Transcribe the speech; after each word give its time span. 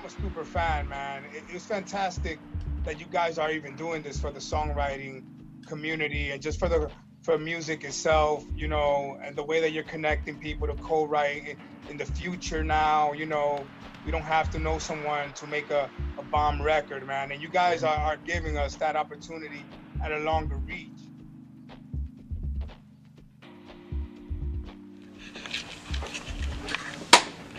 I'm 0.00 0.06
a 0.06 0.10
super 0.10 0.44
fan, 0.46 0.88
man. 0.88 1.24
It, 1.26 1.44
it's 1.50 1.66
fantastic 1.66 2.38
that 2.84 2.98
you 2.98 3.04
guys 3.04 3.36
are 3.36 3.50
even 3.50 3.76
doing 3.76 4.02
this 4.02 4.18
for 4.18 4.30
the 4.30 4.40
songwriting 4.40 5.22
community 5.66 6.30
and 6.30 6.40
just 6.40 6.58
for 6.58 6.70
the 6.70 6.90
for 7.22 7.36
music 7.36 7.84
itself, 7.84 8.42
you 8.54 8.66
know, 8.66 9.18
and 9.22 9.36
the 9.36 9.44
way 9.44 9.60
that 9.60 9.72
you're 9.72 9.84
connecting 9.84 10.38
people 10.38 10.66
to 10.66 10.74
co-write 10.76 11.58
in, 11.90 11.98
the 11.98 12.06
future 12.06 12.64
now, 12.64 13.12
you 13.12 13.26
know, 13.26 13.66
we 14.06 14.10
don't 14.10 14.22
have 14.22 14.48
to 14.48 14.58
know 14.58 14.78
someone 14.78 15.34
to 15.34 15.46
make 15.46 15.70
a, 15.70 15.90
a 16.18 16.22
bomb 16.22 16.62
record, 16.62 17.06
man. 17.06 17.30
And 17.30 17.42
you 17.42 17.50
guys 17.50 17.84
are, 17.84 17.94
are 17.94 18.16
giving 18.16 18.56
us 18.56 18.76
that 18.76 18.96
opportunity 18.96 19.66
at 20.02 20.12
a 20.12 20.18
longer 20.20 20.56
reach. 20.66 20.99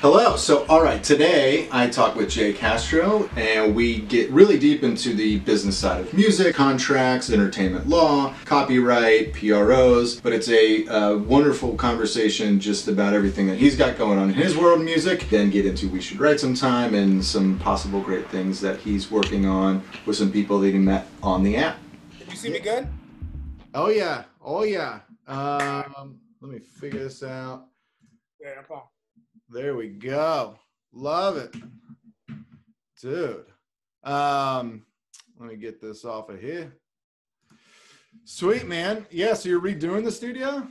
Hello. 0.02 0.36
So, 0.36 0.65
all 0.65 0.81
right, 0.81 1.04
today 1.04 1.67
I 1.71 1.88
talk 1.88 2.15
with 2.15 2.27
Jay 2.27 2.54
Castro 2.54 3.29
and 3.36 3.75
we 3.75 4.02
get 4.02 4.31
really 4.31 4.57
deep 4.57 4.81
into 4.81 5.13
the 5.13 5.38
business 5.41 5.77
side 5.77 6.02
of 6.02 6.12
music, 6.12 6.55
contracts, 6.55 7.30
entertainment 7.30 7.88
law, 7.88 8.34
copyright, 8.45 9.31
PROs. 9.35 10.20
But 10.20 10.34
it's 10.34 10.49
a 10.49 10.88
uh, 10.88 11.17
wonderful 11.17 11.76
conversation 11.76 12.59
just 12.59 12.88
about 12.88 13.13
everything 13.13 13.45
that 13.45 13.59
he's 13.59 13.76
got 13.76 13.95
going 13.95 14.17
on 14.17 14.29
in 14.29 14.34
his 14.34 14.57
world 14.57 14.79
of 14.79 14.85
music. 14.85 15.29
Then 15.29 15.52
get 15.52 15.67
into 15.67 15.88
We 15.88 16.02
Should 16.02 16.20
Write 16.20 16.40
Sometime 16.40 16.95
and 16.95 17.23
some 17.23 17.59
possible 17.59 18.02
great 18.02 18.27
things 18.29 18.59
that 18.62 18.79
he's 18.79 19.12
working 19.12 19.45
on 19.45 19.84
with 20.07 20.15
some 20.15 20.31
people 20.31 20.59
that 20.62 20.73
he 20.73 20.79
met 20.79 21.05
on 21.21 21.43
the 21.43 21.57
app. 21.57 21.77
Can 22.18 22.27
you 22.27 22.35
see 22.35 22.49
me 22.49 22.59
good? 22.59 22.88
Oh, 23.76 23.90
yeah. 23.90 24.23
Oh, 24.43 24.63
yeah. 24.63 25.02
Um, 25.27 26.20
let 26.41 26.52
me 26.52 26.57
figure 26.57 27.04
this 27.04 27.21
out. 27.21 27.68
Yeah, 28.41 28.55
no 28.55 28.62
problem. 28.63 28.91
There 29.54 29.76
we 29.76 29.90
go. 29.90 30.55
Love 30.94 31.36
it. 31.36 31.54
Dude. 33.02 33.46
Um, 34.02 34.86
let 35.38 35.50
me 35.50 35.58
get 35.58 35.82
this 35.82 36.05
off 36.05 36.30
of 36.30 36.40
here. 36.40 36.77
Sweet 38.24 38.66
man. 38.66 39.05
Yeah, 39.12 39.34
so 39.34 39.49
you're 39.49 39.60
redoing 39.60 40.05
the 40.05 40.12
studio? 40.12 40.66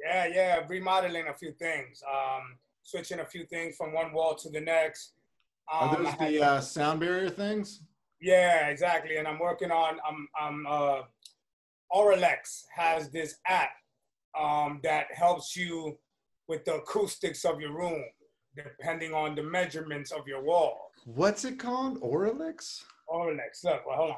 Yeah, 0.00 0.26
yeah, 0.26 0.60
remodeling 0.68 1.26
a 1.26 1.34
few 1.34 1.50
things. 1.52 2.04
Um, 2.08 2.56
switching 2.84 3.18
a 3.18 3.24
few 3.24 3.46
things 3.46 3.74
from 3.76 3.92
one 3.92 4.12
wall 4.12 4.36
to 4.36 4.48
the 4.48 4.60
next. 4.60 5.14
Um, 5.72 5.88
Are 5.88 5.96
those 5.96 6.16
the 6.18 6.40
uh, 6.40 6.60
sound 6.60 7.00
barrier 7.00 7.30
things? 7.30 7.80
Yeah, 8.20 8.68
exactly. 8.68 9.16
And 9.16 9.26
I'm 9.26 9.40
working 9.40 9.72
on 9.72 9.98
I'm 10.08 10.28
I'm 10.40 10.66
uh 10.68 11.02
Auralex 11.92 12.62
has 12.76 13.10
this 13.10 13.36
app 13.46 13.70
um, 14.38 14.80
that 14.84 15.06
helps 15.12 15.56
you 15.56 15.98
with 16.48 16.64
the 16.64 16.74
acoustics 16.76 17.44
of 17.44 17.60
your 17.60 17.72
room, 17.72 18.04
depending 18.56 19.12
on 19.14 19.34
the 19.34 19.42
measurements 19.42 20.10
of 20.12 20.26
your 20.26 20.42
wall. 20.42 20.90
What's 21.04 21.44
it 21.44 21.58
called? 21.58 22.00
Auralex? 22.00 22.82
Auralex. 23.10 23.64
Look, 23.64 23.86
well, 23.86 23.96
hold 23.96 24.10
on. 24.10 24.16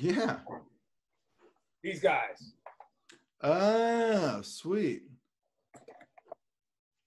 Yeah. 0.00 0.36
These 1.82 2.00
guys. 2.00 2.52
Ah, 3.42 4.40
sweet. 4.42 5.02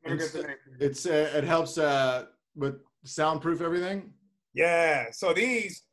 It's, 0.03 0.35
it's 0.79 1.05
uh, 1.05 1.31
it 1.35 1.43
helps 1.43 1.77
uh, 1.77 2.25
with 2.55 2.75
soundproof 3.03 3.61
everything. 3.61 4.13
Yeah. 4.53 5.11
So 5.11 5.33
these 5.33 5.83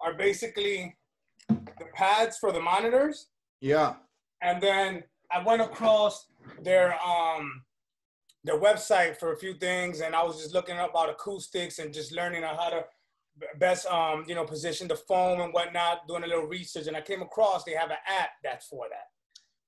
are 0.00 0.14
basically 0.14 0.96
the 1.48 1.86
pads 1.94 2.36
for 2.38 2.52
the 2.52 2.60
monitors. 2.60 3.28
Yeah. 3.60 3.94
And 4.42 4.62
then 4.62 5.04
I 5.32 5.42
went 5.42 5.62
across 5.62 6.26
their 6.62 6.94
um 7.02 7.62
their 8.44 8.60
website 8.60 9.16
for 9.16 9.32
a 9.32 9.36
few 9.36 9.54
things, 9.54 10.00
and 10.00 10.14
I 10.14 10.22
was 10.22 10.40
just 10.40 10.54
looking 10.54 10.76
up 10.76 10.90
about 10.90 11.10
acoustics 11.10 11.78
and 11.78 11.92
just 11.92 12.12
learning 12.12 12.44
on 12.44 12.56
how 12.56 12.68
to 12.70 12.84
best 13.58 13.84
um 13.86 14.24
you 14.28 14.34
know 14.36 14.44
position 14.44 14.86
the 14.86 14.94
foam 14.94 15.40
and 15.40 15.52
whatnot, 15.52 16.06
doing 16.06 16.24
a 16.24 16.26
little 16.26 16.46
research, 16.46 16.86
and 16.86 16.96
I 16.96 17.00
came 17.00 17.22
across 17.22 17.64
they 17.64 17.72
have 17.72 17.90
an 17.90 17.96
app 18.06 18.30
that's 18.44 18.66
for 18.66 18.86
that. 18.90 19.08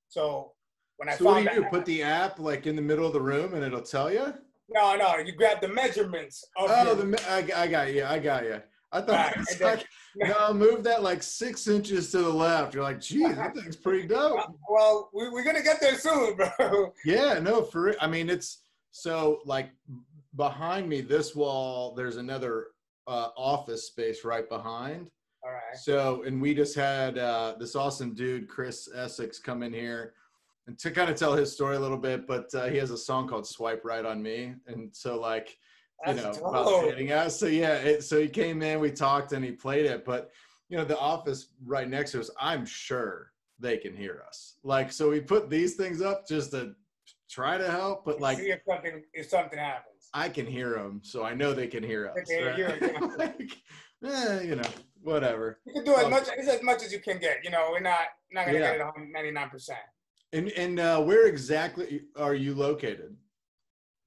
So 0.08 0.52
when 0.98 1.08
I 1.08 1.16
so 1.16 1.24
found 1.24 1.46
what 1.46 1.52
do 1.52 1.58
you 1.58 1.64
app, 1.64 1.72
Put 1.72 1.84
the 1.84 2.02
app 2.02 2.38
like 2.38 2.66
in 2.66 2.76
the 2.76 2.82
middle 2.82 3.06
of 3.06 3.12
the 3.12 3.20
room, 3.20 3.54
and 3.54 3.64
it'll 3.64 3.80
tell 3.80 4.12
you. 4.12 4.34
No, 4.68 4.96
no, 4.96 5.18
you 5.18 5.32
grab 5.32 5.60
the 5.60 5.68
measurements. 5.68 6.44
Of 6.56 6.70
oh, 6.70 6.84
your, 6.84 6.94
the 6.96 7.30
I, 7.30 7.62
I 7.62 7.66
got 7.68 7.92
you. 7.92 8.04
I 8.04 8.18
got 8.18 8.44
you. 8.44 8.60
I 8.92 9.00
thought 9.00 9.08
Right, 9.26 9.36
was 9.38 9.58
then- 9.58 9.78
like, 9.78 9.86
no, 10.16 10.54
move 10.54 10.82
that 10.84 11.02
like 11.02 11.22
six 11.22 11.68
inches 11.68 12.10
to 12.12 12.18
the 12.18 12.28
left. 12.28 12.74
You're 12.74 12.82
like, 12.82 13.00
geez, 13.00 13.36
that 13.36 13.54
thing's 13.54 13.76
pretty 13.76 14.06
dope. 14.06 14.40
well, 14.68 15.10
we, 15.12 15.28
we're 15.30 15.44
gonna 15.44 15.62
get 15.62 15.80
there 15.80 15.98
soon, 15.98 16.36
bro. 16.58 16.92
Yeah, 17.04 17.38
no, 17.38 17.62
for 17.62 17.94
I 18.02 18.06
mean, 18.06 18.30
it's 18.30 18.62
so 18.96 19.40
like 19.44 19.70
behind 20.36 20.88
me, 20.88 21.02
this 21.02 21.36
wall, 21.36 21.94
there's 21.94 22.16
another 22.16 22.68
uh, 23.06 23.28
office 23.36 23.84
space 23.84 24.24
right 24.24 24.48
behind. 24.48 25.10
All 25.44 25.52
right. 25.52 25.76
So, 25.76 26.22
and 26.22 26.40
we 26.40 26.54
just 26.54 26.74
had 26.74 27.18
uh, 27.18 27.56
this 27.58 27.76
awesome 27.76 28.14
dude, 28.14 28.48
Chris 28.48 28.88
Essex, 28.94 29.38
come 29.38 29.62
in 29.62 29.72
here 29.72 30.14
and 30.66 30.78
to 30.78 30.90
kind 30.90 31.10
of 31.10 31.16
tell 31.16 31.34
his 31.34 31.52
story 31.52 31.76
a 31.76 31.78
little 31.78 31.98
bit. 31.98 32.26
But 32.26 32.52
uh, 32.54 32.68
he 32.68 32.78
has 32.78 32.90
a 32.90 32.96
song 32.96 33.28
called 33.28 33.46
"Swipe 33.46 33.84
Right 33.84 34.04
on 34.04 34.22
Me," 34.22 34.54
and 34.66 34.88
so 34.96 35.20
like 35.20 35.58
you 36.06 36.14
know 36.14 36.22
That's 36.22 36.38
about 36.38 36.84
dating 36.84 37.12
us. 37.12 37.38
So 37.38 37.46
yeah, 37.46 37.74
it, 37.74 38.02
so 38.02 38.18
he 38.18 38.28
came 38.28 38.62
in, 38.62 38.80
we 38.80 38.90
talked, 38.90 39.32
and 39.32 39.44
he 39.44 39.52
played 39.52 39.84
it. 39.84 40.06
But 40.06 40.30
you 40.70 40.78
know, 40.78 40.84
the 40.84 40.98
office 40.98 41.48
right 41.66 41.88
next 41.88 42.12
to 42.12 42.20
us, 42.20 42.30
I'm 42.40 42.64
sure 42.64 43.32
they 43.58 43.76
can 43.76 43.94
hear 43.94 44.24
us. 44.26 44.54
Like, 44.64 44.90
so 44.90 45.10
we 45.10 45.20
put 45.20 45.50
these 45.50 45.76
things 45.76 46.00
up 46.00 46.26
just 46.26 46.50
to 46.52 46.74
try 47.28 47.58
to 47.58 47.70
help, 47.70 48.04
but 48.04 48.20
like 48.20 48.38
see 48.38 48.50
if 48.50 48.60
something 48.68 49.02
if 49.12 49.28
something 49.28 49.58
happens. 49.58 50.08
I 50.14 50.28
can 50.28 50.46
hear 50.46 50.70
them, 50.74 51.00
so 51.02 51.24
I 51.24 51.34
know 51.34 51.52
they 51.52 51.66
can 51.66 51.82
hear 51.82 52.08
us. 52.08 52.28
They 52.28 52.42
right? 52.42 52.54
hear 52.56 52.68
like, 53.18 53.52
eh, 54.04 54.42
you 54.42 54.56
know, 54.56 54.68
whatever. 55.02 55.58
You 55.66 55.74
can 55.74 55.84
do 55.84 55.94
as 55.96 56.04
Oh. 56.04 56.10
much 56.10 56.28
as 56.28 56.62
much 56.62 56.82
as 56.84 56.92
you 56.92 57.00
can 57.00 57.18
get. 57.18 57.44
You 57.44 57.50
know, 57.50 57.68
we're 57.72 57.80
not 57.80 58.00
not 58.32 58.46
gonna 58.46 58.58
Yeah. 58.58 58.76
get 58.76 58.86
it 58.86 59.08
ninety 59.12 59.30
nine 59.30 59.50
percent. 59.50 59.80
And 60.32 60.48
and 60.52 60.78
uh, 60.80 61.00
where 61.02 61.26
exactly 61.26 62.02
are 62.16 62.34
you 62.34 62.54
located? 62.54 63.16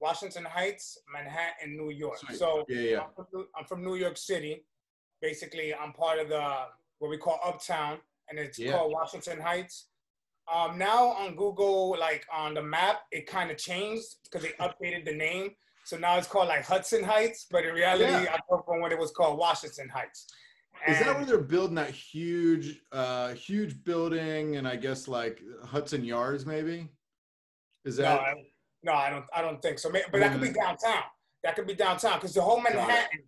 Washington 0.00 0.44
Heights, 0.44 0.98
Manhattan, 1.12 1.76
New 1.76 1.90
York. 1.90 2.18
Sweet. 2.18 2.38
So 2.38 2.64
Yeah, 2.68 2.80
yeah. 2.80 3.00
I'm, 3.00 3.12
from, 3.14 3.26
New- 3.34 3.48
I'm 3.54 3.64
from 3.66 3.84
New 3.84 3.96
York 3.96 4.16
City. 4.16 4.64
Basically, 5.20 5.74
I'm 5.74 5.92
part 5.92 6.18
of 6.18 6.28
the 6.30 6.42
what 6.98 7.10
we 7.10 7.18
call 7.18 7.38
Uptown, 7.44 7.98
and 8.30 8.38
it's 8.38 8.58
Yeah. 8.58 8.72
called 8.72 8.92
Washington 8.92 9.38
Heights. 9.40 9.88
Um, 10.52 10.78
now 10.78 11.08
on 11.10 11.36
Google, 11.36 11.96
like 11.98 12.26
on 12.32 12.54
the 12.54 12.62
map, 12.62 13.02
it 13.12 13.26
kind 13.26 13.50
of 13.50 13.56
changed 13.56 14.16
because 14.24 14.42
they 14.42 14.52
updated 14.64 15.04
the 15.04 15.14
name. 15.14 15.50
So 15.84 15.96
now 15.96 16.16
it's 16.18 16.26
called 16.26 16.48
like 16.48 16.64
Hudson 16.64 17.04
Heights, 17.04 17.46
but 17.50 17.64
in 17.64 17.74
reality, 17.74 18.04
Yeah. 18.04 18.34
I 18.34 18.38
come 18.48 18.62
from 18.66 18.80
what 18.80 18.92
it 18.92 18.98
was 18.98 19.10
called 19.12 19.38
Washington 19.38 19.88
Heights. 19.88 20.26
Is 20.88 20.98
that 21.00 21.14
where 21.16 21.24
they're 21.24 21.38
building 21.38 21.74
that 21.74 21.90
huge, 21.90 22.80
uh, 22.90 23.34
huge 23.34 23.84
building 23.84 24.56
and 24.56 24.66
I 24.66 24.76
guess 24.76 25.08
like 25.08 25.40
Hudson 25.64 26.04
Yards 26.04 26.46
maybe? 26.46 26.88
Is 27.84 27.98
No, 27.98 28.04
that 28.04 28.20
I, 28.20 28.34
no, 28.82 28.92
I 28.92 29.10
don't. 29.10 29.24
I 29.34 29.42
don't 29.42 29.60
think 29.60 29.78
so. 29.78 29.90
But 29.90 30.10
that 30.12 30.32
could 30.32 30.40
be 30.40 30.52
downtown. 30.52 31.02
That 31.44 31.54
could 31.54 31.66
be 31.66 31.74
downtown 31.74 32.14
because 32.14 32.34
the 32.34 32.42
whole. 32.42 32.60
Manhattan, 32.60 33.20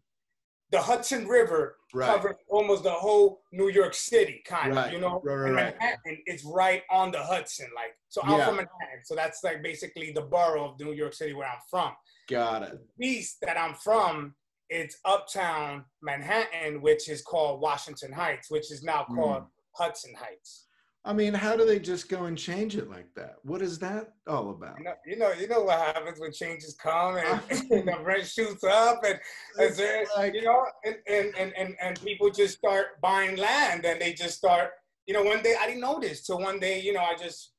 the 0.73 0.81
Hudson 0.81 1.29
River 1.29 1.77
right? 1.95 2.07
covers 2.07 2.37
almost 2.49 2.83
the 2.83 2.91
whole 2.91 3.43
New 3.53 3.69
York 3.69 3.93
City, 3.95 4.43
kind 4.47 4.75
Right, 4.75 4.87
of. 4.87 4.93
You 4.95 5.01
know, 5.01 5.21
right, 5.23 5.35
right, 5.35 5.47
and 5.49 5.55
right. 5.57 5.75
Manhattan 5.79 6.23
is 6.27 6.45
right 6.45 6.83
on 6.91 7.13
the 7.13 7.23
Hudson. 7.23 7.69
Like, 7.77 7.93
so 8.09 8.23
I'm 8.25 8.39
Yeah. 8.39 8.47
from 8.47 8.57
Manhattan, 8.57 9.05
so 9.05 9.15
that's 9.15 9.45
like 9.45 9.63
basically 9.63 10.13
the 10.13 10.23
borough 10.23 10.71
of 10.71 10.81
New 10.81 10.93
York 10.93 11.13
City 11.13 11.35
where 11.35 11.47
I'm 11.47 11.61
from. 11.71 11.95
Got 12.29 12.63
it. 12.63 12.79
East 13.01 13.37
that 13.43 13.59
I'm 13.59 13.75
from, 13.75 14.35
it's 14.71 14.97
Uptown 15.05 15.85
Manhattan, 16.01 16.81
which 16.81 17.09
is 17.11 17.21
called 17.21 17.61
Washington 17.61 18.11
Heights, 18.11 18.51
which 18.51 18.73
is 18.73 18.83
now 18.83 19.05
Hmm. 19.05 19.15
called 19.15 19.45
Hudson 19.77 20.15
Heights. 20.15 20.69
I 21.05 21.13
mean, 21.13 21.35
how 21.35 21.57
do 21.57 21.67
they 21.67 21.81
just 21.81 22.09
go 22.09 22.25
and 22.27 22.39
change 22.39 22.77
it 22.77 22.89
like 22.89 23.13
that? 23.17 23.37
What 23.43 23.61
is 23.61 23.79
that 23.81 24.13
all 24.29 24.51
about? 24.51 24.79
You 24.79 24.85
know, 24.85 24.95
you 25.05 25.17
know, 25.17 25.33
you 25.33 25.49
know 25.49 25.63
what 25.65 25.81
happens 25.81 26.21
when 26.21 26.33
changes 26.33 26.77
come 26.81 27.17
and, 27.17 27.41
and 27.73 27.89
the 27.89 27.99
rent 28.05 28.25
shoots 28.27 28.63
up 28.63 29.03
and, 29.05 29.19
and 29.59 29.75
there- 29.75 30.07
like- 30.17 30.35
you 30.35 30.43
know, 30.43 30.65
and, 30.85 30.97
and, 31.09 31.35
and, 31.37 31.53
and, 31.57 31.75
and 31.83 32.01
people 32.03 32.31
just 32.31 32.57
start 32.59 33.01
buying 33.01 33.37
land 33.37 33.85
and 33.85 34.01
they 34.01 34.13
just 34.13 34.37
start, 34.39 34.71
you 35.07 35.15
know, 35.15 35.25
one 35.25 35.43
day 35.43 35.57
I 35.61 35.67
didn't 35.67 35.81
know 35.81 35.99
this. 35.99 36.25
So 36.25 36.37
one 36.37 36.61
day, 36.61 36.81
you 36.81 36.93
know, 36.93 37.01
I 37.03 37.17
just, 37.17 37.53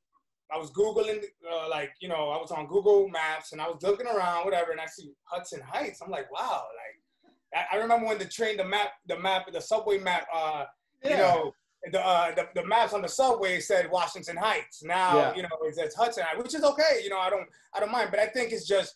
I 0.53 0.57
was 0.57 0.71
Googling, 0.71 1.21
uh, 1.51 1.67
like, 1.69 1.91
you 1.99 2.07
know, 2.07 2.29
I 2.29 2.37
was 2.37 2.51
on 2.51 2.67
Google 2.67 3.09
Maps 3.09 3.51
and 3.51 3.61
I 3.61 3.67
was 3.67 3.81
looking 3.83 4.07
around, 4.07 4.45
whatever, 4.45 4.71
and 4.71 4.79
I 4.79 4.85
see 4.85 5.11
Hudson 5.25 5.59
Heights. 5.67 5.99
I'm 6.01 6.11
like, 6.11 6.31
wow, 6.31 6.63
like, 6.77 7.33
I, 7.71 7.75
I 7.75 7.79
remember 7.81 8.07
when 8.07 8.19
the 8.19 8.25
train, 8.25 8.55
the 8.55 8.63
map, 8.63 8.91
the 9.07 9.19
map, 9.19 9.51
the 9.51 9.59
subway 9.61 9.97
map, 9.97 10.27
uh, 10.33 10.63
you 11.03 11.09
know, 11.17 11.53
the, 11.91 11.99
uh, 12.05 12.33
the 12.35 12.47
the 12.55 12.65
maps 12.65 12.93
on 12.93 13.01
the 13.01 13.07
subway 13.09 13.59
said 13.59 13.89
Washington 13.91 14.37
Heights. 14.37 14.83
Now 14.83 15.17
Yeah. 15.17 15.35
you 15.35 15.41
know 15.43 15.49
it 15.63 15.75
says 15.75 15.93
Hudson 15.95 16.23
Heights, 16.23 16.41
which 16.41 16.55
is 16.55 16.63
okay. 16.63 17.01
You 17.03 17.09
know, 17.09 17.19
I 17.19 17.29
don't 17.29 17.47
I 17.73 17.79
don't 17.79 17.91
mind, 17.91 18.09
but 18.11 18.19
I 18.19 18.27
think 18.27 18.51
it's 18.51 18.67
just 18.67 18.95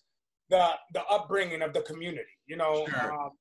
the 0.49 0.69
the 0.93 1.03
upbringing 1.05 1.61
of 1.61 1.73
the 1.73 1.81
community. 1.81 2.29
You 2.45 2.57
know, 2.57 2.85
Sure. 2.87 3.13
um, 3.13 3.31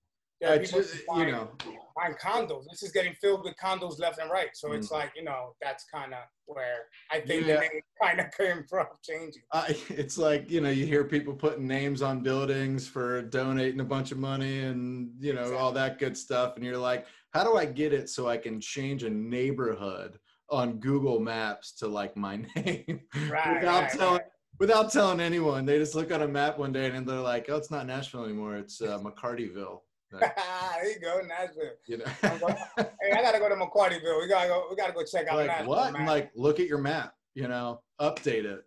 There 0.41 0.59
people 0.59 0.81
just, 0.81 0.93
who 0.95 0.99
you 0.99 1.05
buying- 1.07 1.31
know, 1.33 1.51
buying 1.97 2.15
condos. 2.15 2.65
This 2.71 2.83
is 2.83 2.91
getting 2.93 3.15
filled 3.15 3.43
with 3.45 3.55
condos 3.57 3.99
left 3.99 4.19
and 4.19 4.31
right. 4.31 4.51
So 4.55 4.73
it's 4.73 4.89
Mm. 4.89 4.99
like, 4.99 5.13
you 5.17 5.23
know, 5.25 5.55
that's 5.63 5.85
kind 5.95 6.13
of 6.13 6.25
where 6.45 6.89
I 7.11 7.21
think 7.21 7.47
Yeah. 7.47 7.55
the 7.55 7.61
name 7.61 7.81
kind 8.03 8.21
of 8.21 8.27
came 8.37 8.65
from 8.69 8.87
changing. 9.03 9.43
I, 9.53 9.77
it's 9.89 10.19
like 10.19 10.51
you 10.51 10.61
know 10.61 10.69
you 10.71 10.85
hear 10.87 11.05
people 11.05 11.35
putting 11.35 11.67
names 11.67 12.03
on 12.03 12.21
buildings 12.23 12.87
for 12.89 13.23
donating 13.23 13.81
a 13.81 13.85
bunch 13.85 14.11
of 14.13 14.19
money 14.19 14.61
and 14.65 15.13
you 15.21 15.33
know 15.33 15.55
all 15.57 15.73
that 15.73 15.99
good 15.99 16.17
stuff 16.19 16.57
and 16.57 16.65
you're 16.65 16.77
like 16.77 17.07
how 17.37 17.45
do 17.45 17.57
i 17.57 17.65
get 17.67 17.93
it 17.93 18.09
so 18.09 18.27
i 18.29 18.37
can 18.37 18.61
change 18.61 19.03
a 19.03 19.11
neighborhood 19.11 20.19
on 20.51 20.79
google 20.79 21.21
maps 21.21 21.73
to 21.73 21.87
like 21.87 22.17
my 22.17 22.37
name 22.57 23.01
Right, 23.29 23.57
without 23.61 23.83
right, 23.83 23.91
telling 23.91 24.13
right. 24.15 24.23
without 24.59 24.91
telling 24.93 25.21
anyone 25.21 25.67
they 25.67 25.79
just 25.79 25.95
look 25.95 26.11
on 26.13 26.23
a 26.23 26.29
map 26.29 26.59
one 26.59 26.73
day 26.73 26.87
and 26.91 27.07
they're 27.07 27.21
like 27.21 27.47
oh 27.51 27.57
it's 27.57 27.71
not 27.71 27.87
nashville 27.87 28.25
anymore 28.25 28.57
it's 28.57 28.81
uh, 28.81 28.99
mccartyville 29.05 29.81
Like, 30.13 30.35
there 30.75 30.89
you 30.93 31.01
go, 31.01 31.21
Nashville. 31.27 31.73
you 31.87 31.99
know 31.99 32.05
Hey, 32.79 33.13
I 33.13 33.23
gotta 33.23 33.39
go 33.41 33.49
to 33.49 33.57
McCartyville. 33.57 34.21
We 34.21 34.29
gotta 34.29 34.49
go. 34.49 34.67
We 34.71 34.77
gotta 34.77 34.93
go 34.93 35.05
check 35.05 35.27
out 35.29 35.37
like 35.37 35.49
Nashville. 35.49 35.69
what 35.69 35.93
man. 35.93 36.07
like 36.07 36.31
look 36.35 36.59
at 36.61 36.67
your 36.69 36.79
map 36.79 37.13
you 37.35 37.49
know 37.49 37.81
update 38.01 38.45
it 38.45 38.63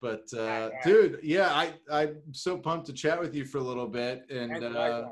but 0.00 0.24
uh 0.38 0.70
dude 0.84 1.18
yeah 1.22 1.48
i 1.52 1.72
i'm 1.90 2.16
so 2.32 2.56
pumped 2.56 2.86
to 2.86 2.92
chat 2.92 3.20
with 3.20 3.34
you 3.34 3.44
for 3.44 3.58
a 3.58 3.62
little 3.62 3.86
bit 3.88 4.24
and 4.30 4.62
uh. 4.64 5.08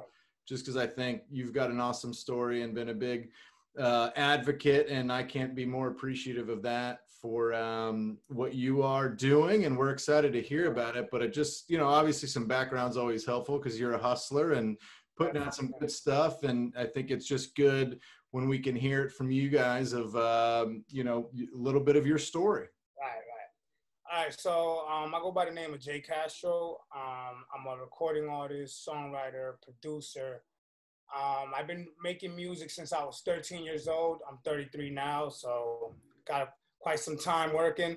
Just 0.46 0.64
because 0.64 0.76
i 0.76 0.86
think 0.86 1.22
you've 1.30 1.52
got 1.52 1.70
an 1.70 1.80
awesome 1.80 2.12
story 2.12 2.62
and 2.62 2.74
been 2.74 2.90
a 2.90 2.94
big 2.94 3.30
uh 3.78 4.10
advocate 4.16 4.88
and 4.88 5.12
i 5.12 5.22
can't 5.22 5.54
be 5.54 5.64
more 5.64 5.88
appreciative 5.88 6.48
of 6.48 6.62
that 6.62 7.00
for 7.20 7.54
um 7.54 8.18
what 8.28 8.54
you 8.54 8.82
are 8.82 9.08
doing 9.08 9.64
and 9.64 9.76
we're 9.76 9.90
excited 9.90 10.32
to 10.32 10.42
hear 10.42 10.70
about 10.70 10.96
it 10.96 11.08
but 11.10 11.22
it 11.22 11.32
just 11.32 11.70
you 11.70 11.78
know 11.78 11.88
obviously 11.88 12.28
some 12.28 12.46
background's 12.46 12.96
always 12.96 13.24
helpful 13.24 13.58
because 13.58 13.78
you're 13.78 13.94
a 13.94 13.98
hustler 13.98 14.52
and 14.52 14.76
putting 15.16 15.40
out 15.40 15.54
some 15.54 15.72
good 15.78 15.90
stuff 15.90 16.42
and 16.42 16.74
i 16.76 16.84
think 16.84 17.10
it's 17.10 17.26
just 17.26 17.54
good 17.54 17.98
when 18.32 18.48
we 18.48 18.58
can 18.58 18.74
hear 18.74 19.04
it 19.04 19.12
from 19.12 19.30
you 19.30 19.48
guys 19.48 19.92
of 19.92 20.16
um, 20.16 20.84
you 20.88 21.04
know 21.04 21.30
a 21.36 21.56
little 21.56 21.80
bit 21.80 21.96
of 21.96 22.06
your 22.06 22.18
story. 22.18 22.66
Right, 22.98 23.08
right. 23.08 23.31
All 24.12 24.24
right, 24.24 24.38
so 24.38 24.84
um, 24.92 25.14
I 25.14 25.20
go 25.20 25.32
by 25.32 25.46
the 25.46 25.50
name 25.50 25.72
of 25.72 25.80
Jay 25.80 25.98
Castro. 25.98 26.76
Um, 26.94 27.46
I'm 27.56 27.66
a 27.66 27.80
recording 27.80 28.28
artist, 28.28 28.86
songwriter, 28.86 29.54
producer. 29.62 30.42
Um, 31.16 31.52
I've 31.56 31.66
been 31.66 31.86
making 32.02 32.36
music 32.36 32.68
since 32.68 32.92
I 32.92 33.02
was 33.02 33.22
13 33.24 33.64
years 33.64 33.88
old. 33.88 34.18
I'm 34.30 34.36
33 34.44 34.90
now, 34.90 35.30
so 35.30 35.94
got 36.28 36.50
quite 36.78 36.98
some 36.98 37.16
time 37.16 37.54
working. 37.54 37.96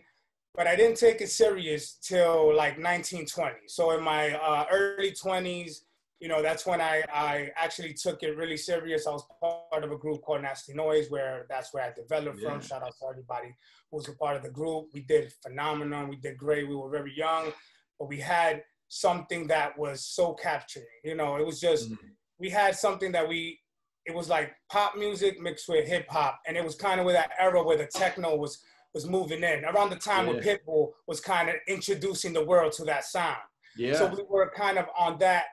But 0.54 0.68
I 0.68 0.78
didn't 0.78 0.96
take 0.96 1.20
it 1.20 1.32
serious 1.32 1.98
till 2.02 2.48
like 2.56 2.78
1920. 2.78 3.68
So 3.68 3.92
in 3.92 4.02
my 4.02 4.36
uh, 4.36 4.68
early 4.72 5.12
20s, 5.12 5.82
you 6.20 6.28
know, 6.30 6.42
that's 6.42 6.66
when 6.66 6.80
I, 6.80 7.04
I 7.14 7.52
actually 7.58 7.94
took 7.94 8.24
it 8.24 8.38
really 8.38 8.58
serious. 8.58 9.06
I 9.06 9.12
was 9.12 9.24
part 9.42 9.84
of 9.84 9.92
a 9.92 9.98
group 9.98 10.22
called 10.22 10.42
Nasty 10.44 10.74
Noise, 10.74 11.10
where 11.10 11.46
that's 11.50 11.74
where 11.74 11.84
I 11.84 11.92
developed 11.92 12.40
Yeah. 12.42 12.50
from. 12.52 12.62
Shout 12.62 12.84
out 12.84 12.94
to 13.02 13.08
everybody 13.10 13.54
who 13.92 13.98
was 13.98 14.08
a 14.08 14.14
part 14.14 14.38
of 14.38 14.44
the 14.44 14.50
group. 14.50 14.88
We 14.94 15.02
did 15.02 15.34
phenomenal. 15.44 16.08
We 16.08 16.16
did 16.16 16.38
great. 16.38 16.68
We 16.68 16.76
were 16.76 16.90
very 16.90 17.14
young, 17.16 17.52
but 18.00 18.08
we 18.08 18.20
had 18.20 18.64
something 18.88 19.48
that 19.48 19.78
was 19.78 20.06
so 20.06 20.34
capturing. 20.34 20.86
You 21.04 21.16
know, 21.16 21.36
it 21.36 21.46
was 21.46 21.60
just, 21.60 21.92
Mhm. 21.92 21.98
we 22.40 22.50
had 22.50 22.76
something 22.76 23.12
that 23.12 23.28
we, 23.28 23.60
it 24.06 24.14
was 24.14 24.30
like 24.30 24.54
pop 24.72 24.96
music 24.96 25.40
mixed 25.42 25.68
with 25.68 25.86
hip 25.88 26.08
hop. 26.10 26.40
And 26.48 26.56
it 26.56 26.64
was 26.64 26.76
kind 26.76 27.00
of 27.00 27.06
with 27.06 27.16
that 27.16 27.32
era 27.38 27.62
where 27.62 27.78
the 27.78 27.88
techno 27.88 28.36
was, 28.36 28.64
was 28.94 29.06
moving 29.06 29.44
in 29.44 29.66
around 29.66 29.90
the 29.90 29.96
time 29.98 30.28
when 30.28 30.38
Yeah. 30.38 30.56
Pitbull 30.56 30.92
was 31.08 31.20
kind 31.20 31.50
of 31.50 31.56
introducing 31.68 32.32
the 32.32 32.46
world 32.46 32.72
to 32.74 32.86
that 32.86 33.04
sound. 33.04 33.42
Yeah. 33.76 33.96
So 33.96 34.08
we 34.08 34.24
were 34.30 34.50
kind 34.56 34.78
of 34.78 34.86
on 34.98 35.18
that 35.20 35.46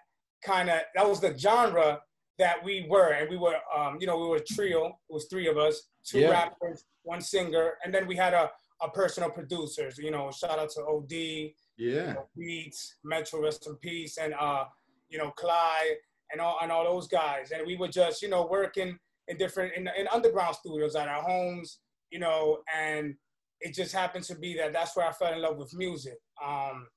kind 0.45 0.69
of 0.71 0.81
that 0.95 1.09
was 1.09 1.21
the 1.21 1.37
genre 1.37 2.01
that 2.39 2.63
we 2.65 2.87
were, 2.89 3.11
and 3.13 3.29
we 3.31 3.37
were, 3.37 3.57
um, 3.77 3.99
you 4.01 4.07
know, 4.07 4.19
we 4.19 4.27
were 4.27 4.37
a 4.37 4.45
trio. 4.45 4.87
It 4.87 5.13
was 5.13 5.27
three 5.27 5.47
of 5.49 5.59
us, 5.59 5.83
two 6.05 6.21
Yeah. 6.21 6.31
rappers, 6.31 6.85
one 7.03 7.21
singer, 7.21 7.79
and 7.85 7.93
then 7.95 8.07
we 8.07 8.17
had 8.17 8.35
a, 8.35 8.51
a 8.81 8.91
personal 8.91 9.31
producers. 9.31 9.99
You 9.99 10.11
know, 10.11 10.31
shout 10.31 10.59
out 10.59 10.71
to 10.71 10.85
OD, 10.85 11.13
you 11.13 11.53
yeah. 11.77 12.13
know, 12.15 12.29
Beats, 12.37 12.97
Metro, 13.05 13.41
rest 13.43 13.67
in 13.67 13.77
peace, 13.77 14.19
and 14.19 14.35
uh, 14.39 14.65
you 15.09 15.19
know, 15.19 15.31
Clyde, 15.33 15.97
and 16.33 16.41
all 16.41 16.59
and 16.63 16.73
all 16.73 16.85
those 16.85 17.07
guys. 17.07 17.53
And 17.53 17.67
we 17.67 17.77
were 17.77 17.89
just, 17.89 18.23
you 18.23 18.29
know, 18.29 18.47
working 18.47 18.99
in 19.29 19.37
different 19.37 19.75
in, 19.77 19.89
in 19.97 20.09
underground 20.09 20.57
studios 20.57 20.97
at 20.97 21.09
our 21.09 21.23
homes, 21.23 21.79
you 22.11 22.19
know, 22.19 22.59
and 22.75 23.15
it 23.61 23.75
just 23.75 23.93
happened 23.93 24.25
to 24.25 24.35
be 24.35 24.55
that 24.57 24.73
that's 24.73 24.97
where 24.97 25.07
I 25.09 25.13
fell 25.13 25.33
in 25.33 25.43
love 25.43 25.57
with 25.59 25.73
music. 25.75 26.19
Um, 26.45 26.89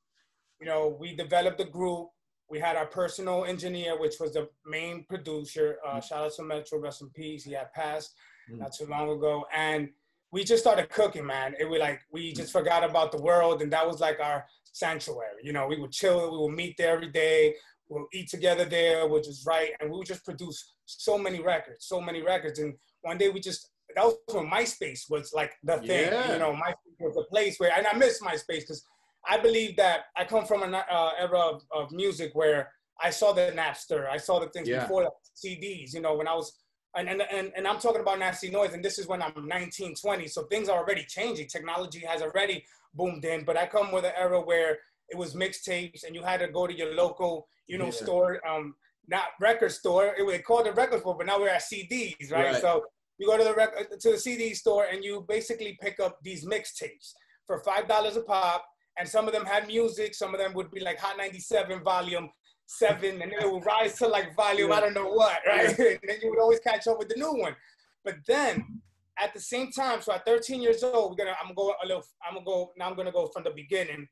you 0.60 0.66
know, 0.66 0.98
we 1.00 1.16
developed 1.16 1.60
a 1.60 1.66
group. 1.66 2.08
We 2.50 2.60
had 2.60 2.76
our 2.76 2.86
personal 2.86 3.46
engineer, 3.46 4.00
which 4.00 4.20
was 4.20 4.34
the 4.34 4.48
main 4.66 5.06
producer. 5.10 5.78
Uh, 5.86 6.00
shout 6.00 6.26
out 6.26 6.34
to 6.34 6.44
Metro, 6.44 6.80
rest 6.80 7.02
in 7.02 7.10
peace. 7.10 7.44
He 7.44 7.54
had 7.54 7.72
passed 7.74 8.14
Mm. 8.50 8.60
not 8.60 8.74
too 8.74 8.86
long 8.86 9.10
ago, 9.10 9.44
and 9.52 9.90
we 10.32 10.44
just 10.44 10.62
started 10.62 10.88
cooking, 10.90 11.26
man. 11.26 11.56
It 11.60 11.66
was 11.66 11.80
like 11.80 12.02
we 12.12 12.32
just 12.32 12.52
forgot 12.52 12.84
about 12.84 13.12
the 13.12 13.20
world, 13.22 13.64
and 13.64 13.74
that 13.74 13.88
was 13.88 14.00
like 14.00 14.20
our 14.20 14.46
sanctuary. 14.72 15.42
You 15.42 15.52
know, 15.54 15.66
we 15.68 15.80
would 15.80 15.92
chill, 15.92 16.32
we 16.32 16.38
would 16.38 16.56
meet 16.56 16.76
there 16.78 16.94
every 16.94 17.10
day, 17.10 17.56
we'll 17.90 18.08
eat 18.14 18.30
together 18.30 18.66
there, 18.66 19.08
which 19.08 19.28
is 19.28 19.46
right, 19.48 19.72
and 19.80 19.90
we 19.90 19.98
would 19.98 20.06
just 20.06 20.24
produce 20.24 20.74
so 20.86 21.18
many 21.18 21.42
records, 21.42 21.88
so 21.88 22.00
many 22.00 22.22
records. 22.22 22.60
And 22.60 22.76
one 23.02 23.18
day 23.18 23.30
we 23.30 23.40
just 23.40 23.72
that 23.96 24.04
was 24.04 24.16
when 24.32 24.48
MySpace 24.50 25.10
was 25.10 25.32
like 25.34 25.54
the 25.64 25.78
thing. 25.78 26.12
Yeah. 26.12 26.34
You 26.34 26.40
know, 26.40 26.52
MySpace 26.54 27.00
was 27.00 27.16
the 27.16 27.24
place 27.30 27.58
where, 27.60 27.72
and 27.76 27.88
I 27.88 27.94
miss 27.94 28.22
MySpace 28.22 28.62
because 28.62 28.86
I 29.28 29.38
believe 29.38 29.76
that 29.78 30.06
I 30.16 30.24
come 30.26 30.46
from 30.46 30.64
an 30.64 30.74
uh, 30.76 31.10
era 31.20 31.40
of, 31.40 31.64
of 31.74 31.92
music 31.92 32.32
where 32.34 32.72
I 33.02 33.10
saw 33.10 33.34
the 33.34 33.52
Napster, 33.56 34.08
I 34.10 34.18
saw 34.18 34.40
the 34.40 34.48
things 34.48 34.68
Yeah. 34.68 34.82
before 34.82 35.04
the 35.04 35.12
CDs. 35.50 35.94
You 35.94 36.02
know, 36.02 36.16
when 36.16 36.28
I 36.28 36.34
was 36.34 36.52
and, 36.98 37.10
and, 37.10 37.22
and, 37.30 37.52
and 37.58 37.68
I'm 37.68 37.78
talking 37.80 38.00
about 38.00 38.20
nasty 38.20 38.50
noise, 38.50 38.72
and 38.74 38.84
this 38.84 38.98
is 38.98 39.06
when 39.06 39.22
I'm 39.22 39.48
19, 39.50 39.96
20. 39.96 40.28
So 40.30 40.44
things 40.44 40.70
are 40.70 40.78
already 40.78 41.04
changing. 41.04 41.48
Technology 41.48 42.00
has 42.00 42.22
already 42.22 42.64
boomed 42.94 43.26
in, 43.26 43.44
but 43.44 43.58
I 43.58 43.66
come 43.66 43.92
with 43.92 44.06
an 44.06 44.14
era 44.16 44.40
where 44.40 44.78
it 45.10 45.18
was 45.18 45.34
mixtapes 45.34 46.06
and 46.06 46.16
you 46.16 46.24
had 46.24 46.40
to 46.40 46.48
go 46.48 46.66
to 46.68 46.74
your 46.74 46.96
local, 46.96 47.48
you 47.68 47.78
know, 47.78 47.86
Yeah. 47.88 47.92
store, 47.92 48.48
um, 48.48 48.76
not 49.10 49.26
record 49.42 49.74
store. 49.74 50.16
It 50.18 50.24
was 50.26 50.40
called 50.48 50.68
a 50.68 50.72
record 50.72 51.02
store, 51.02 51.18
but 51.18 51.28
now 51.28 51.38
we're 51.38 51.50
at 51.50 51.64
CDs, 51.64 52.32
right? 52.32 52.54
Right. 52.54 52.62
So 52.62 52.86
you 53.18 53.28
go 53.28 53.38
to 53.38 53.44
the 53.44 53.54
record 53.54 54.00
to 54.00 54.12
the 54.12 54.18
CD 54.18 54.54
store 54.54 54.86
and 54.86 55.04
you 55.04 55.26
basically 55.28 55.78
pick 55.82 56.00
up 56.00 56.20
these 56.24 56.46
mixtapes 56.46 57.12
for 57.46 57.60
five 57.60 57.90
dollars 57.90 58.16
a 58.16 58.22
pop. 58.22 58.66
And 58.98 59.08
some 59.08 59.28
of 59.28 59.34
them 59.34 59.46
had 59.46 59.68
music, 59.68 60.16
some 60.16 60.34
of 60.34 60.40
them 60.40 60.54
would 60.54 60.72
be 60.72 60.80
like 60.80 61.00
Hot 61.00 61.18
97 61.18 61.84
volume 61.84 62.30
seven, 62.68 63.22
and 63.22 63.32
then 63.32 63.40
it 63.42 63.52
would 63.52 63.66
rise 63.66 63.98
to 64.00 64.08
like 64.08 64.36
volume, 64.36 64.72
I 64.72 64.80
don't 64.80 64.94
know 64.94 65.10
what, 65.10 65.40
right? 65.48 65.68
and 65.80 66.00
then 66.08 66.18
you 66.22 66.30
would 66.30 66.40
always 66.40 66.60
catch 66.60 66.88
up 66.88 66.98
with 66.98 67.10
the 67.10 67.16
new 67.16 67.34
one. 67.34 67.56
But 68.04 68.16
then 68.28 68.82
at 69.20 69.34
the 69.34 69.40
same 69.40 69.72
time, 69.72 70.02
so 70.02 70.14
at 70.14 70.26
13 70.26 70.62
years 70.62 70.84
old, 70.84 71.12
we're 71.12 71.26
gonna 71.26 71.38
I'm 71.42 71.54
gonna 71.54 71.56
go 71.56 71.74
a 71.84 71.88
little 71.88 72.04
I'm 72.28 72.36
gonna 72.36 72.46
go 72.46 72.72
now 72.78 72.90
I'm 72.90 72.96
gonna 72.96 73.12
go 73.12 73.28
from 73.28 73.44
the 73.44 73.52
beginning. 73.52 74.08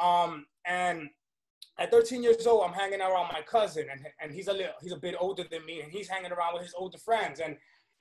Um 0.00 0.46
and 0.66 1.08
at 1.78 1.90
13 1.90 2.22
years 2.22 2.46
old, 2.46 2.64
I'm 2.64 2.74
hanging 2.74 3.00
around 3.00 3.32
my 3.32 3.42
cousin, 3.46 3.86
and, 3.90 4.06
and 4.20 4.32
he's 4.32 4.48
a 4.48 4.52
little 4.52 4.72
he's 4.82 4.92
a 4.92 4.98
bit 4.98 5.14
older 5.18 5.44
than 5.50 5.64
me, 5.64 5.80
and 5.80 5.92
he's 5.92 6.08
hanging 6.08 6.32
around 6.32 6.54
with 6.54 6.62
his 6.62 6.74
older 6.76 6.98
friends. 6.98 7.40
And 7.40 7.56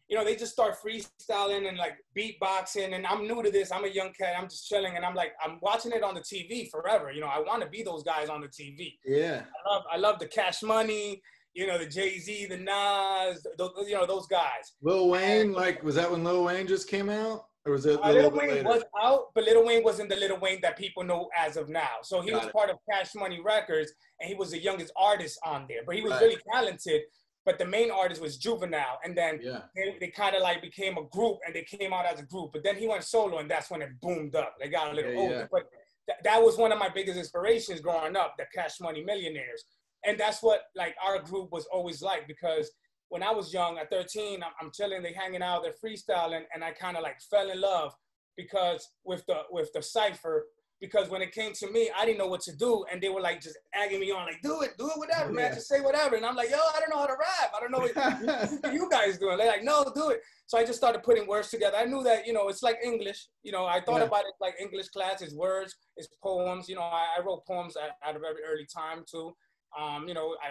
you 0.10 0.18
know, 0.18 0.24
they 0.25 0.36
just 0.36 0.51
start 0.51 0.75
freestyling 0.84 1.68
and 1.70 1.78
like 1.78 1.94
beatboxing. 2.18 2.96
And 2.96 3.06
I'm 3.06 3.28
new 3.28 3.44
to 3.44 3.51
this. 3.51 3.72
I'm 3.72 3.86
a 3.86 3.89
young 3.89 4.12
cat. 4.13 4.34
I'm 4.38 4.50
just 4.50 4.68
chilling. 4.68 4.96
And 4.96 5.06
I'm 5.06 5.13
like, 5.13 5.34
I'm 5.44 5.60
watching 5.62 5.92
it 5.92 6.04
on 6.04 6.16
the 6.16 6.22
TV 6.22 6.70
forever. 6.70 7.12
You 7.12 7.22
know, 7.22 7.28
I 7.28 7.39
want 7.39 7.62
to 7.62 7.70
be 7.70 7.84
those 7.84 8.04
guys 8.04 8.28
on 8.28 8.42
the 8.42 8.48
TV. 8.48 8.98
Yeah. 9.06 9.44
I 9.66 9.70
love, 9.74 9.84
I 9.94 9.98
love 9.98 10.20
the 10.20 10.28
Cash 10.28 10.63
Money, 10.63 11.22
you 11.54 11.68
know, 11.68 11.78
the 11.78 11.86
Jay 11.86 12.18
Z, 12.18 12.48
the 12.48 12.58
Nas, 12.58 13.46
those, 13.60 13.72
you 13.88 13.94
know, 13.96 14.08
those 14.08 14.25
guys. 14.28 14.74
Lil 14.82 15.10
Wayne, 15.10 15.54
like, 15.54 15.84
was 15.84 15.96
that 15.96 16.10
when 16.10 16.24
Lil 16.24 16.44
Wayne 16.44 16.66
just 16.68 16.89
came 16.89 17.10
out? 17.10 17.46
Or 17.66 17.74
was 17.74 17.86
it 17.86 18.00
a 18.00 18.01
Uh, 18.01 18.13
bit 18.13 18.34
Wayne 18.34 18.50
later? 18.50 18.63
was 18.63 18.84
out, 19.00 19.28
but 19.36 19.44
Little 19.44 19.66
Wayne 19.66 19.84
wasn't 19.84 20.10
the 20.10 20.16
Little 20.16 20.39
Wayne 20.39 20.60
that 20.62 20.78
people 20.78 21.04
know 21.04 21.30
as 21.38 21.58
of 21.58 21.68
now. 21.68 21.98
So 22.04 22.22
he 22.22 22.32
Got 22.32 22.38
was 22.38 22.48
it. 22.48 22.54
part 22.54 22.70
of 22.70 22.78
Cash 22.89 23.13
Money 23.16 23.42
Records, 23.42 23.92
and 24.20 24.30
he 24.30 24.34
was 24.34 24.51
the 24.51 24.60
youngest 24.60 24.94
artist 24.96 25.38
on 25.46 25.66
there. 25.68 25.82
But 25.86 25.96
he 25.96 26.01
was 26.01 26.13
Right. 26.13 26.22
really 26.22 26.42
talented. 26.51 27.01
But 27.46 27.58
the 27.58 27.65
main 27.65 27.89
artist 27.89 28.22
was 28.22 28.38
Juvenile, 28.38 29.00
and 29.03 29.17
then 29.17 29.39
yeah. 29.41 29.62
they, 29.75 29.96
they 30.00 30.08
kind 30.08 30.36
of 30.36 30.41
like 30.41 30.62
became 30.62 30.98
a 30.98 31.03
group 31.05 31.38
and 31.46 31.55
they 31.55 31.63
came 31.63 31.93
out 31.93 32.05
as 32.05 32.19
a 32.19 32.24
group. 32.24 32.51
But 32.53 32.63
then 32.63 32.75
he 32.75 32.88
went 32.88 33.03
solo, 33.03 33.39
and 33.39 33.50
that's 33.50 33.72
when 33.72 33.81
it 33.81 33.89
boomed 34.01 34.36
up. 34.36 34.55
They 34.60 34.69
got 34.69 34.91
a 34.91 34.96
little 34.96 35.13
Yeah, 35.13 35.19
older. 35.19 35.36
yeah. 35.36 35.48
But 35.51 35.63
th- 36.08 36.19
that 36.24 36.41
was 36.41 36.58
one 36.58 36.72
of 36.72 36.79
my 36.79 36.89
biggest 36.89 37.17
inspirations 37.17 37.79
growing 37.79 38.15
up, 38.15 38.36
the 38.38 38.46
Cash 38.53 38.79
Money 38.81 39.03
Millionaires. 39.03 39.63
And 40.05 40.19
that's 40.19 40.43
what 40.43 40.63
like 40.75 40.96
our 41.03 41.19
group 41.22 41.51
was 41.51 41.65
always 41.74 42.01
like 42.01 42.27
because 42.27 42.69
when 43.10 43.24
I 43.24 43.31
was 43.31 43.53
young 43.53 43.77
at 43.79 43.89
13, 43.89 44.43
I'm, 44.43 44.51
I'm 44.62 44.72
chilling, 44.74 45.01
they 45.01 45.13
hanging 45.13 45.41
out, 45.41 45.63
they're 45.63 45.74
freestyling, 45.84 46.43
and 46.53 46.63
I 46.63 46.72
kind 46.72 46.96
of 46.96 47.03
like 47.03 47.19
fell 47.29 47.50
in 47.50 47.60
love 47.60 47.93
because 48.38 48.88
with 49.03 49.25
the 49.27 49.41
with 49.50 49.72
the 49.74 49.81
cipher. 49.81 50.46
Because 50.81 51.09
when 51.09 51.21
it 51.21 51.33
came 51.33 51.51
to 51.53 51.69
me, 51.71 51.91
I 51.98 52.05
didn't 52.05 52.19
know 52.19 52.27
what 52.27 52.39
to 52.41 52.55
do, 52.55 52.86
and 52.89 53.01
they 53.01 53.09
were 53.09 53.19
like 53.19 53.41
just 53.41 53.57
agging 53.74 54.00
me 54.00 54.12
on, 54.12 54.25
like 54.25 54.41
do 54.41 54.62
it, 54.62 54.75
do 54.77 54.88
it, 54.88 54.98
whatever, 54.98 55.33
man, 55.33 55.48
Yeah. 55.50 55.55
just 55.55 55.67
say 55.67 55.81
whatever. 55.81 56.15
And 56.15 56.25
I'm 56.25 56.36
like, 56.38 56.50
yo, 56.50 56.55
I 56.57 56.79
don't 56.79 56.89
know 56.89 57.00
how 57.00 57.07
to 57.07 57.13
rap. 57.19 57.51
I 57.55 57.59
don't 57.59 57.71
know 57.71 57.79
what 57.79 57.95
what 58.63 58.74
you 58.74 58.89
guys 58.89 59.17
doing? 59.17 59.38
They're 59.38 59.48
like, 59.48 59.63
no, 59.63 59.83
do 59.93 60.09
it. 60.09 60.21
So 60.48 60.57
I 60.57 60.63
just 60.65 60.79
started 60.79 61.03
putting 61.03 61.27
words 61.27 61.50
together. 61.50 61.75
I 61.77 61.83
knew 61.86 62.01
that, 62.03 62.25
you 62.25 62.31
know, 62.33 62.48
it's 62.48 62.63
like 62.63 62.77
English. 62.83 63.27
You 63.43 63.51
know, 63.51 63.65
I 63.65 63.81
thought 63.81 63.98
Yeah. 64.00 64.07
about 64.07 64.21
it 64.21 64.33
like 64.39 64.55
English 64.59 64.88
class, 64.89 65.21
it's 65.21 65.33
words, 65.33 65.75
it's 65.98 66.07
poems. 66.24 66.69
You 66.69 66.75
know, 66.75 66.81
I, 66.81 67.07
I 67.17 67.21
wrote 67.25 67.45
poems 67.45 67.75
at, 67.75 67.98
at 68.07 68.15
a 68.15 68.19
very 68.19 68.41
early 68.50 68.65
time 68.74 69.03
too. 69.09 69.36
Um, 69.77 70.07
you 70.07 70.13
know, 70.13 70.36
I, 70.41 70.48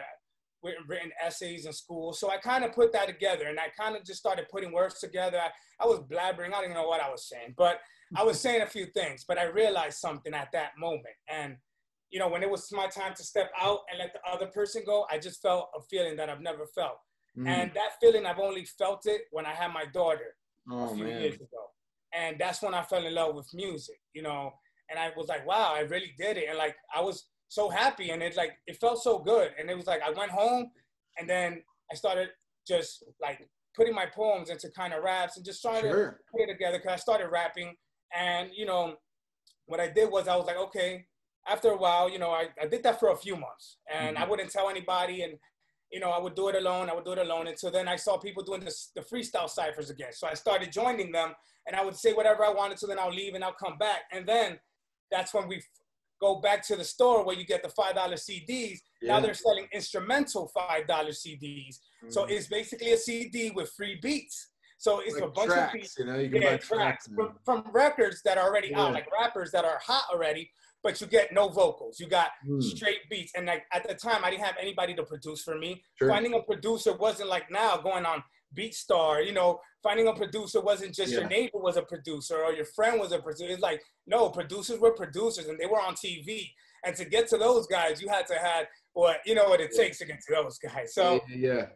written 0.89 1.11
essays 1.25 1.67
in 1.67 1.73
school. 1.73 2.13
So 2.13 2.31
I 2.31 2.37
kind 2.37 2.65
of 2.65 2.73
put 2.73 2.93
that 2.93 3.07
together 3.07 3.47
and 3.47 3.61
I 3.61 3.69
kind 3.81 3.95
of 3.97 4.05
just 4.05 4.19
started 4.19 4.47
putting 4.51 4.73
words 4.73 4.99
together. 4.99 5.39
I, 5.39 5.51
I 5.83 5.87
was 5.87 6.01
blabbering. 6.01 6.53
I 6.53 6.61
don't 6.63 6.75
know 6.75 6.87
what 6.89 7.01
I 7.01 7.09
was 7.09 7.29
saying, 7.29 7.55
but 7.57 7.79
I 8.17 8.25
was 8.25 8.41
saying 8.41 8.63
a 8.63 8.67
few 8.67 8.87
things, 8.87 9.25
but 9.27 9.39
I 9.39 9.45
realized 9.45 9.99
something 9.99 10.35
at 10.35 10.49
that 10.53 10.73
moment. 10.79 11.15
And, 11.29 11.57
you 12.11 12.19
know, 12.19 12.29
when 12.29 12.43
it 12.43 12.51
was 12.51 12.71
my 12.73 12.87
time 12.87 13.15
to 13.15 13.23
step 13.23 13.51
out 13.61 13.81
and 13.91 13.99
let 13.99 14.13
the 14.13 14.21
other 14.31 14.47
person 14.47 14.83
go, 14.87 15.07
I 15.11 15.19
just 15.19 15.43
felt 15.43 15.69
a 15.77 15.81
feeling 15.91 16.17
that 16.17 16.31
I've 16.31 16.41
never 16.41 16.67
felt. 16.75 16.99
Mm. 17.37 17.47
And 17.47 17.71
that 17.75 18.01
feeling, 18.01 18.27
I've 18.27 18.39
only 18.39 18.65
felt 18.65 19.07
it 19.07 19.23
when 19.31 19.47
I 19.47 19.53
had 19.53 19.73
my 19.73 19.85
daughter 19.87 20.35
oh, 20.71 20.91
a 20.91 20.95
few 20.95 21.05
man. 21.05 21.21
years 21.21 21.35
ago. 21.35 21.71
And 22.15 22.37
that's 22.39 22.63
when 22.63 22.75
I 22.75 22.83
fell 22.83 23.05
in 23.05 23.15
love 23.15 23.35
with 23.35 23.53
music, 23.53 24.01
you 24.15 24.23
know, 24.23 24.53
and 24.91 24.99
I 24.99 25.13
was 25.17 25.29
like, 25.29 25.47
wow, 25.47 25.75
I 25.75 25.81
really 25.81 26.15
did 26.19 26.39
it. 26.39 26.47
And 26.49 26.57
like, 26.57 26.75
I 26.95 27.01
was 27.01 27.29
so 27.49 27.69
happy 27.69 28.11
and 28.11 28.23
it 28.23 28.37
like, 28.37 28.53
it 28.67 28.79
felt 28.79 29.03
so 29.03 29.19
good. 29.19 29.51
And 29.59 29.69
it 29.69 29.77
was 29.77 29.87
like, 29.87 30.01
I 30.03 30.11
went 30.11 30.31
home 30.31 30.71
and 31.19 31.29
then 31.29 31.63
I 31.93 31.95
started 31.95 32.31
just 32.67 33.05
like 33.21 33.47
putting 33.77 33.95
my 33.95 34.07
poems 34.07 34.51
into 34.51 34.71
kind 34.71 34.93
of 34.93 35.05
raps 35.05 35.37
and 35.37 35.45
just 35.45 35.63
trying 35.63 35.83
sure. 35.83 36.11
to 36.11 36.17
put 36.33 36.49
it 36.49 36.53
together 36.53 36.79
because 36.79 36.93
I 36.93 36.97
started 36.97 37.29
rapping. 37.29 37.75
And, 38.17 38.51
you 38.55 38.67
know, 38.67 38.97
what 39.67 39.81
I 39.81 39.89
did 39.89 40.11
was 40.11 40.29
I 40.29 40.37
was 40.37 40.47
like, 40.47 40.57
okay, 40.57 41.07
after 41.47 41.71
a 41.71 41.77
while, 41.77 42.11
you 42.11 42.19
know, 42.19 42.31
I, 42.31 42.49
I 42.61 42.67
did 42.67 42.83
that 42.83 43.01
for 43.01 43.11
a 43.11 43.17
few 43.17 43.35
months 43.35 43.79
and 43.93 44.17
mm-hmm. 44.17 44.25
I 44.25 44.29
wouldn't 44.29 44.51
tell 44.51 44.69
anybody. 44.69 45.23
And, 45.23 45.35
you 45.91 46.01
know, 46.01 46.11
I 46.11 46.19
would 46.19 46.35
do 46.35 46.49
it 46.49 46.57
alone. 46.57 46.91
I 46.91 46.95
would 46.95 47.05
do 47.05 47.13
it 47.13 47.19
alone. 47.19 47.47
And 47.47 47.59
so 47.59 47.71
then 47.71 47.89
I 47.89 47.97
saw 47.97 48.19
people 48.19 48.43
doing 48.43 48.61
this, 48.61 48.91
the 48.95 49.03
freestyle 49.03 49.49
ciphers 49.49 49.91
again. 49.91 50.13
So 50.13 50.27
I 50.27 50.35
started 50.35 50.73
joining 50.73 51.13
them 51.13 51.33
and 51.67 51.77
I 51.77 51.85
would 51.85 51.97
say 51.97 52.13
whatever 52.13 52.45
I 52.45 52.51
wanted 52.53 52.79
to, 52.79 52.87
then 52.87 52.99
I'll 52.99 53.13
leave 53.13 53.35
and 53.35 53.45
I'll 53.45 53.53
come 53.53 53.79
back. 53.79 54.03
And 54.13 54.27
then 54.27 54.59
that's 55.11 55.33
when 55.33 55.49
we 55.49 55.63
go 56.21 56.41
back 56.41 56.67
to 56.67 56.77
the 56.77 56.85
store 56.85 57.25
where 57.25 57.37
you 57.37 57.47
get 57.47 57.63
the 57.63 57.69
$5 57.69 57.95
CDs. 57.95 58.79
Yeah. 59.01 59.15
Now 59.15 59.21
they're 59.21 59.35
selling 59.35 59.69
instrumental 59.73 60.51
$5 60.57 60.87
CDs. 60.87 61.79
Mm. 62.05 62.13
So 62.13 62.25
it's 62.25 62.49
basically 62.49 62.93
a 62.93 62.97
CD 62.97 63.51
with 63.55 63.71
free 63.77 63.99
beats. 64.03 64.48
So 64.79 65.01
it's 65.01 65.15
like 65.15 65.25
a 65.25 65.29
bunch 65.29 65.51
tracks, 65.51 65.75
of 65.75 65.81
beats. 65.81 65.97
You 65.99 66.05
know, 66.07 66.19
you 66.19 66.31
can 66.31 66.41
yeah, 66.41 66.53
buy 66.53 66.57
tracks, 66.59 67.09
from, 67.15 67.35
from, 67.45 67.65
records 67.73 68.23
that 68.25 68.39
are 68.39 68.49
already 68.49 68.69
yeah. 68.69 68.81
out, 68.81 68.93
like 68.93 69.09
rappers 69.13 69.51
that 69.51 69.65
are 69.65 69.81
hot 69.85 70.05
already, 70.13 70.49
but 70.85 71.01
you 71.01 71.09
get 71.09 71.33
no 71.33 71.49
vocals. 71.49 71.99
You 71.99 72.07
got 72.07 72.31
mm. 72.49 72.63
straight 72.63 73.01
beats. 73.11 73.33
And 73.37 73.47
like 73.47 73.65
at 73.73 73.87
the 73.87 73.95
time, 73.95 74.25
I 74.25 74.31
didn't 74.31 74.45
have 74.45 74.55
anybody 74.61 74.95
to 74.95 75.03
produce 75.03 75.43
for 75.43 75.59
me. 75.59 75.83
Sure. 75.97 76.09
Finding 76.09 76.35
a 76.35 76.43
producer 76.43 76.97
wasn't 76.97 77.29
like 77.29 77.51
now 77.51 77.77
going 77.79 78.07
on 78.07 78.23
BeatStar. 78.57 79.27
You 79.27 79.33
know, 79.33 79.59
finding 79.83 80.07
a 80.07 80.15
producer 80.15 80.61
wasn't 80.61 80.95
just 80.95 81.13
yeah. 81.13 81.21
your 81.21 81.29
neighbor 81.29 81.59
was 81.59 81.77
a 81.77 81.83
producer 81.83 82.37
or 82.37 82.53
your 82.53 82.65
friend 82.65 83.01
was 83.01 83.11
a 83.11 83.19
producer. 83.19 83.53
It's 83.53 83.63
like 83.63 83.83
no, 84.07 84.29
producers 84.31 84.79
were 84.79 84.93
producers 84.93 85.49
and 85.49 85.59
they 85.59 85.67
were 85.67 85.81
on 85.81 85.95
TV. 85.95 86.51
And 86.85 86.95
to 86.95 87.05
get 87.05 87.27
to 87.31 87.37
those 87.37 87.67
guys, 87.67 88.01
you 88.01 88.09
had 88.09 88.29
to 88.29 88.35
have 88.35 88.67
what 88.93 89.19
you 89.27 89.35
know 89.35 89.49
what 89.49 89.61
it 89.61 89.71
yeah. 89.75 89.83
takes 89.83 89.99
to 89.99 90.07
get 90.07 90.21
to 90.29 90.35
those 90.35 90.59
guys. 90.59 90.95
So 90.95 91.21
yeah. 91.29 91.67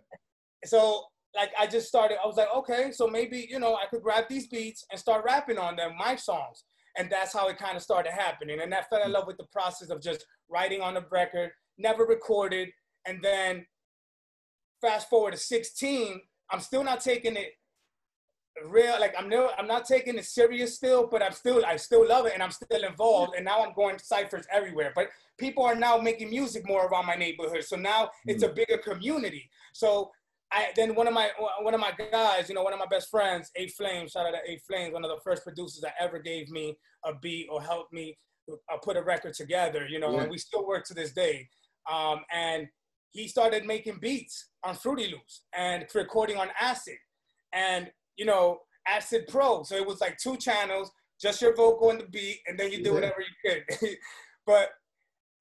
So 0.64 1.02
like 1.34 1.50
I 1.58 1.66
just 1.66 1.88
started, 1.88 2.18
I 2.22 2.26
was 2.26 2.36
like, 2.36 2.48
okay, 2.54 2.92
so 2.92 3.06
maybe, 3.06 3.46
you 3.48 3.58
know, 3.58 3.74
I 3.74 3.86
could 3.86 4.02
grab 4.02 4.24
these 4.28 4.46
beats 4.46 4.84
and 4.90 5.00
start 5.00 5.24
rapping 5.24 5.58
on 5.58 5.76
them, 5.76 5.92
my 5.98 6.16
songs. 6.16 6.64
And 6.98 7.10
that's 7.10 7.32
how 7.32 7.48
it 7.48 7.56
kind 7.56 7.76
of 7.76 7.82
started 7.82 8.12
happening. 8.12 8.60
And 8.60 8.74
I 8.74 8.82
fell 8.82 9.02
in 9.02 9.12
love 9.12 9.26
with 9.26 9.38
the 9.38 9.46
process 9.50 9.88
of 9.88 10.02
just 10.02 10.26
writing 10.50 10.82
on 10.82 10.94
the 10.94 11.04
record, 11.10 11.50
never 11.78 12.04
recorded. 12.04 12.68
And 13.06 13.22
then 13.22 13.64
fast 14.82 15.08
forward 15.08 15.32
to 15.32 15.38
16, 15.38 16.20
I'm 16.50 16.60
still 16.60 16.84
not 16.84 17.00
taking 17.00 17.36
it 17.36 17.52
real 18.66 18.94
like 19.00 19.14
I'm 19.18 19.28
no 19.28 19.50
I'm 19.56 19.66
not 19.66 19.86
taking 19.86 20.16
it 20.18 20.24
serious 20.24 20.74
still, 20.74 21.06
but 21.06 21.22
I'm 21.22 21.32
still 21.32 21.64
I 21.64 21.76
still 21.76 22.06
love 22.06 22.26
it 22.26 22.34
and 22.34 22.42
I'm 22.42 22.50
still 22.50 22.84
involved 22.84 23.34
and 23.34 23.44
now 23.44 23.64
I'm 23.64 23.72
going 23.74 23.98
ciphers 23.98 24.46
everywhere. 24.52 24.92
But 24.94 25.08
people 25.38 25.64
are 25.64 25.74
now 25.74 25.96
making 25.96 26.30
music 26.30 26.66
more 26.66 26.86
around 26.86 27.06
my 27.06 27.14
neighborhood. 27.14 27.64
So 27.64 27.76
now 27.76 28.10
it's 28.26 28.42
a 28.42 28.48
mm. 28.48 28.54
bigger 28.56 28.78
community. 28.78 29.48
So 29.72 30.10
I 30.52 30.68
then 30.76 30.94
one 30.94 31.08
of 31.08 31.14
my 31.14 31.30
one 31.62 31.74
of 31.74 31.80
my 31.80 31.92
guys, 32.10 32.48
you 32.48 32.54
know, 32.54 32.62
one 32.62 32.72
of 32.72 32.78
my 32.78 32.86
best 32.86 33.08
friends, 33.10 33.50
A 33.56 33.68
Flame, 33.68 34.06
shout 34.06 34.26
out 34.26 34.32
to 34.32 34.50
A 34.50 34.58
Flame, 34.66 34.92
one 34.92 35.04
of 35.04 35.10
the 35.10 35.20
first 35.24 35.42
producers 35.44 35.80
that 35.80 35.94
ever 35.98 36.18
gave 36.18 36.50
me 36.50 36.76
a 37.04 37.14
beat 37.14 37.48
or 37.50 37.62
helped 37.62 37.92
me 37.92 38.16
uh, 38.50 38.76
put 38.82 38.96
a 38.96 39.02
record 39.02 39.34
together, 39.34 39.86
you 39.88 39.98
know, 39.98 40.12
yeah. 40.12 40.22
and 40.22 40.30
we 40.30 40.38
still 40.38 40.66
work 40.66 40.84
to 40.86 40.94
this 40.94 41.12
day. 41.12 41.48
Um, 41.90 42.20
and 42.32 42.68
he 43.12 43.28
started 43.28 43.64
making 43.64 43.98
beats 44.00 44.50
on 44.62 44.74
Fruity 44.74 45.08
Loops 45.08 45.44
and 45.54 45.86
recording 45.94 46.36
on 46.36 46.48
Acid, 46.60 46.98
and 47.52 47.90
you 48.16 48.26
know, 48.26 48.58
Acid 48.86 49.24
Pro. 49.28 49.62
So 49.62 49.74
it 49.76 49.86
was 49.86 50.00
like 50.00 50.18
two 50.18 50.36
channels, 50.36 50.90
just 51.20 51.40
your 51.40 51.56
vocal 51.56 51.90
and 51.90 52.00
the 52.00 52.06
beat, 52.06 52.40
and 52.46 52.58
then 52.58 52.70
you 52.70 52.82
do 52.82 52.90
yeah. 52.90 52.94
whatever 52.94 53.16
you 53.20 53.50
could. 53.80 53.96
but 54.46 54.70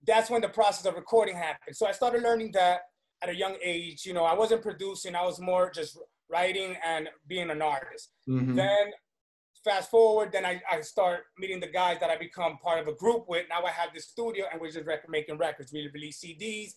that's 0.07 0.29
when 0.29 0.41
the 0.41 0.49
process 0.49 0.85
of 0.85 0.95
recording 0.95 1.35
happened. 1.35 1.75
So 1.75 1.85
I 1.85 1.91
started 1.91 2.23
learning 2.23 2.51
that 2.53 2.81
at 3.21 3.29
a 3.29 3.35
young 3.35 3.55
age. 3.63 4.05
You 4.05 4.13
know, 4.13 4.23
I 4.23 4.33
wasn't 4.33 4.61
producing, 4.61 5.15
I 5.15 5.23
was 5.23 5.39
more 5.39 5.71
just 5.71 5.97
writing 6.29 6.75
and 6.85 7.09
being 7.27 7.49
an 7.49 7.61
artist. 7.61 8.11
Mm-hmm. 8.27 8.55
Then 8.55 8.91
fast 9.63 9.91
forward, 9.91 10.31
then 10.31 10.45
I, 10.45 10.61
I 10.71 10.81
start 10.81 11.21
meeting 11.37 11.59
the 11.59 11.67
guys 11.67 11.97
that 11.99 12.09
I 12.09 12.17
become 12.17 12.57
part 12.57 12.79
of 12.79 12.87
a 12.87 12.95
group 12.95 13.25
with. 13.27 13.45
Now 13.49 13.63
I 13.63 13.71
have 13.71 13.89
this 13.93 14.07
studio 14.07 14.45
and 14.51 14.59
we're 14.59 14.71
just 14.71 14.85
record 14.85 15.09
making 15.09 15.37
records. 15.37 15.71
We 15.71 15.89
release 15.93 16.23
CDs 16.23 16.71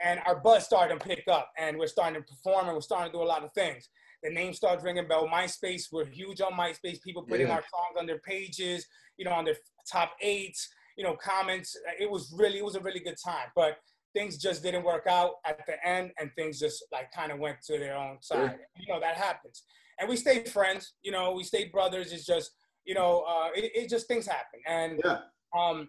and 0.00 0.20
our 0.26 0.36
buzz 0.36 0.64
started 0.64 1.00
to 1.00 1.06
pick 1.06 1.24
up 1.28 1.50
and 1.58 1.78
we're 1.78 1.88
starting 1.88 2.22
to 2.22 2.26
perform 2.26 2.66
and 2.66 2.74
we're 2.74 2.80
starting 2.80 3.12
to 3.12 3.18
do 3.18 3.22
a 3.22 3.24
lot 3.24 3.42
of 3.42 3.52
things. 3.52 3.88
The 4.22 4.30
name 4.30 4.52
starts 4.52 4.84
ringing 4.84 5.06
bell. 5.06 5.28
MySpace, 5.28 5.84
we're 5.92 6.04
huge 6.04 6.40
on 6.40 6.52
MySpace. 6.52 7.02
People 7.02 7.22
putting 7.22 7.48
yeah. 7.48 7.54
our 7.54 7.62
songs 7.62 7.96
on 7.98 8.06
their 8.06 8.18
pages, 8.18 8.86
you 9.16 9.24
know, 9.24 9.32
on 9.32 9.44
their 9.44 9.56
top 9.90 10.12
eights, 10.20 10.68
you 10.96 11.04
know, 11.04 11.16
comments. 11.16 11.76
It 12.00 12.10
was 12.10 12.34
really, 12.36 12.58
it 12.58 12.64
was 12.64 12.74
a 12.74 12.80
really 12.80 13.00
good 13.00 13.16
time. 13.24 13.46
But 13.54 13.78
things 14.14 14.38
just 14.38 14.62
didn't 14.62 14.84
work 14.84 15.06
out 15.06 15.32
at 15.44 15.60
the 15.66 15.74
end 15.86 16.10
and 16.18 16.30
things 16.36 16.58
just 16.58 16.84
like 16.92 17.10
kind 17.12 17.32
of 17.32 17.38
went 17.38 17.58
to 17.66 17.78
their 17.78 17.96
own 17.96 18.16
side. 18.20 18.58
Yeah. 18.58 18.82
You 18.86 18.94
know, 18.94 19.00
that 19.00 19.16
happens. 19.16 19.64
And 20.00 20.08
we 20.08 20.16
stayed 20.16 20.48
friends, 20.48 20.94
you 21.02 21.12
know, 21.12 21.32
we 21.32 21.44
stayed 21.44 21.72
brothers. 21.72 22.12
It's 22.12 22.24
just, 22.24 22.52
you 22.84 22.94
know, 22.94 23.24
uh, 23.28 23.48
it, 23.54 23.70
it 23.74 23.88
just 23.88 24.08
things 24.08 24.26
happen. 24.26 24.60
And 24.66 25.00
yeah. 25.04 25.18
um, 25.58 25.88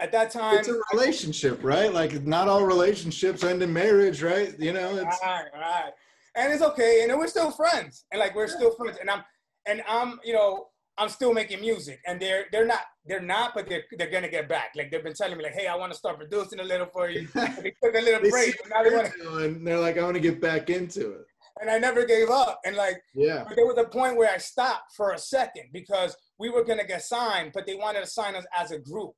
at 0.00 0.12
that 0.12 0.30
time, 0.30 0.58
it's 0.58 0.68
a 0.68 0.80
relationship, 0.92 1.62
right? 1.62 1.92
Like 1.92 2.24
not 2.24 2.48
all 2.48 2.64
relationships 2.64 3.42
end 3.44 3.62
in 3.62 3.72
marriage, 3.72 4.22
right? 4.22 4.58
You 4.58 4.72
know, 4.72 4.96
it's 4.96 5.18
right, 5.22 5.46
right. 5.54 5.92
And 6.36 6.52
it's 6.52 6.62
okay. 6.62 7.02
And 7.02 7.18
we're 7.18 7.26
still 7.26 7.50
friends. 7.50 8.04
And 8.12 8.20
like, 8.20 8.34
we're 8.34 8.46
yeah. 8.46 8.56
still 8.56 8.74
friends. 8.76 8.98
And 9.00 9.10
I'm, 9.10 9.24
and 9.66 9.82
I'm, 9.88 10.20
you 10.24 10.32
know, 10.32 10.68
I'm 10.98 11.08
still 11.08 11.32
making 11.32 11.60
music, 11.60 12.00
and 12.06 12.20
they're 12.20 12.46
they're 12.50 12.66
not 12.66 12.80
they're 13.08 13.20
not, 13.20 13.54
but 13.54 13.68
they're 13.68 13.84
they're 13.96 14.10
gonna 14.10 14.28
get 14.28 14.48
back. 14.48 14.72
Like 14.76 14.90
they've 14.90 15.02
been 15.02 15.14
telling 15.14 15.38
me, 15.38 15.44
like, 15.44 15.54
hey, 15.54 15.66
I 15.66 15.74
want 15.74 15.92
to 15.92 15.98
start 15.98 16.18
producing 16.18 16.60
a 16.60 16.64
little 16.64 16.86
for 16.86 17.08
you. 17.08 17.26
they 17.34 17.72
took 17.82 17.94
a 17.94 18.00
little 18.00 18.30
break, 18.30 18.54
now 18.70 18.82
they 18.82 18.94
want 18.94 19.12
and 19.42 19.66
they're 19.66 19.78
like, 19.78 19.98
I 19.98 20.02
want 20.02 20.14
to 20.14 20.20
get 20.20 20.40
back 20.40 20.70
into 20.70 21.12
it. 21.12 21.26
And 21.60 21.70
I 21.70 21.78
never 21.78 22.04
gave 22.04 22.30
up. 22.30 22.60
And 22.64 22.76
like, 22.76 23.02
yeah, 23.14 23.44
But 23.46 23.56
there 23.56 23.66
was 23.66 23.78
a 23.78 23.88
point 23.88 24.16
where 24.16 24.32
I 24.32 24.38
stopped 24.38 24.94
for 24.96 25.12
a 25.12 25.18
second 25.18 25.64
because 25.72 26.16
we 26.38 26.50
were 26.50 26.64
gonna 26.64 26.86
get 26.86 27.02
signed, 27.02 27.52
but 27.54 27.66
they 27.66 27.74
wanted 27.74 28.00
to 28.00 28.06
sign 28.06 28.34
us 28.34 28.44
as 28.56 28.70
a 28.70 28.78
group. 28.78 29.12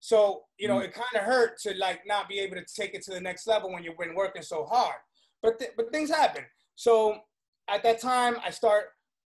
So 0.00 0.42
you 0.58 0.68
know, 0.68 0.78
mm 0.78 0.84
it 0.84 0.92
kind 0.92 1.14
of 1.14 1.22
hurt 1.22 1.58
to 1.60 1.74
like 1.78 2.00
not 2.06 2.28
be 2.28 2.40
able 2.40 2.56
to 2.56 2.64
take 2.76 2.94
it 2.94 3.02
to 3.04 3.12
the 3.12 3.20
next 3.20 3.46
level 3.46 3.72
when 3.72 3.82
you've 3.84 3.98
been 3.98 4.14
working 4.14 4.42
so 4.42 4.64
hard. 4.64 4.96
But 5.42 5.58
th- 5.58 5.72
but 5.76 5.92
things 5.92 6.10
happen. 6.10 6.44
So 6.74 7.18
at 7.68 7.82
that 7.82 8.00
time, 8.00 8.36
I 8.44 8.50
start 8.50 8.84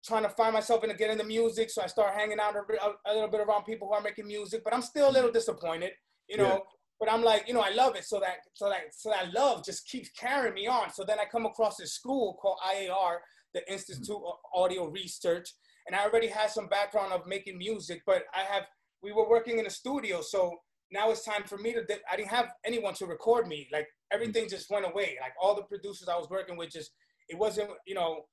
trying 0.05 0.23
to 0.23 0.29
find 0.29 0.53
myself 0.53 0.83
and 0.83 0.97
get 0.99 1.11
into 1.11 1.25
music. 1.25 1.71
So 1.71 1.83
I 1.83 1.87
start 1.87 2.15
hanging 2.15 2.41
out 2.41 2.55
a, 2.57 3.11
a, 3.11 3.13
little 3.13 3.29
bit 3.29 3.41
around 3.41 3.65
people 3.65 3.89
who 3.89 3.95
are 3.95 4.01
making 4.01 4.27
music, 4.27 4.63
but 4.65 4.75
I'm 4.75 4.83
still 4.83 5.09
a 5.09 5.13
little 5.13 5.31
disappointed, 5.31 5.93
you 6.29 6.37
know. 6.37 6.45
Yeah. 6.45 6.59
But 7.01 7.13
I'm 7.13 7.23
like, 7.23 7.49
you 7.49 7.55
know, 7.55 7.61
I 7.61 7.71
love 7.71 7.97
it. 7.97 8.05
So 8.05 8.21
that 8.21 8.37
so 8.55 8.69
that 8.69 8.81
so 8.93 9.11
that 9.11 9.33
love 9.33 9.65
just 9.65 9.89
keeps 9.89 10.11
carrying 10.11 10.55
me 10.55 10.69
on. 10.69 10.93
So 10.93 11.05
then 11.05 11.19
I 11.19 11.25
come 11.25 11.47
across 11.47 11.77
this 11.77 11.95
school 11.95 12.39
called 12.41 12.59
IAR, 12.65 13.17
the 13.55 13.73
Institute 13.73 14.11
of 14.11 14.35
Audio 14.55 14.89
Research, 14.89 15.53
and 15.87 15.97
I 15.97 16.05
already 16.05 16.29
had 16.29 16.51
some 16.51 16.69
background 16.69 17.13
of 17.13 17.27
making 17.27 17.59
music, 17.59 18.03
but 18.07 18.23
I 18.35 18.41
have 18.41 18.65
we 19.03 19.13
were 19.13 19.29
working 19.29 19.59
in 19.59 19.67
a 19.67 19.71
studio, 19.71 20.21
so 20.21 20.57
now 20.93 21.11
it's 21.11 21.25
time 21.25 21.43
for 21.45 21.59
me 21.59 21.73
to. 21.73 21.85
I 22.11 22.17
didn't 22.17 22.31
have 22.31 22.51
anyone 22.65 22.95
to 22.95 23.07
record 23.07 23.49
me. 23.49 23.69
Like 23.73 23.89
everything 24.13 24.49
just 24.49 24.71
went 24.71 24.87
away. 24.87 25.17
Like 25.21 25.33
all 25.41 25.57
the 25.57 25.63
producers 25.63 26.09
I 26.09 26.17
was 26.17 26.29
working 26.31 26.57
with 26.57 26.71
just 26.71 26.93
it 27.29 27.37
wasn't 27.37 27.71
you 27.87 27.95
know 27.95 28.27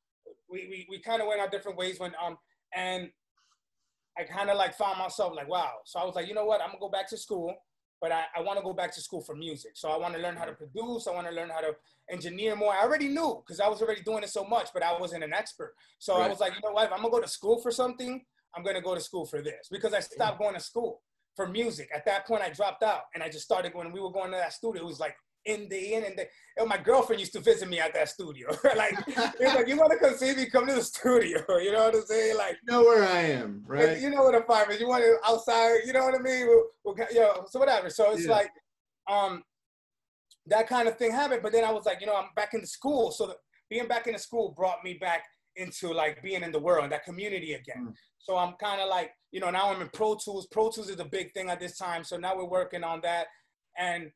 we, 0.49 0.67
we, 0.69 0.87
we 0.89 0.99
kind 0.99 1.21
of 1.21 1.27
went 1.27 1.39
our 1.39 1.49
different 1.49 1.77
ways 1.77 1.99
when 1.99 2.13
um 2.23 2.37
and 2.75 3.09
I 4.17 4.23
kind 4.23 4.49
of 4.49 4.57
like 4.57 4.75
found 4.75 4.99
myself 4.99 5.33
like 5.35 5.47
wow. 5.47 5.75
So 5.85 5.99
I 5.99 6.05
was 6.05 6.15
like, 6.15 6.27
you 6.27 6.33
know 6.33 6.45
what? 6.45 6.61
I'm 6.61 6.67
gonna 6.67 6.79
go 6.79 6.89
back 6.89 7.07
to 7.09 7.17
school, 7.17 7.55
but 8.01 8.11
I, 8.11 8.25
I 8.35 8.41
want 8.41 8.57
to 8.59 8.63
go 8.63 8.73
back 8.73 8.93
to 8.95 9.01
school 9.01 9.21
for 9.21 9.35
music. 9.35 9.71
So 9.75 9.89
I 9.89 9.97
want 9.97 10.13
to 10.15 10.19
learn 10.19 10.35
how 10.35 10.45
to 10.45 10.53
produce. 10.53 11.07
I 11.07 11.11
want 11.11 11.27
to 11.27 11.33
learn 11.33 11.49
how 11.49 11.61
to 11.61 11.75
engineer 12.09 12.55
more. 12.55 12.73
I 12.73 12.81
already 12.81 13.07
knew 13.07 13.41
because 13.45 13.59
I 13.59 13.67
was 13.67 13.81
already 13.81 14.01
doing 14.01 14.23
it 14.23 14.29
so 14.29 14.43
much, 14.43 14.69
but 14.73 14.83
I 14.83 14.99
wasn't 14.99 15.23
an 15.23 15.33
expert. 15.33 15.73
So 15.99 16.17
right. 16.17 16.25
I 16.25 16.29
was 16.29 16.39
like, 16.39 16.53
you 16.53 16.61
know 16.63 16.73
what? 16.73 16.87
If 16.87 16.91
I'm 16.91 16.99
gonna 16.99 17.11
go 17.11 17.21
to 17.21 17.27
school 17.27 17.61
for 17.61 17.71
something, 17.71 18.23
I'm 18.55 18.63
gonna 18.63 18.81
go 18.81 18.93
to 18.93 19.01
school 19.01 19.25
for 19.25 19.41
this 19.41 19.69
because 19.71 19.93
I 19.93 20.01
stopped 20.01 20.39
going 20.39 20.55
to 20.55 20.59
school 20.59 21.01
for 21.35 21.47
music. 21.47 21.89
At 21.95 22.05
that 22.05 22.27
point, 22.27 22.41
I 22.41 22.49
dropped 22.49 22.83
out 22.83 23.03
and 23.13 23.23
I 23.23 23.29
just 23.29 23.45
started 23.45 23.73
when 23.73 23.93
we 23.93 24.01
were 24.01 24.11
going 24.11 24.31
to 24.31 24.37
that 24.37 24.51
studio. 24.51 24.81
It 24.81 24.85
was 24.85 24.99
like 24.99 25.15
in 25.45 25.67
the 25.69 25.93
in 25.93 26.03
and 26.03 26.17
the, 26.17 26.27
and 26.57 26.67
my 26.67 26.77
girlfriend 26.77 27.19
used 27.19 27.33
to 27.33 27.39
visit 27.39 27.69
me 27.69 27.79
at 27.79 27.93
that 27.93 28.09
studio. 28.09 28.49
like 28.75 28.93
it's 29.07 29.55
like 29.55 29.67
you 29.67 29.77
want 29.77 29.91
to 29.91 29.97
come 29.97 30.17
see 30.17 30.35
me, 30.35 30.45
come 30.47 30.67
to 30.67 30.73
the 30.73 30.83
studio. 30.83 31.43
You 31.59 31.71
know 31.71 31.85
what 31.85 31.95
I'm 31.95 32.05
saying? 32.05 32.37
Like 32.37 32.57
you 32.65 32.73
know 32.73 32.81
where 32.83 33.03
I 33.03 33.21
am, 33.21 33.63
right? 33.65 33.99
You 33.99 34.09
know 34.09 34.23
what 34.23 34.47
five 34.47 34.69
is. 34.69 34.79
You 34.79 34.87
want 34.87 35.03
to 35.03 35.17
outside. 35.25 35.79
You 35.85 35.93
know 35.93 36.05
what 36.05 36.15
I 36.15 36.19
mean? 36.19 36.47
We'll, 36.47 36.63
we'll, 36.83 36.95
you 37.11 37.19
know, 37.19 37.45
so 37.47 37.59
whatever. 37.59 37.89
So 37.89 38.11
it's 38.11 38.25
yeah. 38.25 38.31
like, 38.31 38.51
um, 39.09 39.43
that 40.47 40.67
kind 40.67 40.87
of 40.87 40.97
thing 40.97 41.11
happened. 41.11 41.41
But 41.43 41.51
then 41.51 41.63
I 41.63 41.71
was 41.71 41.85
like, 41.85 42.01
you 42.01 42.07
know, 42.07 42.15
I'm 42.15 42.29
back 42.35 42.53
in 42.53 42.61
the 42.61 42.67
school. 42.67 43.11
So 43.11 43.27
the, 43.27 43.35
being 43.69 43.87
back 43.87 44.07
in 44.07 44.13
the 44.13 44.19
school 44.19 44.53
brought 44.55 44.83
me 44.83 44.95
back 44.95 45.23
into 45.55 45.93
like 45.93 46.21
being 46.23 46.43
in 46.43 46.51
the 46.51 46.59
world, 46.59 46.91
that 46.91 47.03
community 47.03 47.53
again. 47.53 47.87
Mm. 47.89 47.93
So 48.17 48.37
I'm 48.37 48.53
kind 48.53 48.81
of 48.81 48.89
like, 48.89 49.11
you 49.31 49.39
know, 49.39 49.49
now 49.49 49.71
I'm 49.71 49.81
in 49.81 49.89
Pro 49.89 50.15
Tools. 50.15 50.47
Pro 50.51 50.69
Tools 50.69 50.89
is 50.89 50.99
a 50.99 51.05
big 51.05 51.33
thing 51.33 51.49
at 51.49 51.59
this 51.59 51.77
time. 51.77 52.03
So 52.03 52.17
now 52.17 52.35
we're 52.35 52.45
working 52.45 52.83
on 52.83 53.01
that 53.01 53.27
and 53.77 54.11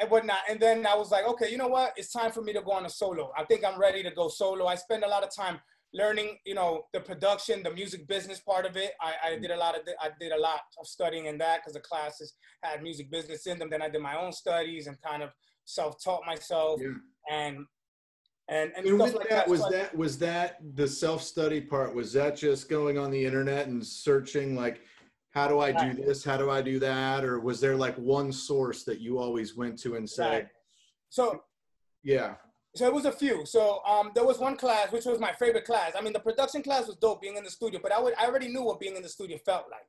and 0.00 0.10
whatnot. 0.10 0.38
And 0.48 0.60
then 0.60 0.86
I 0.86 0.94
was 0.94 1.10
like, 1.10 1.26
okay, 1.26 1.50
you 1.50 1.58
know 1.58 1.68
what? 1.68 1.92
It's 1.96 2.12
time 2.12 2.30
for 2.30 2.42
me 2.42 2.52
to 2.52 2.62
go 2.62 2.72
on 2.72 2.86
a 2.86 2.90
solo. 2.90 3.32
I 3.36 3.44
think 3.44 3.64
I'm 3.64 3.78
ready 3.78 4.02
to 4.02 4.10
go 4.10 4.28
solo. 4.28 4.66
I 4.66 4.74
spend 4.74 5.04
a 5.04 5.08
lot 5.08 5.24
of 5.24 5.34
time 5.34 5.58
learning, 5.94 6.36
you 6.44 6.54
know, 6.54 6.84
the 6.92 7.00
production, 7.00 7.62
the 7.62 7.72
music 7.72 8.06
business 8.06 8.40
part 8.40 8.66
of 8.66 8.76
it. 8.76 8.92
I, 9.00 9.14
I 9.24 9.38
did 9.38 9.50
a 9.50 9.56
lot 9.56 9.74
of 9.74 9.82
I 10.00 10.10
did 10.20 10.32
a 10.32 10.40
lot 10.40 10.60
of 10.78 10.86
studying 10.86 11.26
in 11.26 11.38
that 11.38 11.60
because 11.60 11.74
the 11.74 11.80
classes 11.80 12.34
had 12.62 12.82
music 12.82 13.10
business 13.10 13.46
in 13.46 13.58
them. 13.58 13.70
Then 13.70 13.82
I 13.82 13.88
did 13.88 14.02
my 14.02 14.16
own 14.16 14.32
studies 14.32 14.86
and 14.86 15.00
kind 15.00 15.22
of 15.22 15.30
self-taught 15.64 16.22
myself 16.26 16.80
yeah. 16.82 16.92
and 17.30 17.66
and, 18.50 18.72
and, 18.76 18.86
and 18.86 18.98
with 18.98 19.14
like 19.14 19.28
that, 19.28 19.46
that, 19.46 19.48
was 19.48 19.68
that 19.68 19.96
was 19.96 20.18
that 20.18 20.58
the 20.74 20.88
self-study 20.88 21.60
part 21.62 21.94
was 21.94 22.14
that 22.14 22.36
just 22.36 22.70
going 22.70 22.96
on 22.96 23.10
the 23.10 23.22
internet 23.22 23.66
and 23.66 23.84
searching 23.84 24.56
like 24.56 24.80
how 25.38 25.48
do 25.48 25.60
i 25.60 25.70
do 25.72 25.94
this? 25.94 26.24
How 26.24 26.36
do 26.36 26.50
i 26.50 26.60
do 26.60 26.78
that? 26.80 27.24
Or 27.24 27.38
was 27.40 27.60
there 27.60 27.76
like 27.76 27.96
one 27.96 28.30
source 28.32 28.82
that 28.84 29.00
you 29.00 29.18
always 29.18 29.56
went 29.56 29.78
to 29.80 29.96
and 29.96 30.08
said 30.08 30.32
right. 30.32 30.48
so 31.08 31.42
yeah. 32.02 32.34
So 32.76 32.86
it 32.86 32.94
was 32.94 33.06
a 33.06 33.12
few. 33.12 33.44
So 33.46 33.80
um 33.92 34.10
there 34.14 34.24
was 34.24 34.38
one 34.38 34.56
class 34.56 34.92
which 34.92 35.04
was 35.04 35.18
my 35.18 35.32
favorite 35.32 35.64
class. 35.64 35.92
I 35.98 36.00
mean 36.00 36.12
the 36.12 36.26
production 36.28 36.62
class 36.62 36.86
was 36.86 36.96
dope 36.96 37.20
being 37.22 37.36
in 37.36 37.44
the 37.44 37.50
studio 37.50 37.80
but 37.82 37.92
i 37.92 38.00
would 38.00 38.14
i 38.20 38.26
already 38.26 38.48
knew 38.48 38.64
what 38.68 38.80
being 38.80 38.96
in 38.96 39.02
the 39.02 39.14
studio 39.18 39.38
felt 39.50 39.66
like. 39.70 39.86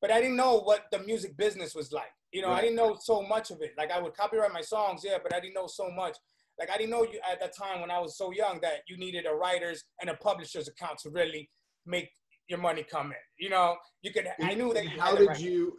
But 0.00 0.10
i 0.10 0.20
didn't 0.20 0.36
know 0.36 0.54
what 0.60 0.80
the 0.92 1.00
music 1.10 1.36
business 1.36 1.74
was 1.74 1.92
like. 1.92 2.14
You 2.32 2.42
know 2.42 2.48
right. 2.48 2.58
i 2.58 2.62
didn't 2.62 2.76
know 2.76 2.96
so 3.00 3.22
much 3.22 3.50
of 3.50 3.58
it. 3.62 3.72
Like 3.80 3.90
i 3.96 4.00
would 4.02 4.14
copyright 4.14 4.52
my 4.52 4.66
songs 4.74 5.02
yeah 5.04 5.18
but 5.22 5.34
i 5.34 5.40
didn't 5.40 5.54
know 5.54 5.68
so 5.68 5.90
much. 5.90 6.16
Like 6.58 6.70
I 6.70 6.76
didn't 6.76 6.90
know 6.90 7.04
you 7.04 7.18
at 7.32 7.40
that 7.40 7.56
time 7.56 7.80
when 7.80 7.90
I 7.90 7.98
was 7.98 8.18
so 8.18 8.32
young 8.32 8.60
that 8.60 8.80
you 8.86 8.98
needed 8.98 9.24
a 9.24 9.34
writer's 9.34 9.84
and 10.00 10.10
a 10.10 10.16
publisher's 10.28 10.68
account 10.68 10.98
to 10.98 11.08
really 11.08 11.48
make 11.86 12.10
your 12.48 12.58
money 12.58 12.82
come 12.82 13.08
in. 13.08 13.18
You 13.38 13.50
know, 13.50 13.76
you 14.02 14.12
could. 14.12 14.26
I 14.42 14.54
knew 14.54 14.72
that. 14.74 14.86
how 14.86 15.14
did 15.14 15.28
right. 15.28 15.40
you? 15.40 15.78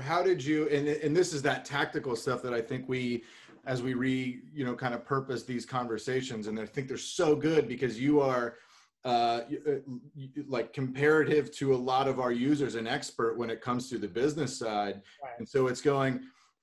How 0.00 0.22
did 0.22 0.44
you? 0.44 0.68
And 0.68 0.88
and 0.88 1.16
this 1.16 1.32
is 1.32 1.42
that 1.42 1.64
tactical 1.64 2.16
stuff 2.16 2.42
that 2.42 2.54
I 2.54 2.60
think 2.60 2.88
we, 2.88 3.24
as 3.66 3.82
we 3.82 3.94
re 3.94 4.40
you 4.52 4.64
know 4.64 4.74
kind 4.74 4.94
of 4.94 5.04
purpose 5.04 5.44
these 5.44 5.66
conversations, 5.66 6.46
and 6.46 6.58
I 6.58 6.66
think 6.66 6.88
they're 6.88 6.96
so 6.96 7.34
good 7.36 7.68
because 7.68 8.00
you 8.00 8.20
are. 8.20 8.56
Uh, 9.04 9.42
like 10.48 10.72
comparative 10.72 11.52
to 11.52 11.72
a 11.72 11.76
lot 11.76 12.08
of 12.08 12.18
our 12.18 12.32
users 12.32 12.74
an 12.74 12.88
expert 12.88 13.38
when 13.38 13.48
it 13.48 13.62
comes 13.62 13.88
to 13.88 13.96
the 13.96 14.08
business 14.08 14.58
side 14.58 15.00
right. 15.22 15.32
and 15.38 15.48
so 15.48 15.68
it's 15.68 15.80
going 15.80 16.20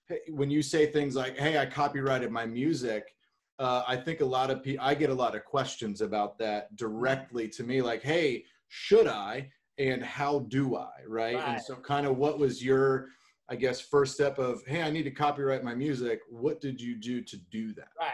hey, 0.09 0.19
when 0.29 0.51
you 0.51 0.61
say 0.61 0.85
things 0.85 1.15
like 1.15 1.39
hey 1.39 1.57
i 1.57 1.65
copyrighted 1.65 2.29
my 2.29 2.45
music 2.45 3.15
uh, 3.57 3.83
I 3.87 3.95
think 3.95 4.21
a 4.21 4.25
lot 4.25 4.51
of 4.51 4.63
people, 4.63 4.85
I 4.85 4.95
get 4.95 5.09
a 5.09 5.13
lot 5.13 5.35
of 5.35 5.45
questions 5.45 6.01
about 6.01 6.37
that 6.39 6.75
directly 6.75 7.47
to 7.49 7.63
me, 7.63 7.81
like, 7.81 8.03
hey, 8.03 8.43
should 8.75 9.07
I? 9.07 9.49
And 9.77 10.03
how 10.03 10.39
do 10.49 10.75
I? 10.75 10.89
Right. 11.07 11.35
right. 11.35 11.47
And 11.49 11.61
so, 11.61 11.75
kind 11.75 12.05
of, 12.05 12.17
what 12.17 12.39
was 12.39 12.63
your, 12.63 13.07
I 13.49 13.55
guess, 13.55 13.79
first 13.79 14.13
step 14.13 14.37
of, 14.37 14.61
hey, 14.67 14.81
I 14.81 14.89
need 14.89 15.03
to 15.03 15.11
copyright 15.11 15.63
my 15.63 15.75
music. 15.75 16.19
What 16.29 16.61
did 16.61 16.79
you 16.79 16.95
do 16.95 17.21
to 17.21 17.37
do 17.51 17.73
that? 17.73 17.89
Right. 17.99 18.11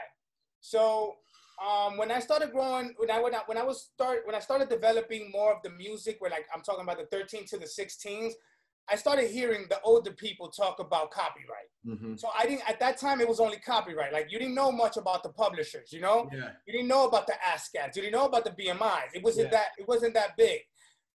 So, 0.59 1.15
um, 1.61 1.97
when 1.97 2.11
I 2.11 2.19
started 2.19 2.51
growing, 2.51 2.93
when 2.97 3.11
I 3.11 3.19
when 3.19 3.35
I, 3.35 3.41
when 3.45 3.57
I 3.57 3.63
was 3.63 3.89
start 3.93 4.21
when 4.25 4.35
I 4.35 4.39
started 4.39 4.69
developing 4.69 5.31
more 5.31 5.53
of 5.53 5.61
the 5.63 5.69
music, 5.69 6.17
where 6.19 6.31
like 6.31 6.45
I'm 6.53 6.61
talking 6.61 6.83
about 6.83 6.97
the 6.97 7.05
13 7.05 7.45
to 7.47 7.57
the 7.57 7.65
16s, 7.65 8.31
I 8.91 8.95
started 8.95 9.31
hearing 9.31 9.65
the 9.69 9.79
older 9.83 10.11
people 10.11 10.49
talk 10.49 10.79
about 10.79 11.11
copyright. 11.11 11.69
Mm-hmm. 11.87 12.15
So 12.17 12.29
I 12.37 12.45
didn't 12.45 12.69
at 12.69 12.79
that 12.81 12.97
time 12.97 13.21
it 13.21 13.27
was 13.27 13.39
only 13.39 13.57
copyright. 13.57 14.11
Like 14.11 14.27
you 14.29 14.37
didn't 14.37 14.55
know 14.55 14.71
much 14.71 14.97
about 14.97 15.23
the 15.23 15.29
publishers, 15.29 15.93
you 15.93 16.01
know? 16.01 16.29
Yeah. 16.33 16.49
You 16.67 16.73
didn't 16.73 16.89
know 16.89 17.07
about 17.07 17.25
the 17.27 17.33
ASCAPs, 17.33 17.95
you 17.95 18.01
didn't 18.01 18.13
know 18.13 18.25
about 18.25 18.43
the 18.43 18.51
BMIs. 18.51 19.13
It 19.13 19.23
wasn't 19.23 19.47
yeah. 19.47 19.51
that 19.51 19.67
it 19.77 19.87
wasn't 19.87 20.13
that 20.15 20.35
big. 20.37 20.59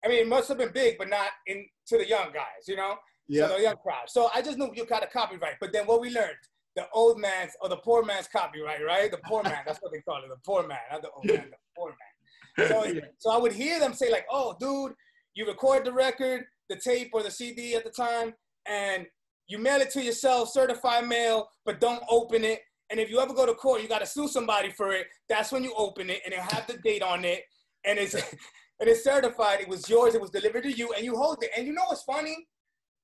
I 0.06 0.10
mean, 0.10 0.20
it 0.20 0.28
must 0.28 0.50
have 0.50 0.58
been 0.58 0.72
big, 0.74 0.98
but 0.98 1.10
not 1.10 1.30
in 1.48 1.66
to 1.88 1.98
the 1.98 2.08
young 2.08 2.32
guys, 2.34 2.68
you 2.68 2.76
know? 2.76 2.96
Yeah. 3.28 3.48
So 3.48 3.56
the 3.56 3.64
young 3.64 3.78
crowd. 3.78 4.08
So 4.08 4.30
I 4.34 4.42
just 4.42 4.58
knew 4.58 4.72
you 4.76 4.86
got 4.86 5.04
a 5.04 5.08
copyright. 5.08 5.56
But 5.60 5.74
then 5.74 5.86
what 5.86 6.02
we 6.02 6.10
learned, 6.10 6.36
the 6.76 6.86
old 6.94 7.20
man's 7.20 7.52
or 7.62 7.70
the 7.70 7.78
poor 7.78 8.04
man's 8.04 8.28
copyright, 8.28 8.86
right? 8.86 9.10
The 9.10 9.20
poor 9.26 9.44
man, 9.44 9.60
that's 9.66 9.80
what 9.80 9.92
they 9.92 10.02
call 10.02 10.18
it, 10.18 10.30
the 10.30 10.38
poor 10.46 10.68
man, 10.68 10.80
not 10.92 11.02
the 11.02 11.10
old 11.12 11.26
man, 11.26 11.50
the 11.50 11.58
poor 11.76 11.90
man. 11.90 12.68
So, 12.68 12.86
yeah. 12.94 13.02
so 13.18 13.32
I 13.32 13.38
would 13.38 13.54
hear 13.54 13.80
them 13.80 13.94
say, 13.94 14.12
like, 14.12 14.26
oh, 14.30 14.56
dude, 14.60 14.94
you 15.36 15.48
record 15.48 15.86
the 15.86 15.94
record, 15.94 16.46
the 16.74 16.80
tape 16.80 17.12
or 17.14 17.24
the 17.24 17.32
CD 17.32 17.76
at 17.76 17.84
the 17.84 17.90
time, 17.90 18.34
and 18.66 19.06
you 19.48 19.58
mail 19.58 19.82
it 19.82 19.92
to 19.92 20.02
yourself, 20.02 20.50
certified 20.50 21.08
mail, 21.08 21.50
but 21.66 21.80
don't 21.80 22.04
open 22.10 22.44
it. 22.44 22.62
And 22.90 23.00
if 23.00 23.10
you 23.10 23.20
ever 23.20 23.34
go 23.34 23.46
to 23.46 23.54
court, 23.54 23.82
you 23.82 23.88
got 23.88 24.00
to 24.00 24.06
sue 24.06 24.28
somebody 24.28 24.70
for 24.70 24.92
it. 24.92 25.08
That's 25.30 25.52
when 25.52 25.64
you 25.64 25.74
open 25.76 26.10
it, 26.10 26.22
and 26.26 26.34
it 26.34 26.40
have 26.40 26.68
the 26.68 26.78
date 26.78 27.04
on 27.04 27.26
it, 27.26 27.44
and 27.86 28.00
it's 28.00 28.14
and 28.80 28.90
it's 28.90 29.04
certified. 29.04 29.62
It 29.62 29.68
was 29.68 29.88
yours. 29.90 30.16
It 30.16 30.22
was 30.22 30.32
delivered 30.32 30.64
to 30.64 30.72
you, 30.72 30.94
and 30.94 31.04
you 31.04 31.16
hold 31.16 31.44
it. 31.44 31.52
And 31.56 31.68
you 31.68 31.74
know 31.74 31.84
what's 31.88 32.04
funny? 32.04 32.36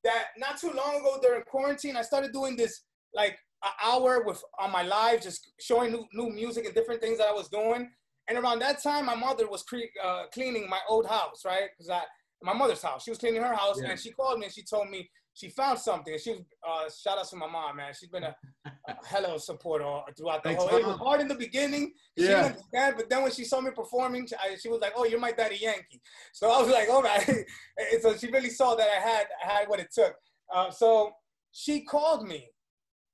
That 0.04 0.28
not 0.38 0.60
too 0.60 0.72
long 0.72 0.96
ago 1.00 1.20
during 1.22 1.44
quarantine, 1.44 1.98
I 1.98 2.04
started 2.04 2.32
doing 2.32 2.56
this 2.56 2.82
like 3.14 3.38
an 3.64 3.72
hour 3.84 4.24
with 4.26 4.42
on 4.60 4.72
my 4.72 4.84
live, 4.84 5.22
just 5.22 5.52
showing 5.60 5.92
new, 5.92 6.06
new 6.14 6.30
music 6.30 6.66
and 6.66 6.74
different 6.74 7.02
things 7.02 7.18
that 7.18 7.28
I 7.28 7.34
was 7.34 7.50
doing. 7.50 7.90
And 8.30 8.38
around 8.38 8.60
that 8.60 8.82
time, 8.82 9.08
my 9.08 9.16
mother 9.16 9.50
was 9.50 9.64
cre- 9.64 9.92
uh, 10.04 10.24
cleaning 10.32 10.70
my 10.70 10.80
old 10.88 11.08
house, 11.08 11.44
right? 11.46 11.70
Because 11.76 11.90
I 11.90 12.04
my 12.42 12.54
mother's 12.54 12.82
house. 12.82 13.04
She 13.04 13.12
was 13.12 13.18
cleaning 13.18 13.42
her 13.42 13.54
house, 13.54 13.80
yeah. 13.82 13.92
and 13.92 14.00
she 14.00 14.12
called 14.12 14.40
me 14.40 14.46
and 14.46 14.54
she 14.54 14.64
told 14.64 14.90
me 14.90 15.10
she 15.34 15.50
found 15.50 15.80
something. 15.80 16.18
She 16.18 16.32
was 16.32 16.42
uh, 16.68 16.90
shout 16.90 17.18
out 17.18 17.28
to 17.30 17.36
my 17.36 17.48
mom, 17.48 17.78
man. 17.78 17.94
She's 17.98 18.10
been 18.10 18.24
a, 18.24 18.36
a 18.66 19.06
hell 19.06 19.26
of 19.26 19.36
a 19.36 19.40
supporter 19.40 19.86
throughout 20.18 20.44
the 20.44 20.50
Thanks, 20.50 20.64
whole. 20.64 20.72
Mom. 20.72 20.82
It 20.82 20.88
was 20.88 20.98
hard 20.98 21.22
in 21.22 21.28
the 21.28 21.36
beginning. 21.36 21.94
Yeah. 22.16 22.24
She 22.24 22.28
didn't 22.28 22.46
understand, 22.46 22.96
but 22.98 23.10
then 23.10 23.24
when 23.24 23.32
she 23.32 23.44
saw 23.46 23.62
me 23.62 23.72
performing, 23.72 24.28
she, 24.28 24.36
I, 24.36 24.56
she, 24.56 24.70
was 24.70 24.80
like, 24.82 24.94
"Oh, 24.96 25.06
you're 25.06 25.20
my 25.20 25.32
daddy 25.32 25.58
Yankee." 25.62 26.02
So 26.34 26.50
I 26.52 26.62
was 26.62 26.70
like, 26.72 26.90
"All 26.90 27.02
right." 27.02 27.28
and 27.28 28.02
so 28.02 28.16
she 28.16 28.28
really 28.32 28.50
saw 28.50 28.76
that 28.76 28.88
I 28.90 29.00
had 29.00 29.28
I 29.44 29.52
had 29.60 29.70
what 29.70 29.80
it 29.80 29.90
took. 29.94 30.14
Uh, 30.54 30.72
so 30.72 31.12
she 31.52 31.82
called 31.82 32.28
me, 32.28 32.50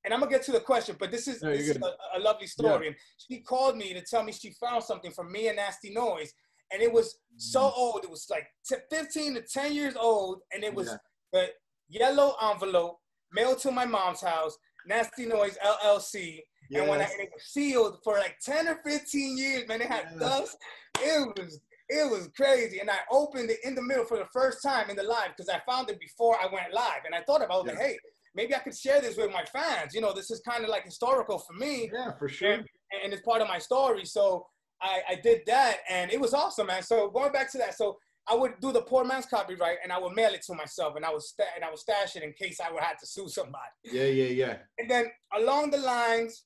and 0.04 0.14
I'm 0.14 0.20
gonna 0.20 0.32
get 0.32 0.44
to 0.44 0.52
the 0.52 0.60
question, 0.60 0.96
but 1.00 1.12
this 1.12 1.28
is, 1.28 1.42
no, 1.42 1.52
this 1.52 1.70
is 1.70 1.78
a, 1.78 2.18
a, 2.18 2.20
lovely 2.20 2.48
story. 2.48 2.86
Yeah. 2.86 2.88
And 2.88 2.96
she 3.18 3.42
called 3.42 3.78
me 3.78 3.94
to 3.94 4.02
tell 4.02 4.24
me 4.24 4.32
she 4.32 4.52
found 4.60 4.84
something 4.84 5.12
from 5.12 5.32
me 5.32 5.48
and 5.48 5.58
Nasty 5.58 5.94
Noise 5.94 6.34
and 6.72 6.82
it 6.82 6.92
was 6.92 7.20
so 7.38 7.62
mm. 7.62 7.78
old. 7.78 8.04
It 8.04 8.10
was 8.10 8.28
like 8.30 8.48
15 8.92 9.36
to 9.36 9.42
10 9.42 9.74
years 9.74 9.96
old, 9.96 10.42
and 10.54 10.64
it 10.64 10.74
was 10.74 10.88
yeah. 10.88 10.98
the 11.34 11.48
yellow 11.90 12.36
envelope 12.52 13.00
mailed 13.32 13.60
to 13.60 13.72
my 13.72 13.86
mom's 13.86 14.22
house, 14.22 14.58
Nasty 14.88 15.26
Noise 15.26 15.58
LLC. 15.64 16.40
Yes. 16.70 16.82
And 16.82 16.90
when 16.90 17.00
I, 17.00 17.04
and 17.04 17.22
it 17.22 17.30
was 17.34 17.44
sealed 17.44 18.00
for 18.04 18.14
like 18.14 18.38
10 18.44 18.68
or 18.68 18.80
15 18.84 19.38
years, 19.38 19.68
man, 19.68 19.82
it 19.82 19.88
had 19.88 20.08
yes. 20.12 20.20
dust. 20.20 20.58
It 21.00 21.38
was 21.38 21.60
it 21.88 22.10
was 22.10 22.30
crazy. 22.36 22.80
And 22.80 22.90
I 22.90 22.98
opened 23.12 23.50
it 23.52 23.60
in 23.64 23.76
the 23.76 23.82
middle 23.82 24.06
for 24.06 24.18
the 24.18 24.26
first 24.34 24.64
time 24.64 24.90
in 24.90 24.96
the 24.96 25.04
live 25.04 25.30
because 25.36 25.50
I 25.50 25.62
found 25.70 25.90
it 25.90 26.00
before 26.00 26.36
I 26.42 26.48
went 26.52 26.74
live. 26.74 27.06
And 27.06 27.14
I 27.14 27.22
thought 27.22 27.44
about 27.44 27.68
it, 27.68 27.76
hey, 27.78 27.98
maybe 28.34 28.56
I 28.56 28.60
could 28.60 28.76
share 28.76 29.02
this 29.02 29.18
with 29.18 29.32
my 29.32 29.44
fans. 29.46 29.94
You 29.94 30.02
know, 30.02 30.14
this 30.14 30.32
is 30.32 30.42
kind 30.42 30.64
of 30.64 30.70
like 30.70 30.86
historical 30.86 31.38
for 31.38 31.54
me. 31.54 31.90
Yeah, 31.94 32.14
for 32.18 32.28
sure. 32.28 32.54
And, 32.54 32.66
and 33.04 33.14
it's 33.14 33.22
part 33.22 33.42
of 33.42 33.48
my 33.48 33.60
story. 33.60 34.06
So 34.06 34.48
I, 34.82 35.02
I 35.10 35.16
did 35.16 35.42
that 35.48 35.78
and 35.90 36.12
it 36.12 36.20
was 36.20 36.34
awesome, 36.34 36.68
man. 36.68 36.84
So 36.84 37.10
going 37.10 37.32
back 37.32 37.52
to 37.54 37.58
that, 37.60 37.78
so 37.78 37.98
I 38.28 38.36
would 38.36 38.54
do 38.60 38.72
the 38.72 38.82
poor 38.82 39.04
man's 39.04 39.26
copyright 39.26 39.78
and 39.84 39.92
I 39.92 40.00
would 40.00 40.16
mail 40.16 40.34
it 40.34 40.42
to 40.44 40.56
myself 40.56 40.96
and 40.96 41.06
I 41.06 41.12
would 41.12 41.22
sta- 41.22 41.54
and 41.56 41.64
I 41.64 41.70
would 41.70 41.80
stash 41.80 42.16
it 42.16 42.24
in 42.24 42.34
case 42.34 42.60
I 42.60 42.72
would 42.72 42.82
have 42.82 42.98
to 43.00 43.06
sue 43.06 43.30
somebody. 43.30 43.58
Yeah, 43.84 44.06
yeah, 44.06 44.26
yeah. 44.26 44.58
And 44.78 44.90
then 44.90 45.12
along 45.36 45.72
the 45.72 45.78
lines, 45.78 46.44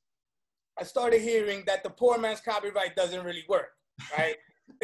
I 0.77 0.83
started 0.83 1.21
hearing 1.21 1.63
that 1.67 1.83
the 1.83 1.89
poor 1.89 2.17
man's 2.17 2.41
copyright 2.41 2.95
doesn't 2.95 3.23
really 3.23 3.43
work, 3.47 3.69
right? 4.17 4.35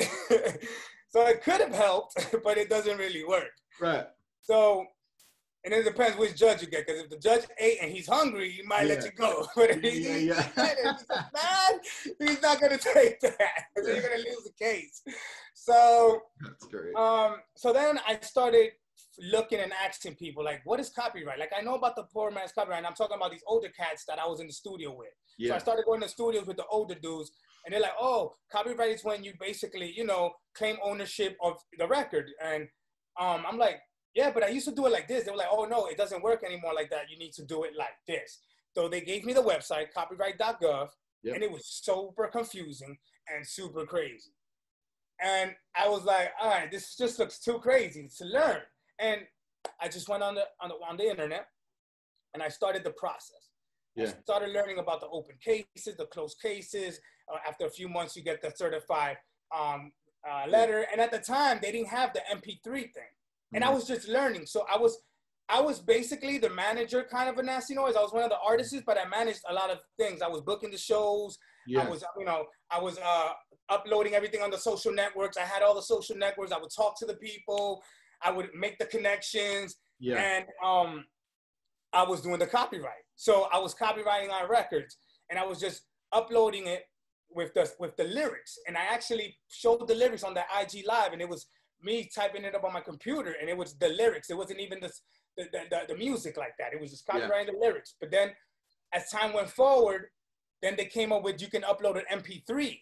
so 1.09 1.25
it 1.27 1.43
could 1.43 1.61
have 1.61 1.73
helped, 1.73 2.15
but 2.43 2.57
it 2.57 2.69
doesn't 2.69 2.97
really 2.97 3.23
work. 3.25 3.51
Right. 3.79 4.05
So 4.41 4.85
and 5.65 5.73
it 5.73 5.83
depends 5.83 6.15
which 6.17 6.35
judge 6.35 6.61
you 6.61 6.67
get. 6.67 6.85
Because 6.85 7.01
if 7.01 7.09
the 7.09 7.17
judge 7.17 7.41
ate 7.59 7.79
and 7.81 7.91
he's 7.91 8.07
hungry, 8.07 8.51
he 8.51 8.61
might 8.61 8.83
yeah. 8.83 8.87
let 8.93 9.03
you 9.03 9.11
go. 9.11 9.47
But 9.55 9.71
if 9.71 9.83
yeah, 9.83 10.17
yeah. 10.17 11.23
He's 12.27 12.41
not 12.41 12.59
going 12.59 12.77
to 12.77 12.93
take 12.93 13.19
that. 13.21 13.35
So 13.83 13.91
you're 13.91 14.01
going 14.01 14.21
to 14.21 14.29
lose 14.29 14.43
the 14.45 14.65
case. 14.65 15.01
So 15.53 16.21
that's 16.41 16.65
great. 16.65 16.95
Um, 16.95 17.37
so 17.55 17.73
then 17.73 17.99
I 18.07 18.17
started 18.21 18.71
looking 19.19 19.59
and 19.59 19.71
asking 19.85 20.15
people 20.15 20.43
like, 20.43 20.61
what 20.63 20.79
is 20.79 20.89
copyright? 20.89 21.39
Like 21.39 21.51
I 21.57 21.61
know 21.61 21.75
about 21.75 21.95
the 21.95 22.03
poor 22.03 22.31
man's 22.31 22.51
copyright, 22.51 22.79
and 22.79 22.87
I'm 22.87 22.93
talking 22.93 23.17
about 23.17 23.31
these 23.31 23.43
older 23.47 23.69
cats 23.69 24.05
that 24.07 24.19
I 24.19 24.27
was 24.27 24.39
in 24.39 24.47
the 24.47 24.53
studio 24.53 24.95
with. 24.97 25.09
Yeah. 25.37 25.49
So 25.49 25.55
I 25.55 25.59
started 25.59 25.85
going 25.85 26.01
to 26.01 26.07
studios 26.07 26.45
with 26.45 26.57
the 26.57 26.65
older 26.65 26.95
dudes, 26.95 27.31
and 27.65 27.73
they're 27.73 27.81
like, 27.81 27.95
oh, 27.99 28.33
copyright 28.51 28.91
is 28.91 29.03
when 29.03 29.23
you 29.23 29.33
basically, 29.39 29.93
you 29.95 30.05
know, 30.05 30.31
claim 30.55 30.77
ownership 30.83 31.37
of 31.43 31.57
the 31.77 31.87
record. 31.87 32.29
And 32.43 32.67
um, 33.19 33.43
I'm 33.47 33.57
like, 33.57 33.79
yeah, 34.13 34.31
but 34.31 34.43
I 34.43 34.49
used 34.49 34.67
to 34.67 34.75
do 34.75 34.85
it 34.85 34.91
like 34.91 35.07
this. 35.07 35.25
They 35.25 35.31
were 35.31 35.37
like, 35.37 35.49
oh 35.51 35.65
no, 35.65 35.87
it 35.87 35.97
doesn't 35.97 36.23
work 36.23 36.43
anymore 36.43 36.73
like 36.73 36.89
that. 36.91 37.09
You 37.09 37.17
need 37.17 37.33
to 37.33 37.45
do 37.45 37.63
it 37.63 37.73
like 37.77 37.97
this. 38.07 38.39
So 38.73 38.87
they 38.87 39.01
gave 39.01 39.25
me 39.25 39.33
the 39.33 39.41
website, 39.41 39.87
copyright.gov, 39.95 40.89
yep. 41.25 41.35
and 41.35 41.43
it 41.43 41.51
was 41.51 41.65
super 41.65 42.27
confusing 42.27 42.97
and 43.33 43.45
super 43.45 43.85
crazy. 43.85 44.31
And 45.21 45.55
I 45.75 45.87
was 45.87 46.03
like, 46.03 46.31
all 46.41 46.49
right, 46.49 46.69
this 46.69 46.95
just 46.95 47.19
looks 47.19 47.39
too 47.39 47.59
crazy 47.59 48.09
to 48.17 48.25
learn. 48.25 48.61
And 48.99 49.21
I 49.81 49.87
just 49.87 50.07
went 50.09 50.23
on 50.23 50.35
the 50.35 50.43
on 50.61 50.69
the 50.69 50.75
on 50.87 50.97
the 50.97 51.09
internet 51.09 51.47
and 52.33 52.43
I 52.43 52.49
started 52.49 52.83
the 52.83 52.91
process. 52.91 53.49
Yeah. 53.95 54.05
I 54.05 54.21
started 54.21 54.49
learning 54.49 54.77
about 54.77 54.99
the 54.99 55.07
open 55.07 55.35
cases, 55.41 55.95
the 55.97 56.05
closed 56.05 56.39
cases. 56.41 56.99
Uh, 57.33 57.37
after 57.47 57.65
a 57.65 57.69
few 57.69 57.87
months, 57.87 58.15
you 58.15 58.21
get 58.21 58.41
the 58.41 58.51
certified 58.53 59.17
um, 59.57 59.91
uh, 60.29 60.47
letter. 60.47 60.85
And 60.91 60.99
at 60.99 61.11
the 61.11 61.19
time, 61.19 61.59
they 61.61 61.71
didn't 61.71 61.87
have 61.87 62.13
the 62.13 62.21
MP3 62.31 62.63
thing, 62.63 63.13
and 63.53 63.63
mm-hmm. 63.63 63.71
I 63.71 63.73
was 63.73 63.87
just 63.87 64.07
learning. 64.07 64.45
So 64.47 64.65
I 64.71 64.77
was, 64.77 64.97
I 65.47 65.61
was 65.61 65.79
basically 65.79 66.37
the 66.39 66.49
manager 66.49 67.05
kind 67.09 67.29
of 67.29 67.37
a 67.37 67.43
nasty 67.43 67.75
noise. 67.75 67.95
I 67.95 68.01
was 68.01 68.11
one 68.11 68.23
of 68.23 68.29
the 68.29 68.39
artists, 68.45 68.81
but 68.85 68.97
I 68.97 69.07
managed 69.07 69.41
a 69.49 69.53
lot 69.53 69.69
of 69.69 69.79
things. 69.97 70.21
I 70.21 70.27
was 70.27 70.41
booking 70.41 70.71
the 70.71 70.77
shows. 70.77 71.37
Yeah. 71.67 71.81
I 71.81 71.89
was, 71.89 72.03
you 72.17 72.25
know, 72.25 72.45
I 72.71 72.79
was 72.79 72.97
uh, 72.97 73.29
uploading 73.69 74.15
everything 74.15 74.41
on 74.41 74.49
the 74.49 74.57
social 74.57 74.91
networks. 74.91 75.37
I 75.37 75.41
had 75.41 75.61
all 75.61 75.75
the 75.75 75.83
social 75.83 76.17
networks. 76.17 76.51
I 76.51 76.57
would 76.57 76.71
talk 76.75 76.97
to 76.99 77.05
the 77.05 77.15
people. 77.15 77.83
I 78.23 78.31
would 78.31 78.49
make 78.55 78.79
the 78.79 78.85
connections. 78.85 79.75
Yeah. 79.99 80.17
And 80.17 80.45
um, 80.63 81.05
I 81.93 82.03
was 82.03 82.21
doing 82.21 82.39
the 82.39 82.47
copyright. 82.47 83.03
So 83.15 83.47
I 83.53 83.59
was 83.59 83.73
copyrighting 83.75 84.31
our 84.31 84.49
records, 84.49 84.97
and 85.29 85.39
I 85.39 85.45
was 85.45 85.59
just 85.59 85.83
uploading 86.11 86.67
it 86.67 86.83
with 87.29 87.53
the 87.53 87.71
with 87.79 87.95
the 87.97 88.03
lyrics. 88.05 88.57
And 88.67 88.75
I 88.75 88.85
actually 88.91 89.37
showed 89.49 89.87
the 89.87 89.95
lyrics 89.95 90.23
on 90.23 90.33
the 90.33 90.43
IG 90.59 90.85
live, 90.87 91.13
and 91.13 91.21
it 91.21 91.29
was 91.29 91.47
me 91.81 92.09
typing 92.13 92.43
it 92.43 92.55
up 92.55 92.63
on 92.63 92.73
my 92.73 92.81
computer, 92.81 93.35
and 93.39 93.49
it 93.49 93.55
was 93.55 93.75
the 93.75 93.89
lyrics. 93.89 94.29
It 94.29 94.37
wasn't 94.37 94.59
even 94.59 94.79
the 94.79 94.91
the, 95.37 95.45
the, 95.51 95.93
the 95.93 95.97
music 95.97 96.37
like 96.37 96.55
that. 96.59 96.73
It 96.73 96.79
was 96.79 96.91
just 96.91 97.05
copyrighting 97.05 97.47
yeah. 97.47 97.59
the 97.59 97.65
lyrics. 97.65 97.95
But 97.99 98.11
then, 98.11 98.31
as 98.93 99.09
time 99.09 99.33
went 99.33 99.49
forward, 99.49 100.07
then 100.61 100.75
they 100.77 100.85
came 100.85 101.11
up 101.11 101.23
with 101.23 101.41
you 101.41 101.49
can 101.49 101.63
upload 101.63 101.97
an 101.97 102.21
MP3. 102.21 102.79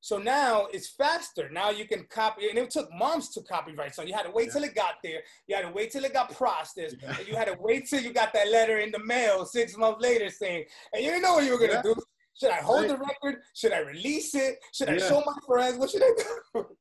So 0.00 0.18
now 0.18 0.68
it's 0.72 0.88
faster. 0.88 1.48
Now 1.50 1.70
you 1.70 1.84
can 1.84 2.04
copy, 2.08 2.48
and 2.48 2.58
it 2.58 2.70
took 2.70 2.92
months 2.92 3.34
to 3.34 3.42
copyright. 3.42 3.94
So 3.94 4.02
you 4.02 4.14
had 4.14 4.26
to 4.26 4.30
wait 4.30 4.46
yeah. 4.46 4.52
till 4.52 4.64
it 4.64 4.74
got 4.74 4.94
there. 5.02 5.20
You 5.48 5.56
had 5.56 5.62
to 5.62 5.72
wait 5.72 5.90
till 5.90 6.04
it 6.04 6.12
got 6.12 6.32
processed. 6.34 6.96
Yeah. 7.02 7.16
And 7.18 7.26
you 7.26 7.34
had 7.34 7.48
to 7.48 7.56
wait 7.58 7.88
till 7.88 8.00
you 8.00 8.12
got 8.12 8.32
that 8.34 8.48
letter 8.48 8.78
in 8.78 8.92
the 8.92 9.00
mail 9.00 9.44
six 9.44 9.76
months 9.76 10.00
later 10.00 10.30
saying, 10.30 10.64
and 10.92 11.02
you 11.02 11.10
didn't 11.10 11.22
know 11.22 11.34
what 11.34 11.44
you 11.44 11.52
were 11.52 11.58
gonna 11.58 11.72
yeah. 11.72 11.82
do. 11.82 11.94
Should 12.38 12.50
I 12.50 12.56
hold 12.56 12.82
right. 12.82 12.90
the 12.90 12.98
record? 12.98 13.42
Should 13.54 13.72
I 13.72 13.80
release 13.80 14.36
it? 14.36 14.58
Should 14.72 14.88
I 14.88 14.98
show 14.98 15.20
my 15.26 15.34
friends? 15.44 15.78
What 15.78 15.90
should 15.90 16.04
I 16.04 16.12
do? 16.54 16.66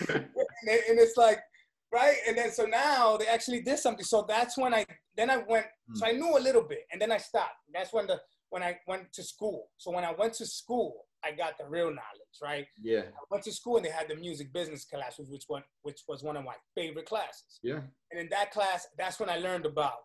and 0.08 0.98
it's 0.98 1.16
like, 1.16 1.38
right? 1.96 2.16
And 2.28 2.36
then 2.36 2.50
so 2.52 2.64
now 2.64 3.16
they 3.16 3.26
actually 3.26 3.62
did 3.62 3.78
something. 3.78 4.04
So 4.04 4.24
that's 4.28 4.56
when 4.58 4.74
I 4.74 4.84
then 5.16 5.30
I 5.30 5.38
went. 5.38 5.66
Mm. 5.90 5.96
So 5.96 6.06
I 6.06 6.12
knew 6.12 6.36
a 6.36 6.42
little 6.48 6.62
bit, 6.62 6.82
and 6.92 7.00
then 7.00 7.10
I 7.10 7.16
stopped. 7.16 7.56
That's 7.72 7.92
when 7.92 8.06
the 8.06 8.20
when 8.50 8.62
I 8.62 8.78
went 8.86 9.12
to 9.14 9.22
school. 9.22 9.68
So 9.78 9.90
when 9.90 10.04
I 10.04 10.12
went 10.12 10.34
to 10.34 10.46
school, 10.46 11.06
I 11.24 11.32
got 11.32 11.58
the 11.58 11.66
real 11.66 11.86
knowledge, 11.86 12.36
right? 12.42 12.66
Yeah. 12.80 13.00
I 13.00 13.24
went 13.30 13.44
to 13.44 13.52
school 13.52 13.76
and 13.76 13.84
they 13.84 13.90
had 13.90 14.08
the 14.08 14.16
music 14.16 14.52
business 14.52 14.84
class, 14.84 15.18
which 15.18 15.44
one 15.48 15.64
which 15.82 16.00
was 16.06 16.22
one 16.22 16.36
of 16.36 16.44
my 16.44 16.54
favorite 16.74 17.06
classes. 17.06 17.58
Yeah. 17.62 17.80
And 18.10 18.20
in 18.20 18.28
that 18.30 18.50
class, 18.52 18.86
that's 18.98 19.18
when 19.18 19.30
I 19.30 19.38
learned 19.38 19.66
about 19.66 20.00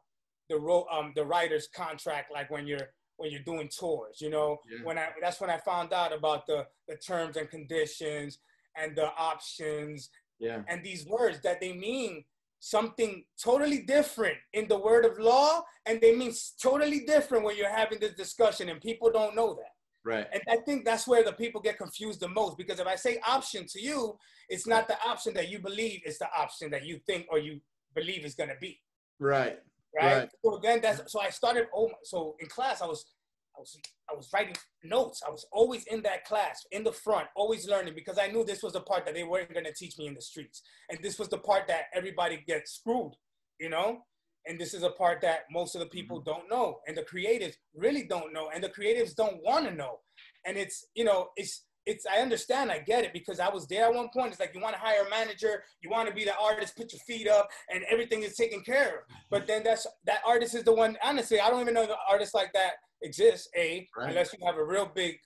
the 0.50 0.58
ro- 0.58 0.88
um 0.92 1.12
the 1.16 1.26
writer's 1.26 1.68
contract, 1.76 2.32
like 2.32 2.50
when 2.50 2.66
you're 2.66 2.88
when 3.18 3.30
you're 3.32 3.44
doing 3.44 3.70
tours, 3.78 4.18
you 4.20 4.30
know. 4.30 4.58
Yeah. 4.72 4.86
When 4.86 4.98
I 4.98 5.10
that's 5.22 5.40
when 5.42 5.50
I 5.50 5.58
found 5.58 5.94
out 5.94 6.14
about 6.14 6.48
the 6.48 6.66
the 6.88 6.96
terms 6.96 7.38
and 7.38 7.50
conditions 7.50 8.40
and 8.76 8.96
the 8.96 9.10
options. 9.18 10.10
Yeah. 10.42 10.64
And 10.68 10.84
these 10.84 11.06
words 11.06 11.40
that 11.44 11.62
they 11.62 11.72
mean 11.72 12.26
something 12.60 13.24
totally 13.42 13.84
different 13.84 14.38
in 14.54 14.68
the 14.68 14.78
word 14.78 15.06
of 15.06 15.18
law 15.18 15.64
and 15.86 16.02
they 16.02 16.16
mean 16.16 16.34
totally 16.62 17.06
different 17.06 17.44
when 17.46 17.56
you're 17.56 17.70
having 17.70 18.00
this 18.00 18.14
discussion 18.14 18.70
and 18.70 18.82
people 18.82 19.12
don't 19.12 19.36
know 19.36 19.54
that. 19.54 19.72
Right. 20.04 20.28
And 20.34 20.42
i 20.50 20.58
think 20.66 20.84
that's 20.84 21.08
where 21.08 21.24
the 21.24 21.32
people 21.32 21.62
get 21.62 21.78
confused 21.78 22.22
the 22.22 22.28
most 22.28 22.58
because 22.58 22.80
if 22.80 22.88
i 22.88 22.96
say 22.96 23.20
option 23.28 23.68
to 23.68 23.80
you 23.80 24.18
it's 24.50 24.66
not 24.66 24.88
the 24.88 24.98
option 25.08 25.32
that 25.36 25.50
you 25.50 25.60
believe 25.60 26.02
is 26.06 26.18
the 26.18 26.28
option 26.36 26.72
that 26.72 26.86
you 26.86 27.00
think 27.06 27.28
or 27.30 27.38
you 27.38 27.62
believe 27.94 28.26
is 28.26 28.36
going 28.36 28.50
to 28.50 28.56
be. 28.60 28.80
Right. 29.20 29.60
Right, 29.94 30.18
right. 30.18 30.30
so 30.44 30.60
then 30.64 30.80
that's 30.82 31.12
so 31.12 31.20
i 31.20 31.30
started 31.30 31.68
oh 31.76 31.92
so 32.04 32.36
in 32.40 32.48
class 32.48 32.82
i 32.82 32.86
was 32.86 33.06
I 33.56 33.60
was 33.60 33.78
I 34.10 34.16
was 34.16 34.30
writing 34.34 34.56
notes. 34.84 35.22
I 35.26 35.32
was 35.32 35.46
always 35.52 35.86
in 35.86 36.02
that 36.04 36.26
class, 36.26 36.66
in 36.72 36.84
the 36.84 36.92
front, 36.92 37.28
always 37.36 37.68
learning 37.68 37.94
because 37.96 38.18
I 38.18 38.28
knew 38.28 38.44
this 38.44 38.64
was 38.64 38.74
the 38.74 38.82
part 38.82 39.06
that 39.06 39.14
they 39.14 39.24
weren't 39.24 39.54
going 39.54 39.66
to 39.66 39.74
teach 39.74 39.98
me 39.98 40.08
in 40.08 40.14
the 40.14 40.22
streets, 40.22 40.62
and 40.90 41.00
this 41.02 41.20
was 41.20 41.30
the 41.30 41.38
part 41.38 41.68
that 41.68 41.86
everybody 41.94 42.44
gets 42.48 42.74
screwed, 42.74 43.14
you 43.60 43.70
know. 43.70 44.04
And 44.48 44.60
this 44.60 44.74
is 44.74 44.82
a 44.82 44.90
part 44.90 45.22
that 45.22 45.42
most 45.52 45.76
of 45.76 45.82
the 45.82 45.88
people 45.88 46.20
mm-hmm. 46.20 46.32
don't 46.32 46.50
know, 46.50 46.80
and 46.88 46.98
the 46.98 47.04
creatives 47.04 47.54
really 47.76 48.08
don't 48.08 48.34
know, 48.34 48.50
and 48.54 48.64
the 48.64 48.70
creatives 48.70 49.16
don't 49.16 49.44
want 49.44 49.66
to 49.66 49.74
know. 49.74 50.00
And 50.46 50.58
it's 50.58 50.88
you 50.96 51.04
know 51.04 51.30
it's 51.36 51.66
it's 51.86 52.06
I 52.06 52.22
understand, 52.22 52.72
I 52.72 52.80
get 52.80 53.04
it 53.04 53.14
because 53.14 53.40
I 53.40 53.50
was 53.50 53.68
there 53.68 53.86
at 53.86 53.94
one 53.94 54.10
point. 54.10 54.32
It's 54.32 54.40
like 54.40 54.54
you 54.54 54.62
want 54.62 54.76
to 54.76 54.82
hire 54.82 55.06
a 55.06 55.10
manager, 55.10 55.64
you 55.82 55.90
want 55.90 56.08
to 56.08 56.14
be 56.14 56.24
the 56.24 56.38
artist, 56.38 56.76
put 56.76 56.94
your 56.94 57.00
feet 57.08 57.28
up, 57.28 57.50
and 57.74 57.84
everything 57.90 58.24
is 58.24 58.36
taken 58.36 58.62
care 58.62 58.88
of. 58.88 59.16
But 59.30 59.48
then 59.48 59.64
that's 59.64 59.88
that 60.06 60.20
artist 60.26 60.56
is 60.56 60.64
the 60.64 60.74
one. 60.74 60.98
Honestly, 61.04 61.40
I 61.40 61.50
don't 61.50 61.62
even 61.62 61.74
know 61.74 61.88
the 61.88 61.98
artist 62.10 62.34
like 62.34 62.54
that 62.54 62.74
exists. 63.02 63.50
A 63.58 63.88
right. 63.98 64.10
unless 64.10 64.34
you 64.34 64.46
have 64.46 64.58
a 64.58 64.64
real 64.64 64.92
big 64.94 65.18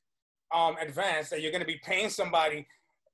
um, 0.53 0.75
advance 0.81 1.29
that 1.29 1.41
you're 1.41 1.51
going 1.51 1.61
to 1.61 1.67
be 1.67 1.79
paying 1.83 2.09
somebody 2.09 2.65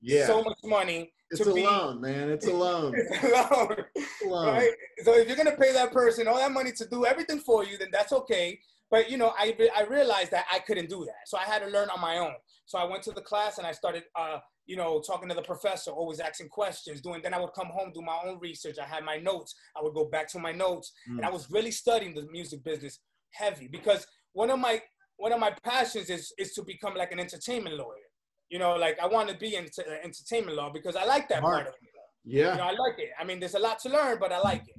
yeah. 0.01 0.27
so 0.27 0.43
much 0.43 0.57
money. 0.63 1.11
It's 1.31 1.45
a 1.45 1.53
be, 1.53 1.63
loan, 1.63 2.01
man. 2.01 2.29
It's 2.29 2.45
a 2.47 2.53
loan. 2.53 2.93
it's 2.97 3.23
a 3.23 3.27
loan. 3.27 3.77
It's 3.95 4.25
a 4.25 4.27
loan. 4.27 4.47
Right? 4.47 4.71
So 5.03 5.15
if 5.15 5.27
you're 5.27 5.37
going 5.37 5.49
to 5.49 5.57
pay 5.57 5.71
that 5.73 5.93
person 5.93 6.27
all 6.27 6.37
that 6.37 6.51
money 6.51 6.73
to 6.73 6.85
do 6.87 7.05
everything 7.05 7.39
for 7.39 7.63
you, 7.63 7.77
then 7.77 7.87
that's 7.91 8.11
okay. 8.11 8.59
But 8.91 9.09
you 9.09 9.17
know, 9.17 9.33
I 9.37 9.55
I 9.75 9.83
realized 9.83 10.31
that 10.31 10.45
I 10.51 10.59
couldn't 10.59 10.89
do 10.89 11.05
that, 11.05 11.27
so 11.27 11.37
I 11.37 11.43
had 11.43 11.59
to 11.59 11.67
learn 11.67 11.89
on 11.89 12.01
my 12.01 12.17
own. 12.17 12.33
So 12.65 12.77
I 12.77 12.83
went 12.83 13.03
to 13.03 13.11
the 13.11 13.21
class 13.21 13.57
and 13.57 13.65
I 13.65 13.71
started, 13.71 14.03
uh, 14.15 14.39
you 14.65 14.75
know, 14.75 15.01
talking 15.01 15.27
to 15.29 15.35
the 15.35 15.41
professor, 15.41 15.91
always 15.91 16.19
asking 16.19 16.49
questions. 16.49 17.01
Doing 17.01 17.21
then 17.23 17.33
I 17.33 17.39
would 17.39 17.53
come 17.53 17.67
home 17.67 17.91
do 17.93 18.01
my 18.01 18.19
own 18.25 18.37
research. 18.39 18.77
I 18.79 18.85
had 18.85 19.03
my 19.03 19.17
notes. 19.17 19.55
I 19.77 19.81
would 19.81 19.93
go 19.93 20.05
back 20.05 20.27
to 20.33 20.39
my 20.39 20.51
notes, 20.51 20.91
mm. 21.09 21.17
and 21.17 21.25
I 21.25 21.29
was 21.29 21.49
really 21.49 21.71
studying 21.71 22.13
the 22.13 22.27
music 22.31 22.63
business 22.63 22.99
heavy 23.31 23.69
because 23.71 24.05
one 24.33 24.49
of 24.49 24.59
my 24.59 24.81
one 25.15 25.31
of 25.31 25.39
my 25.39 25.53
passions 25.63 26.09
is 26.09 26.33
is 26.37 26.53
to 26.53 26.63
become 26.63 26.93
like 26.95 27.13
an 27.13 27.19
entertainment 27.19 27.77
lawyer. 27.77 28.09
You 28.49 28.59
know, 28.59 28.75
like 28.75 28.99
I 28.99 29.07
want 29.07 29.29
to 29.29 29.37
be 29.37 29.55
in 29.55 29.67
entertainment 30.03 30.57
law 30.57 30.69
because 30.69 30.97
I 30.97 31.05
like 31.05 31.29
that 31.29 31.41
part 31.41 31.67
of 31.67 31.73
it. 31.73 31.79
Yeah, 32.25 32.51
you 32.51 32.57
know, 32.57 32.65
I 32.65 32.71
like 32.71 32.99
it. 32.99 33.09
I 33.19 33.23
mean, 33.23 33.39
there's 33.39 33.55
a 33.55 33.59
lot 33.59 33.79
to 33.79 33.89
learn, 33.89 34.17
but 34.19 34.33
I 34.33 34.39
like 34.39 34.63
it. 34.67 34.75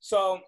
So 0.00 0.38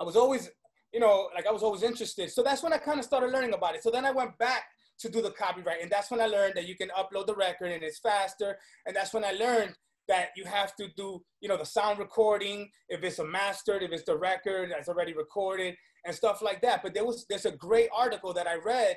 I 0.00 0.04
was 0.04 0.16
always, 0.16 0.50
you 0.92 1.00
know, 1.00 1.28
like 1.34 1.46
I 1.46 1.52
was 1.52 1.62
always 1.62 1.82
interested. 1.82 2.30
So 2.30 2.42
that's 2.42 2.62
when 2.62 2.72
I 2.72 2.78
kind 2.78 2.98
of 2.98 3.04
started 3.04 3.30
learning 3.30 3.54
about 3.54 3.74
it. 3.74 3.82
So 3.82 3.90
then 3.90 4.04
I 4.04 4.10
went 4.10 4.36
back 4.38 4.64
to 5.00 5.08
do 5.08 5.22
the 5.22 5.30
copyright, 5.30 5.82
and 5.82 5.90
that's 5.90 6.10
when 6.10 6.20
I 6.20 6.26
learned 6.26 6.54
that 6.56 6.66
you 6.68 6.76
can 6.76 6.90
upload 6.90 7.26
the 7.26 7.34
record 7.34 7.72
and 7.72 7.82
it's 7.82 7.98
faster. 8.00 8.58
And 8.86 8.94
that's 8.94 9.14
when 9.14 9.24
I 9.24 9.32
learned 9.32 9.74
that 10.08 10.30
you 10.36 10.44
have 10.44 10.74
to 10.76 10.88
do, 10.96 11.22
you 11.40 11.48
know, 11.48 11.56
the 11.56 11.64
sound 11.64 11.98
recording, 12.00 12.68
if 12.88 13.02
it's 13.04 13.20
a 13.20 13.24
mastered, 13.24 13.82
if 13.82 13.92
it's 13.92 14.02
the 14.02 14.16
record 14.16 14.70
that's 14.70 14.88
already 14.88 15.14
recorded 15.14 15.76
and 16.04 16.14
stuff 16.14 16.42
like 16.42 16.60
that. 16.62 16.82
But 16.82 16.94
there 16.94 17.04
was, 17.04 17.26
there's 17.30 17.46
a 17.46 17.52
great 17.52 17.88
article 17.96 18.32
that 18.34 18.48
I 18.48 18.56
read 18.56 18.96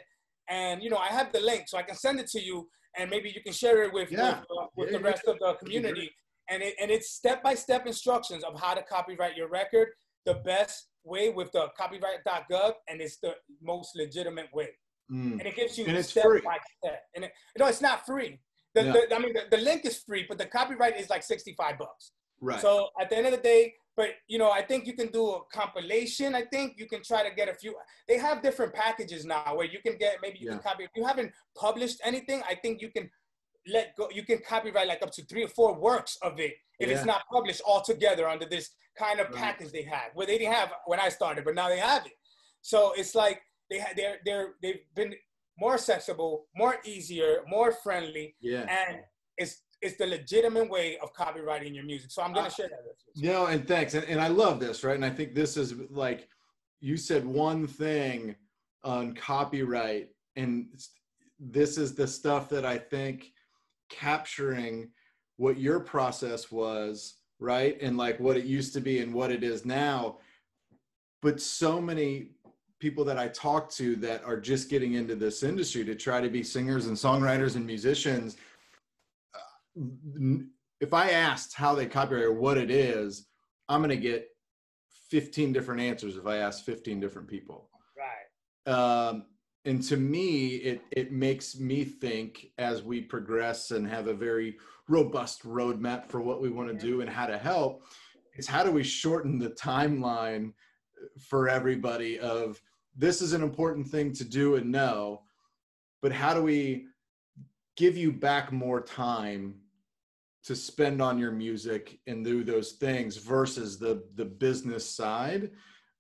and, 0.50 0.82
you 0.82 0.90
know, 0.90 0.98
I 0.98 1.08
have 1.08 1.32
the 1.32 1.40
link 1.40 1.66
so 1.68 1.78
I 1.78 1.84
can 1.84 1.96
send 1.96 2.20
it 2.20 2.28
to 2.32 2.42
you 2.42 2.68
and 2.98 3.10
maybe 3.10 3.30
you 3.30 3.42
can 3.44 3.54
share 3.54 3.84
it 3.84 3.94
with, 3.94 4.12
yeah. 4.12 4.40
with, 4.40 4.48
uh, 4.60 4.66
with 4.76 4.92
yeah, 4.92 4.98
the 4.98 5.04
rest 5.04 5.24
of 5.28 5.38
the 5.38 5.54
community. 5.60 6.10
And, 6.50 6.64
it, 6.64 6.74
and 6.82 6.90
it's 6.90 7.12
step-by-step 7.12 7.86
instructions 7.86 8.44
of 8.44 8.60
how 8.60 8.74
to 8.74 8.82
copyright 8.82 9.38
your 9.38 9.50
record 9.50 9.90
the 10.26 10.36
best 10.46 10.88
way 11.04 11.30
with 11.30 11.52
the 11.52 11.68
copyright.gov 11.80 12.74
and 12.88 13.02
it's 13.02 13.18
the 13.18 13.34
most 13.62 13.96
legitimate 13.96 14.48
way. 14.54 14.70
Mm. 15.12 15.34
And 15.34 15.42
it 15.42 15.56
gives 15.56 15.78
you 15.78 15.86
and 15.86 16.06
step 16.06 16.24
free. 16.24 16.42
by 16.42 16.58
step. 16.78 17.02
And 17.16 17.26
it, 17.26 17.32
no, 17.58 17.68
it's 17.68 17.82
not 17.82 18.06
free. 18.06 18.40
The, 18.74 18.86
yeah. 18.86 18.94
the, 18.94 19.16
I 19.16 19.20
mean, 19.20 19.34
the, 19.34 19.44
the, 19.56 19.62
link 19.62 19.86
is 19.86 19.98
free, 20.00 20.26
but 20.28 20.38
the 20.38 20.46
copyright 20.46 21.00
is 21.00 21.10
like 21.10 21.24
65 21.24 21.78
bucks. 21.78 22.12
Right. 22.42 22.60
So 22.60 22.90
at 23.00 23.10
the 23.10 23.18
end 23.18 23.28
of 23.28 23.32
the 23.34 23.38
day, 23.38 23.74
but 23.96 24.10
you 24.28 24.40
know, 24.40 24.50
I 24.50 24.62
think 24.64 24.88
you 24.88 24.94
can 24.94 25.08
do 25.08 25.30
a 25.30 25.40
compilation. 25.54 26.34
I 26.34 26.44
think 26.44 26.74
you 26.78 26.88
can 26.88 27.04
try 27.04 27.28
to 27.28 27.34
get 27.36 27.48
a 27.48 27.54
few. 27.54 27.76
They 28.08 28.18
have 28.18 28.42
different 28.42 28.74
packages 28.74 29.24
now 29.24 29.56
where 29.56 29.68
you 29.68 29.80
can 29.86 29.98
get 29.98 30.18
maybe 30.22 30.40
you 30.40 30.48
yeah. 30.48 30.54
can 30.54 30.64
copy. 30.64 30.84
If 30.84 30.90
you 30.96 31.06
haven't 31.06 31.32
published 31.56 32.02
anything, 32.04 32.42
I 32.50 32.56
think 32.56 32.82
you 32.82 32.90
can 32.90 33.10
let 33.68 33.96
go. 33.98 34.10
You 34.12 34.24
can 34.24 34.40
copyright 34.40 34.88
like 34.88 35.02
up 35.02 35.12
to 35.12 35.24
three 35.26 35.44
or 35.44 35.48
four 35.48 35.80
works 35.80 36.18
of 36.22 36.40
it 36.40 36.54
if 36.80 36.90
yeah. 36.90 36.96
it's 36.96 37.06
not 37.06 37.24
published 37.32 37.62
all 37.66 37.82
together 37.82 38.28
under 38.28 38.46
this 38.46 38.72
kind 38.98 39.20
of 39.20 39.28
right. 39.28 39.36
package 39.36 39.72
they 39.72 39.84
have. 39.84 40.12
Where 40.14 40.28
they 40.28 40.38
didn't 40.38 40.54
have 40.54 40.72
when 40.86 41.00
I 41.00 41.10
started, 41.10 41.46
but 41.46 41.56
now 41.56 41.70
they 41.70 41.80
have 41.80 42.06
it. 42.06 42.14
So 42.62 42.94
it's 42.96 43.16
like 43.16 43.42
they 43.70 43.80
had 43.80 43.96
they're 43.96 44.18
they're 44.26 44.50
they've 44.62 44.82
been 44.96 45.14
more 45.60 45.76
accessible, 45.76 46.48
more 46.56 46.78
easier, 46.86 47.44
more 47.48 47.72
friendly. 47.72 48.36
Yeah. 48.42 48.62
And 48.62 49.00
it's 49.38 49.62
it's 49.82 49.98
the 49.98 50.08
legitimate 50.08 50.70
way 50.70 50.98
of 51.02 51.14
copyrighting 51.14 51.76
your 51.76 51.84
music. 51.84 52.12
So 52.12 52.22
I'm 52.22 52.34
gonna 52.34 52.48
uh, 52.48 52.52
share 52.52 52.70
that 52.70 52.80
with 52.86 52.96
you. 53.16 53.30
No, 53.30 53.48
and 53.48 53.68
thanks. 53.68 53.94
And, 53.94 54.06
and 54.06 54.20
I 54.20 54.28
love 54.28 54.60
this, 54.60 54.84
right? 54.84 54.96
And 54.96 55.06
I 55.06 55.10
think 55.10 55.36
this 55.36 55.58
is 55.58 55.74
like 55.90 56.28
you 56.80 56.98
said 56.98 57.26
one 57.26 57.68
thing 57.68 58.36
on 58.84 59.14
copyright, 59.14 60.10
and 60.36 60.68
this 61.40 61.78
is 61.78 61.96
the 61.96 62.08
stuff 62.08 62.50
that 62.50 62.66
I 62.66 62.78
think 62.78 63.32
capturing 63.90 64.90
what 65.38 65.58
your 65.58 65.80
process 65.80 66.52
was, 66.52 67.16
right? 67.40 67.78
And 67.82 67.98
like 67.98 68.20
what 68.20 68.38
it 68.38 68.46
used 68.46 68.74
to 68.74 68.82
be 68.82 69.00
and 69.00 69.14
what 69.14 69.32
it 69.32 69.44
is 69.44 69.66
now. 69.66 70.18
But 71.22 71.42
so 71.42 71.82
many 71.82 72.32
people 72.80 73.06
that 73.06 73.18
I 73.18 73.30
talk 73.30 73.72
to 73.72 73.96
that 73.98 74.24
are 74.26 74.40
just 74.40 74.70
getting 74.70 74.96
into 74.96 75.16
this 75.16 75.42
industry 75.42 75.86
to 75.86 75.96
try 75.96 76.20
to 76.20 76.30
be 76.30 76.44
singers 76.44 76.88
and 76.88 76.98
songwriters 76.98 77.56
and 77.56 77.66
musicians. 77.66 78.36
Uh, 79.34 80.44
if 80.82 80.94
I 80.94 81.12
asked 81.12 81.54
how 81.54 81.76
they 81.76 81.86
copyright 81.86 82.26
or 82.26 82.34
what 82.34 82.58
it 82.58 82.70
is, 82.70 83.28
I'm 83.70 83.80
going 83.80 83.90
to 83.90 83.96
get 83.96 84.28
15 85.10 85.54
different 85.54 85.80
answers 85.80 86.18
if 86.18 86.28
I 86.28 86.38
ask 86.38 86.66
15 86.66 87.00
different 87.00 87.28
people. 87.28 87.70
Right. 87.98 88.74
um, 88.74 89.26
and 89.66 89.82
to 89.84 89.98
me, 89.98 90.56
it 90.56 90.82
it 90.92 91.12
makes 91.12 91.58
me 91.58 91.84
think 91.86 92.52
as 92.58 92.84
we 92.84 93.02
progress 93.02 93.72
and 93.72 93.88
have 93.88 94.08
a 94.08 94.14
very 94.14 94.58
robust 94.90 95.44
roadmap 95.44 96.10
for 96.10 96.20
what 96.20 96.42
we 96.42 96.50
want 96.50 96.68
to 96.68 96.86
do 96.86 97.02
and 97.02 97.10
how 97.10 97.26
to 97.26 97.38
help. 97.38 97.84
Is 98.36 98.48
how 98.48 98.64
do 98.64 98.72
we 98.72 98.84
shorten 98.84 99.40
the 99.40 99.52
timeline 99.52 100.54
for 101.20 101.48
everybody 101.48 102.20
of 102.20 102.62
this 102.96 103.22
is 103.22 103.34
an 103.34 103.42
important 103.42 103.88
thing 103.88 104.12
to 104.14 104.24
do 104.24 104.56
and 104.56 104.72
know, 104.72 105.22
but 106.02 106.12
how 106.12 106.34
do 106.34 106.42
we 106.42 106.88
give 107.76 107.96
you 107.98 108.12
back 108.12 108.52
more 108.52 108.82
time 108.82 109.56
to 110.44 110.56
spend 110.56 111.02
on 111.02 111.18
your 111.18 111.32
music 111.32 112.00
and 112.06 112.26
do 112.26 112.44
those 112.44 112.74
things 112.74 113.16
versus 113.16 113.80
the 113.80 114.04
the 114.16 114.26
business 114.26 114.90
side 114.90 115.52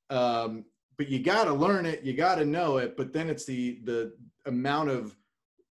um, 0.09 0.65
but 0.97 1.09
you 1.09 1.19
got 1.19 1.45
to 1.45 1.53
learn 1.53 1.85
it 1.85 2.03
you 2.03 2.13
got 2.13 2.35
to 2.35 2.45
know 2.45 2.77
it 2.77 2.95
but 2.97 3.13
then 3.13 3.29
it's 3.29 3.45
the 3.45 3.79
the 3.83 4.13
amount 4.45 4.89
of 4.89 5.15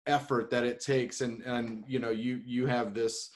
effort 0.06 0.50
that 0.50 0.64
it 0.64 0.80
takes 0.80 1.20
and 1.20 1.42
and 1.42 1.84
you 1.86 1.98
know 1.98 2.10
you 2.10 2.40
you 2.44 2.66
have 2.66 2.94
this 2.94 3.30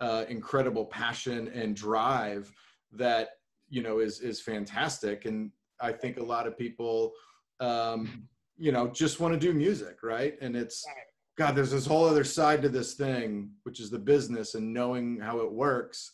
uh, 0.00 0.24
incredible 0.28 0.86
passion 0.86 1.48
and 1.48 1.76
drive 1.76 2.50
that 2.92 3.30
you 3.68 3.82
know 3.82 3.98
is 3.98 4.20
is 4.20 4.40
fantastic 4.40 5.24
and 5.24 5.50
i 5.80 5.92
think 5.92 6.18
a 6.18 6.22
lot 6.22 6.46
of 6.46 6.58
people 6.58 7.12
um, 7.60 8.26
you 8.56 8.72
know 8.72 8.88
just 8.88 9.20
want 9.20 9.32
to 9.32 9.40
do 9.40 9.52
music 9.52 10.02
right? 10.02 10.34
And 10.40 10.56
it's 10.56 10.84
god 11.36 11.54
there's 11.54 11.70
this 11.70 11.86
whole 11.86 12.04
other 12.04 12.24
side 12.24 12.62
to 12.62 12.68
this 12.68 12.94
thing 12.94 13.50
which 13.62 13.80
is 13.80 13.90
the 13.90 13.98
business 13.98 14.54
and 14.54 14.72
knowing 14.72 15.20
how 15.20 15.40
it 15.40 15.52
works 15.52 16.12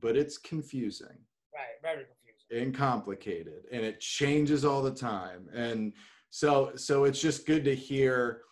but 0.00 0.16
it's 0.16 0.38
confusing. 0.38 1.18
Right 1.54 1.76
very 1.82 2.04
and 2.50 2.74
complicated 2.74 3.64
and 3.72 3.84
it 3.84 4.00
changes 4.00 4.64
all 4.64 4.82
the 4.82 4.90
time. 4.90 5.48
And 5.54 5.92
so 6.30 6.72
so 6.76 7.04
it's 7.04 7.20
just 7.20 7.46
good 7.46 7.64
to 7.64 7.74
hear 7.74 8.42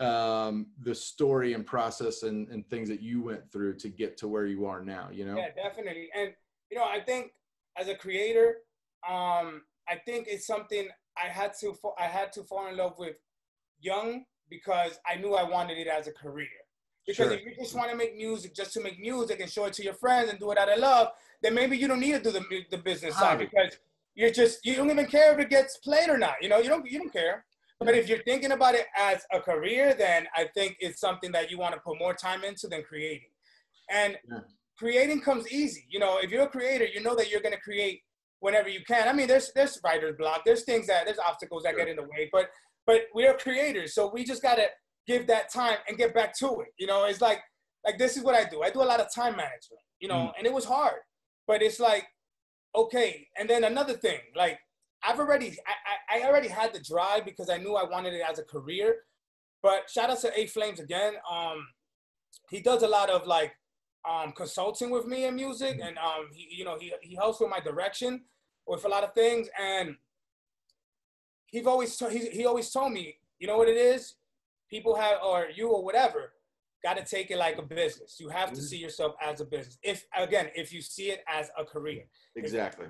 um, 0.00 0.66
the 0.82 0.94
story 0.94 1.52
and 1.52 1.64
process 1.64 2.24
and, 2.24 2.48
and 2.48 2.66
things 2.68 2.88
that 2.88 3.00
you 3.00 3.22
went 3.22 3.50
through 3.52 3.76
to 3.76 3.88
get 3.88 4.16
to 4.18 4.28
where 4.28 4.46
you 4.46 4.66
are 4.66 4.82
now 4.82 5.08
you 5.12 5.24
know? 5.24 5.36
Yeah 5.36 5.48
definitely. 5.54 6.08
And 6.14 6.32
you 6.72 6.78
know 6.78 6.84
i 6.84 6.98
think 6.98 7.32
as 7.76 7.88
a 7.88 7.94
creator 7.94 8.56
um, 9.08 9.62
i 9.88 9.96
think 10.06 10.26
it's 10.28 10.46
something 10.46 10.88
i 11.22 11.28
had 11.28 11.52
to 11.60 11.74
i 11.98 12.04
had 12.04 12.32
to 12.32 12.42
fall 12.42 12.66
in 12.68 12.76
love 12.76 12.94
with 12.98 13.16
young 13.80 14.24
because 14.48 14.98
i 15.06 15.14
knew 15.16 15.34
i 15.34 15.42
wanted 15.42 15.78
it 15.78 15.86
as 15.86 16.06
a 16.08 16.12
career 16.12 16.61
because 17.06 17.26
sure. 17.28 17.34
if 17.34 17.44
you 17.44 17.52
just 17.58 17.74
want 17.74 17.90
to 17.90 17.96
make 17.96 18.16
music 18.16 18.54
just 18.54 18.72
to 18.72 18.80
make 18.80 18.98
music 19.00 19.40
and 19.40 19.50
show 19.50 19.64
it 19.64 19.72
to 19.72 19.82
your 19.82 19.94
friends 19.94 20.30
and 20.30 20.38
do 20.38 20.50
it 20.50 20.58
out 20.58 20.72
of 20.72 20.78
love 20.78 21.08
then 21.42 21.54
maybe 21.54 21.76
you 21.76 21.88
don't 21.88 22.00
need 22.00 22.12
to 22.12 22.20
do 22.20 22.30
the, 22.30 22.64
the 22.70 22.78
business 22.78 23.16
side 23.16 23.38
because 23.38 23.76
you're 24.14 24.30
just 24.30 24.64
you 24.64 24.76
don't 24.76 24.90
even 24.90 25.06
care 25.06 25.32
if 25.32 25.38
it 25.38 25.50
gets 25.50 25.78
played 25.78 26.08
or 26.08 26.18
not. 26.18 26.34
You 26.40 26.48
know, 26.48 26.58
you 26.58 26.68
don't 26.68 26.88
you 26.88 26.98
don't 26.98 27.12
care. 27.12 27.44
But 27.80 27.96
if 27.96 28.08
you're 28.08 28.22
thinking 28.22 28.52
about 28.52 28.76
it 28.76 28.86
as 28.96 29.24
a 29.32 29.40
career, 29.40 29.92
then 29.92 30.26
I 30.36 30.46
think 30.54 30.76
it's 30.78 31.00
something 31.00 31.32
that 31.32 31.50
you 31.50 31.58
want 31.58 31.74
to 31.74 31.80
put 31.80 31.98
more 31.98 32.14
time 32.14 32.44
into 32.44 32.68
than 32.68 32.84
creating. 32.84 33.30
And 33.90 34.16
yeah. 34.30 34.38
creating 34.78 35.20
comes 35.20 35.50
easy. 35.50 35.84
You 35.88 35.98
know, 35.98 36.18
if 36.18 36.30
you're 36.30 36.44
a 36.44 36.48
creator, 36.48 36.86
you 36.86 37.02
know 37.02 37.16
that 37.16 37.28
you're 37.28 37.40
going 37.40 37.54
to 37.54 37.60
create 37.60 38.02
whenever 38.38 38.68
you 38.68 38.84
can. 38.86 39.08
I 39.08 39.12
mean, 39.12 39.26
there's 39.26 39.50
there's 39.54 39.80
writer's 39.82 40.16
block, 40.16 40.42
there's 40.44 40.62
things 40.62 40.86
that 40.86 41.06
there's 41.06 41.18
obstacles 41.18 41.64
that 41.64 41.70
sure. 41.70 41.80
get 41.80 41.88
in 41.88 41.96
the 41.96 42.02
way, 42.02 42.28
but 42.30 42.50
but 42.86 43.02
we 43.14 43.26
are 43.26 43.34
creators, 43.34 43.94
so 43.94 44.10
we 44.12 44.24
just 44.24 44.42
got 44.42 44.56
to 44.56 44.66
give 45.06 45.26
that 45.26 45.52
time 45.52 45.78
and 45.88 45.96
get 45.96 46.14
back 46.14 46.36
to 46.38 46.60
it. 46.60 46.68
You 46.78 46.86
know, 46.86 47.04
it's 47.04 47.20
like 47.20 47.40
like 47.84 47.98
this 47.98 48.16
is 48.16 48.22
what 48.22 48.34
I 48.34 48.48
do. 48.48 48.62
I 48.62 48.70
do 48.70 48.82
a 48.82 48.84
lot 48.84 49.00
of 49.00 49.12
time 49.12 49.36
management. 49.36 49.82
You 50.00 50.08
know, 50.08 50.14
mm. 50.14 50.32
and 50.38 50.46
it 50.46 50.52
was 50.52 50.64
hard. 50.64 51.00
But 51.46 51.62
it's 51.62 51.80
like, 51.80 52.06
okay. 52.74 53.28
And 53.36 53.48
then 53.48 53.64
another 53.64 53.94
thing, 53.94 54.20
like 54.36 54.58
I've 55.04 55.18
already, 55.18 55.56
I, 56.10 56.20
I 56.20 56.28
already 56.28 56.48
had 56.48 56.72
the 56.72 56.80
drive 56.80 57.24
because 57.24 57.50
I 57.50 57.58
knew 57.58 57.74
I 57.74 57.88
wanted 57.88 58.14
it 58.14 58.22
as 58.28 58.38
a 58.38 58.44
career. 58.44 58.96
But 59.62 59.88
shout 59.90 60.10
out 60.10 60.20
to 60.20 60.38
A 60.38 60.46
Flames 60.46 60.80
again. 60.80 61.14
Um, 61.30 61.66
he 62.50 62.60
does 62.60 62.82
a 62.82 62.88
lot 62.88 63.10
of 63.10 63.26
like 63.26 63.52
um, 64.08 64.32
consulting 64.32 64.90
with 64.90 65.06
me 65.06 65.26
in 65.26 65.36
music, 65.36 65.80
and 65.82 65.96
um, 65.98 66.28
he, 66.32 66.48
you 66.56 66.64
know, 66.64 66.76
he 66.78 66.92
he 67.02 67.14
helps 67.14 67.40
with 67.40 67.50
my 67.50 67.60
direction 67.60 68.22
with 68.66 68.84
a 68.84 68.88
lot 68.88 69.04
of 69.04 69.14
things. 69.14 69.48
And 69.60 69.96
he's 71.46 71.66
always 71.66 71.96
he 71.98 72.28
he 72.30 72.46
always 72.46 72.70
told 72.70 72.92
me, 72.92 73.16
you 73.38 73.46
know 73.46 73.56
what 73.56 73.68
it 73.68 73.76
is, 73.76 74.14
people 74.72 74.94
have 74.96 75.18
or 75.22 75.48
you 75.54 75.68
or 75.68 75.84
whatever 75.84 76.32
got 76.82 76.96
to 76.96 77.04
take 77.04 77.30
it 77.30 77.36
like 77.36 77.58
a 77.58 77.62
business. 77.62 78.16
You 78.18 78.28
have 78.30 78.48
to 78.48 78.56
mm-hmm. 78.56 78.64
see 78.64 78.78
yourself 78.78 79.14
as 79.22 79.40
a 79.40 79.44
business. 79.44 79.78
If 79.82 80.04
again, 80.16 80.48
if 80.56 80.72
you 80.72 80.80
see 80.80 81.10
it 81.10 81.22
as 81.28 81.50
a 81.58 81.64
career. 81.64 82.04
Exactly. 82.34 82.86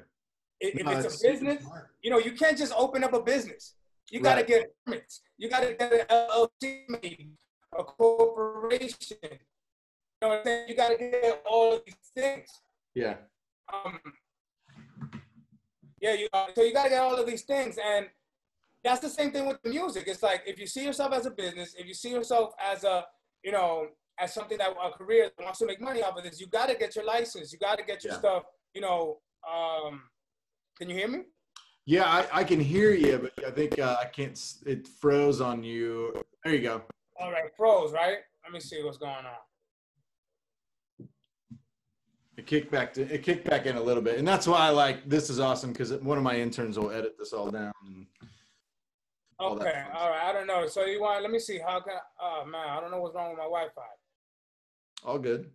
If, 0.61 0.77
if 0.77 0.87
no, 0.87 0.93
it's 0.93 1.23
a 1.23 1.29
business, 1.29 1.63
you 2.01 2.11
know, 2.11 2.19
you 2.19 2.33
can't 2.33 2.57
just 2.57 2.73
open 2.77 3.03
up 3.03 3.13
a 3.13 3.23
business. 3.23 3.75
You 4.11 4.21
got 4.21 4.35
to 4.35 4.41
right. 4.41 4.47
get 4.47 4.75
permits. 4.87 5.23
You 5.37 5.51
got 5.51 5.61
to 5.61 5.75
get 5.75 5.93
an 5.93 6.07
LLC 6.09 6.83
made, 6.89 7.33
a 7.77 7.83
corporation. 7.83 9.17
You 9.23 9.29
know 10.21 10.29
what 10.29 10.39
I'm 10.39 10.45
saying? 10.45 10.69
You 10.69 10.77
got 10.77 10.89
to 10.91 10.99
get 10.99 11.43
all 11.45 11.75
of 11.75 11.83
these 11.85 12.13
things. 12.15 12.49
Yeah. 12.95 13.17
Um. 13.73 13.99
Yeah. 16.01 16.15
You. 16.15 16.29
Uh, 16.33 16.47
so 16.55 16.63
you 16.63 16.73
got 16.73 16.85
to 16.85 16.91
get 16.91 17.03
all 17.03 17.19
of 17.19 17.27
these 17.27 17.43
things, 17.43 17.77
and 17.85 18.07
that's 18.85 19.01
the 19.01 19.09
same 19.09 19.31
thing 19.31 19.47
with 19.47 19.63
the 19.63 19.71
music. 19.71 20.05
It's 20.07 20.23
like 20.23 20.43
if 20.47 20.59
you 20.59 20.67
see 20.67 20.85
yourself 20.85 21.13
as 21.13 21.27
a 21.27 21.31
business, 21.31 21.75
if 21.79 21.87
you 21.87 21.95
see 21.95 22.11
yourself 22.11 22.53
as 22.61 22.85
a 22.85 23.05
you 23.43 23.53
know, 23.53 23.87
as 24.19 24.33
something 24.33 24.59
that 24.59 24.71
a 24.71 24.91
career 24.97 25.31
that 25.37 25.45
wants 25.45 25.59
to 25.61 25.67
make 25.67 25.81
money 25.81 26.03
off 26.03 26.17
of 26.17 26.25
this, 26.25 26.41
you 26.41 26.47
got 26.47 26.69
to 26.69 26.75
get 26.75 26.95
your 26.95 27.05
license. 27.05 27.53
You 27.53 27.59
got 27.59 27.79
to 27.79 27.85
get 27.85 28.05
your 28.05 28.13
yeah. 28.13 28.19
stuff. 28.19 28.43
You 28.75 28.81
know, 28.81 29.19
um, 29.49 30.03
can 30.79 30.89
you 30.89 30.97
hear 30.97 31.09
me? 31.09 31.21
Yeah, 31.85 32.05
I, 32.05 32.41
I 32.41 32.45
can 32.45 32.61
hear 32.61 32.93
you, 32.93 33.19
but 33.19 33.45
I 33.45 33.51
think 33.51 33.79
uh, 33.79 33.97
I 34.01 34.05
can't. 34.05 34.39
It 34.67 34.87
froze 34.87 35.41
on 35.41 35.65
you. 35.65 36.15
There 36.45 36.55
you 36.55 36.63
go. 36.63 36.83
All 37.19 37.33
right, 37.33 37.51
froze. 37.57 37.93
Right. 37.93 38.19
Let 38.45 38.53
me 38.53 38.61
see 38.61 38.83
what's 38.83 38.99
going 38.99 39.11
on. 39.11 41.09
It 42.37 42.47
kicked 42.47 42.71
back 42.71 42.95
to 42.95 43.03
it 43.03 43.23
kicked 43.23 43.49
back 43.49 43.67
in 43.67 43.77
a 43.77 43.83
little 43.83 44.03
bit, 44.03 44.19
and 44.19 44.27
that's 44.27 44.47
why 44.47 44.59
I 44.59 44.71
like 44.71 45.09
this 45.09 45.29
is 45.29 45.41
awesome 45.41 45.73
because 45.73 45.93
one 45.95 46.17
of 46.17 46.25
my 46.25 46.37
interns 46.37 46.79
will 46.79 46.91
edit 46.91 47.17
this 47.19 47.33
all 47.33 47.51
down. 47.51 47.73
And, 47.87 48.07
Okay, 49.43 49.85
all 49.95 50.11
right. 50.11 50.23
I 50.31 50.33
don't 50.33 50.47
know. 50.47 50.69
So 50.69 50.87
you 50.87 51.01
want? 51.03 51.23
Let 51.23 51.33
me 51.33 51.41
see. 51.41 51.59
How 51.59 51.81
can? 51.81 51.95
Oh 52.21 52.45
man, 52.47 52.69
I 52.69 52.81
don't 52.81 52.93
know 52.93 53.01
what's 53.01 53.15
wrong 53.17 53.31
with 53.31 53.39
my 53.39 53.45
Wi-Fi. 53.45 53.83
All 55.05 55.19
good. 55.19 55.51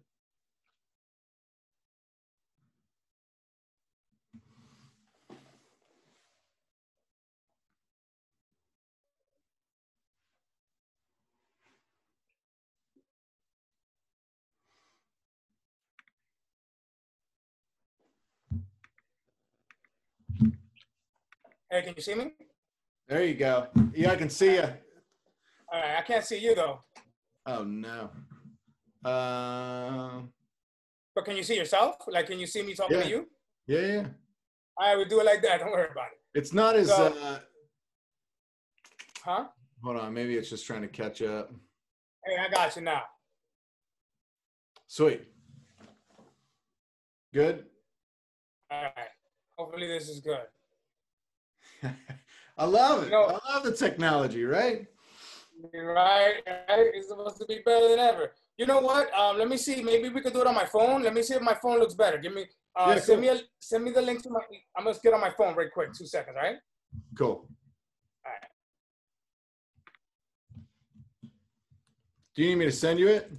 Hey, 21.72 21.84
can 21.84 21.94
you 21.98 22.02
see 22.02 22.16
me? 22.16 22.32
There 23.08 23.24
you 23.24 23.36
go. 23.36 23.68
Yeah, 23.94 24.12
I 24.12 24.16
can 24.18 24.30
see 24.30 24.56
you. 24.56 24.64
All 25.72 25.82
right, 25.82 25.98
I 25.98 26.02
can't 26.02 26.26
see 26.26 26.40
you 26.40 26.56
though. 26.56 26.80
Oh 27.46 27.64
no. 27.64 28.10
Uh, 29.06 30.22
but 31.16 31.24
can 31.24 31.38
you 31.38 31.44
see 31.44 31.56
yourself? 31.56 31.96
Like, 32.08 32.28
can 32.28 32.38
you 32.38 32.48
see 32.48 32.62
me 32.64 32.74
talking 32.74 32.98
yeah. 32.98 33.04
to 33.04 33.10
you? 33.10 33.28
Yeah, 33.66 33.80
yeah. 33.80 34.06
All 34.78 34.90
right, 34.90 34.98
we 34.98 35.06
do 35.06 35.22
it 35.22 35.26
like 35.26 35.42
that. 35.44 35.60
Don't 35.62 35.72
worry 35.72 35.88
about 35.90 36.08
it. 36.08 36.40
It's 36.40 36.54
not 36.54 36.76
as. 36.76 36.88
So, 36.90 37.16
uh, 37.22 37.40
huh? 39.24 39.46
Hold 39.84 39.98
on. 39.98 40.14
Maybe 40.14 40.36
it's 40.36 40.50
just 40.50 40.66
trying 40.66 40.82
to 40.82 40.88
catch 40.90 41.22
up. 41.22 41.52
Hey, 42.26 42.36
I 42.38 42.50
got 42.50 42.76
you 42.76 42.82
now. 42.82 43.04
Sweet. 44.88 45.22
Good. 47.34 47.66
All 48.70 48.84
right. 48.84 48.94
Hopefully, 49.58 49.88
this 49.88 50.10
is 50.10 50.20
good. 50.20 50.42
I 52.58 52.66
love 52.66 53.04
it. 53.04 53.06
You 53.06 53.12
know, 53.12 53.40
I 53.44 53.54
love 53.54 53.64
the 53.64 53.72
technology, 53.72 54.44
right? 54.44 54.88
Right, 55.74 56.36
right. 56.46 56.92
It's 56.94 57.08
supposed 57.08 57.38
to 57.38 57.46
be 57.46 57.60
better 57.66 57.90
than 57.90 58.00
ever. 58.00 58.32
You 58.58 58.66
know 58.66 58.80
what? 58.80 59.14
Um, 59.14 59.38
let 59.38 59.48
me 59.48 59.58
see. 59.58 59.84
Maybe 59.84 60.10
we 60.10 60.22
could 60.22 60.34
do 60.34 60.42
it 60.42 60.48
on 60.48 60.56
my 60.56 60.66
phone. 60.66 61.04
Let 61.04 61.14
me 61.14 61.22
see 61.22 61.36
if 61.36 61.42
my 61.42 61.54
phone 61.56 61.80
looks 61.80 61.94
better. 61.94 62.18
Give 62.18 62.34
me, 62.34 62.46
uh, 62.76 62.94
yeah, 62.96 63.00
send 63.00 63.22
cool. 63.22 63.34
me, 63.34 63.40
a, 63.40 63.42
send 63.60 63.84
me 63.84 63.92
the 63.92 64.02
link 64.02 64.24
to 64.24 64.30
my. 64.30 64.40
I'm 64.76 64.86
gonna 64.86 64.98
get 65.04 65.14
on 65.14 65.22
my 65.22 65.30
phone 65.30 65.56
right 65.56 65.72
quick. 65.72 65.94
Two 65.94 66.08
seconds, 66.08 66.36
right? 66.36 66.58
Cool. 67.16 67.48
All 68.26 68.32
right. 68.32 68.50
Do 72.36 72.44
you 72.44 72.50
need 72.50 72.56
me 72.56 72.66
to 72.66 72.72
send 72.72 73.00
you 73.00 73.08
it? 73.08 73.32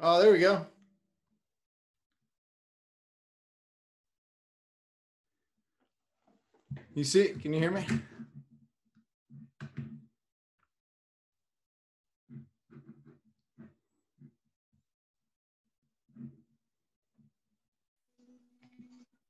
Oh, 0.00 0.22
there 0.22 0.32
we 0.32 0.38
go. 0.38 0.64
You 6.94 7.04
see, 7.04 7.28
can 7.40 7.52
you 7.52 7.60
hear 7.60 7.72
me? 7.72 7.84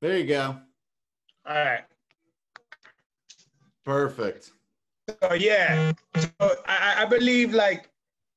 There 0.00 0.18
you 0.18 0.26
go. 0.26 0.57
All 1.46 1.54
right. 1.54 1.85
Perfect. 3.85 4.52
So 5.09 5.33
yeah, 5.33 5.92
so 6.16 6.31
I, 6.66 6.96
I 6.98 7.04
believe 7.07 7.54
like, 7.54 7.90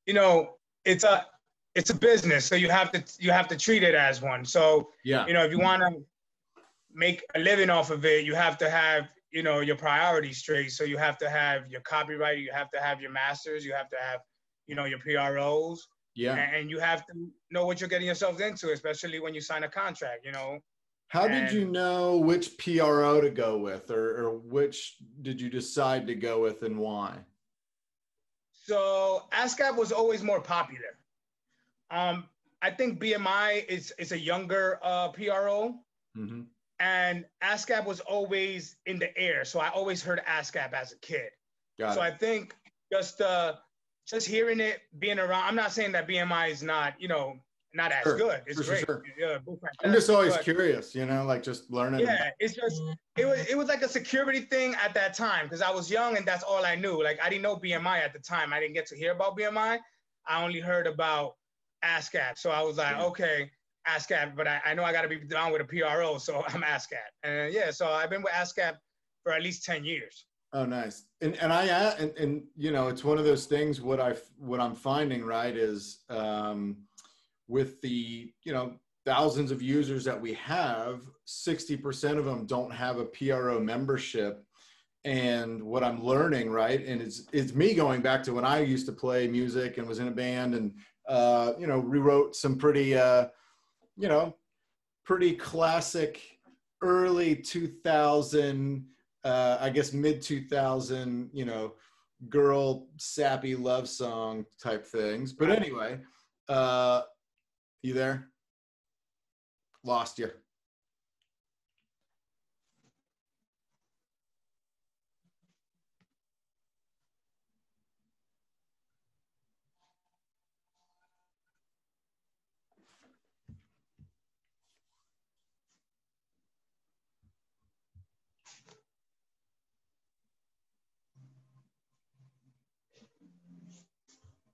you 0.06 0.14
know, 0.14 0.56
it's 0.84 1.04
a 1.04 1.26
it's 1.74 1.90
a 1.90 1.94
business, 1.94 2.44
so 2.44 2.54
you 2.54 2.68
have 2.68 2.92
to 2.92 3.02
you 3.18 3.30
have 3.30 3.48
to 3.48 3.56
treat 3.56 3.82
it 3.82 3.94
as 3.94 4.20
one. 4.20 4.44
So 4.44 4.90
Yeah. 5.04 5.26
you 5.26 5.32
know, 5.32 5.44
if 5.44 5.50
you 5.50 5.58
want 5.58 5.82
to 5.82 6.04
make 6.92 7.24
a 7.34 7.38
living 7.38 7.70
off 7.70 7.90
of 7.90 8.04
it, 8.04 8.24
you 8.26 8.34
have 8.34 8.58
to 8.58 8.68
have 8.68 9.08
you 9.30 9.42
know 9.42 9.60
your 9.60 9.76
priorities 9.76 10.38
straight. 10.38 10.70
So 10.72 10.84
you 10.84 10.98
have 10.98 11.16
to 11.18 11.30
have 11.30 11.70
your 11.70 11.80
copyright, 11.80 12.38
you 12.38 12.52
have 12.52 12.70
to 12.72 12.80
have 12.80 13.00
your 13.00 13.10
masters, 13.10 13.64
you 13.64 13.72
have 13.72 13.88
to 13.90 13.96
have 13.96 14.20
you 14.66 14.74
know 14.74 14.84
your 14.84 14.98
PROs, 14.98 15.88
Yeah. 16.14 16.34
and, 16.34 16.70
you 16.70 16.78
have 16.78 17.06
to 17.06 17.12
know 17.50 17.64
what 17.66 17.80
you're 17.80 17.88
getting 17.88 18.06
yourself 18.06 18.40
into, 18.40 18.70
especially 18.72 19.18
when 19.18 19.34
you 19.34 19.40
sign 19.40 19.64
a 19.64 19.68
contract. 19.68 20.24
You 20.26 20.32
know, 20.32 20.58
How 21.08 21.26
did 21.26 21.50
you 21.50 21.64
know 21.64 22.18
which 22.18 22.56
PRO 22.58 23.20
to 23.20 23.30
go 23.30 23.56
with, 23.58 23.90
or, 23.90 24.06
or 24.20 24.38
which 24.38 24.96
did 25.22 25.40
you 25.40 25.48
decide 25.50 26.06
to 26.06 26.14
go 26.14 26.40
with 26.42 26.62
and 26.62 26.78
why? 26.78 27.18
So 28.52 29.24
ASCAP 29.32 29.76
was 29.76 29.90
always 29.90 30.22
more 30.22 30.40
popular. 30.40 30.98
Um, 31.92 32.24
I 32.62 32.70
think 32.70 33.00
BMI 33.00 33.66
is 33.68 33.92
is 33.98 34.12
a 34.12 34.18
younger 34.18 34.80
uh, 34.82 35.08
PRO, 35.10 35.76
hmm 36.16 36.42
and 36.80 37.24
ASCAP 37.44 37.84
was 37.84 38.00
always 38.00 38.74
in 38.86 38.98
the 38.98 39.16
air. 39.16 39.44
So 39.44 39.60
I 39.60 39.68
always 39.68 40.02
heard 40.02 40.20
ASCAP 40.28 40.72
as 40.72 40.90
a 40.90 40.96
kid. 40.96 41.30
Got 41.78 41.94
so 41.94 42.02
it. 42.02 42.04
I 42.06 42.10
think 42.10 42.56
just 42.92 43.20
uh, 43.20 43.54
just 44.08 44.26
hearing 44.26 44.58
it, 44.58 44.80
being 44.98 45.20
around. 45.20 45.44
I'm 45.44 45.54
not 45.54 45.70
saying 45.70 45.92
that 45.92 46.08
BMI 46.08 46.50
is 46.50 46.62
not 46.62 46.94
you 46.98 47.06
know 47.06 47.36
not 47.74 47.92
as 47.92 48.02
Sure, 48.02 48.18
good. 48.18 48.42
It's 48.46 48.56
sure, 48.56 48.74
great. 48.74 48.84
sure. 48.84 49.02
Yeah, 49.18 49.38
I'm 49.84 49.92
just 49.92 50.10
always 50.10 50.34
but- 50.34 50.42
curious, 50.42 50.94
you 50.94 51.06
know, 51.06 51.24
like 51.24 51.42
just 51.42 51.70
learning. 51.70 52.00
Yeah, 52.00 52.30
it's 52.40 52.54
just 52.54 52.80
it 53.16 53.26
was 53.26 53.46
it 53.48 53.56
was 53.56 53.68
like 53.68 53.82
a 53.82 53.88
security 53.88 54.40
thing 54.40 54.74
at 54.82 54.92
that 54.94 55.14
time 55.14 55.46
because 55.46 55.62
I 55.62 55.70
was 55.70 55.90
young 55.90 56.16
and 56.16 56.26
that's 56.26 56.42
all 56.42 56.64
I 56.64 56.74
knew. 56.74 57.02
Like 57.02 57.20
I 57.22 57.28
didn't 57.28 57.42
know 57.42 57.56
BMI 57.56 58.00
at 58.02 58.12
the 58.12 58.18
time. 58.18 58.52
I 58.52 58.58
didn't 58.60 58.74
get 58.74 58.86
to 58.86 58.96
hear 58.96 59.12
about 59.12 59.38
BMI. 59.38 59.78
I 60.26 60.44
only 60.44 60.60
heard 60.60 60.86
about 60.86 61.36
ASCAP. 61.84 62.38
So 62.38 62.50
I 62.50 62.62
was 62.62 62.78
like, 62.78 62.96
Yeah. 62.96 63.04
okay, 63.06 63.50
ASCAP, 63.88 64.36
but 64.36 64.46
I, 64.46 64.60
I 64.64 64.74
know 64.74 64.84
I 64.84 64.92
got 64.92 65.02
to 65.02 65.08
be 65.08 65.16
down 65.18 65.52
with 65.52 65.60
a 65.60 65.64
PRO, 65.64 66.18
so 66.18 66.44
I'm 66.48 66.62
ASCAP. 66.62 67.10
And 67.22 67.52
yeah, 67.52 67.70
so 67.70 67.88
I've 67.88 68.10
been 68.10 68.22
with 68.22 68.32
ASCAP 68.32 68.76
for 69.22 69.32
at 69.32 69.42
least 69.42 69.64
ten 69.64 69.84
years. 69.84 70.26
Oh, 70.54 70.66
nice. 70.66 71.04
And 71.22 71.34
and 71.36 71.52
I 71.52 71.68
uh, 71.68 71.94
and, 71.98 72.16
and 72.18 72.42
you 72.56 72.72
know, 72.72 72.88
it's 72.88 73.04
one 73.04 73.18
of 73.18 73.24
those 73.24 73.46
things. 73.46 73.80
What 73.80 74.00
I 74.00 74.14
what 74.38 74.60
I'm 74.60 74.74
finding 74.74 75.24
right 75.24 75.56
is 75.56 76.00
um, 76.10 76.76
with 77.48 77.80
the 77.80 78.32
you 78.44 78.52
know 78.52 78.74
thousands 79.04 79.50
of 79.50 79.62
users 79.62 80.04
that 80.04 80.20
we 80.20 80.34
have, 80.34 81.00
sixty 81.24 81.76
percent 81.76 82.18
of 82.18 82.24
them 82.26 82.46
don't 82.46 82.70
have 82.72 82.98
a 82.98 83.04
PRO 83.04 83.60
membership. 83.60 84.44
And 85.04 85.60
what 85.64 85.82
I'm 85.82 86.04
learning, 86.04 86.50
right, 86.50 86.84
and 86.84 87.00
it's 87.02 87.26
it's 87.32 87.54
me 87.54 87.74
going 87.74 88.02
back 88.02 88.22
to 88.24 88.34
when 88.34 88.44
I 88.44 88.60
used 88.60 88.86
to 88.86 88.92
play 88.92 89.26
music 89.26 89.78
and 89.78 89.88
was 89.88 89.98
in 89.98 90.06
a 90.06 90.12
band 90.12 90.54
and 90.54 90.74
uh, 91.08 91.52
you 91.58 91.66
know 91.66 91.78
rewrote 91.78 92.34
some 92.34 92.56
pretty 92.56 92.96
uh, 92.96 93.26
you 93.96 94.08
know 94.08 94.34
pretty 95.04 95.34
classic 95.34 96.20
early 96.82 97.36
2000 97.36 98.84
uh, 99.24 99.58
I 99.60 99.70
guess 99.70 99.92
mid 99.92 100.20
2000, 100.20 101.30
you 101.32 101.44
know, 101.44 101.74
girl 102.28 102.88
sappy 102.96 103.54
love 103.54 103.88
song 103.88 104.44
type 104.60 104.84
things. 104.86 105.32
But 105.32 105.50
anyway, 105.50 106.00
uh, 106.48 107.02
you 107.82 107.94
there? 107.94 108.28
Lost 109.84 110.18
you. 110.18 110.30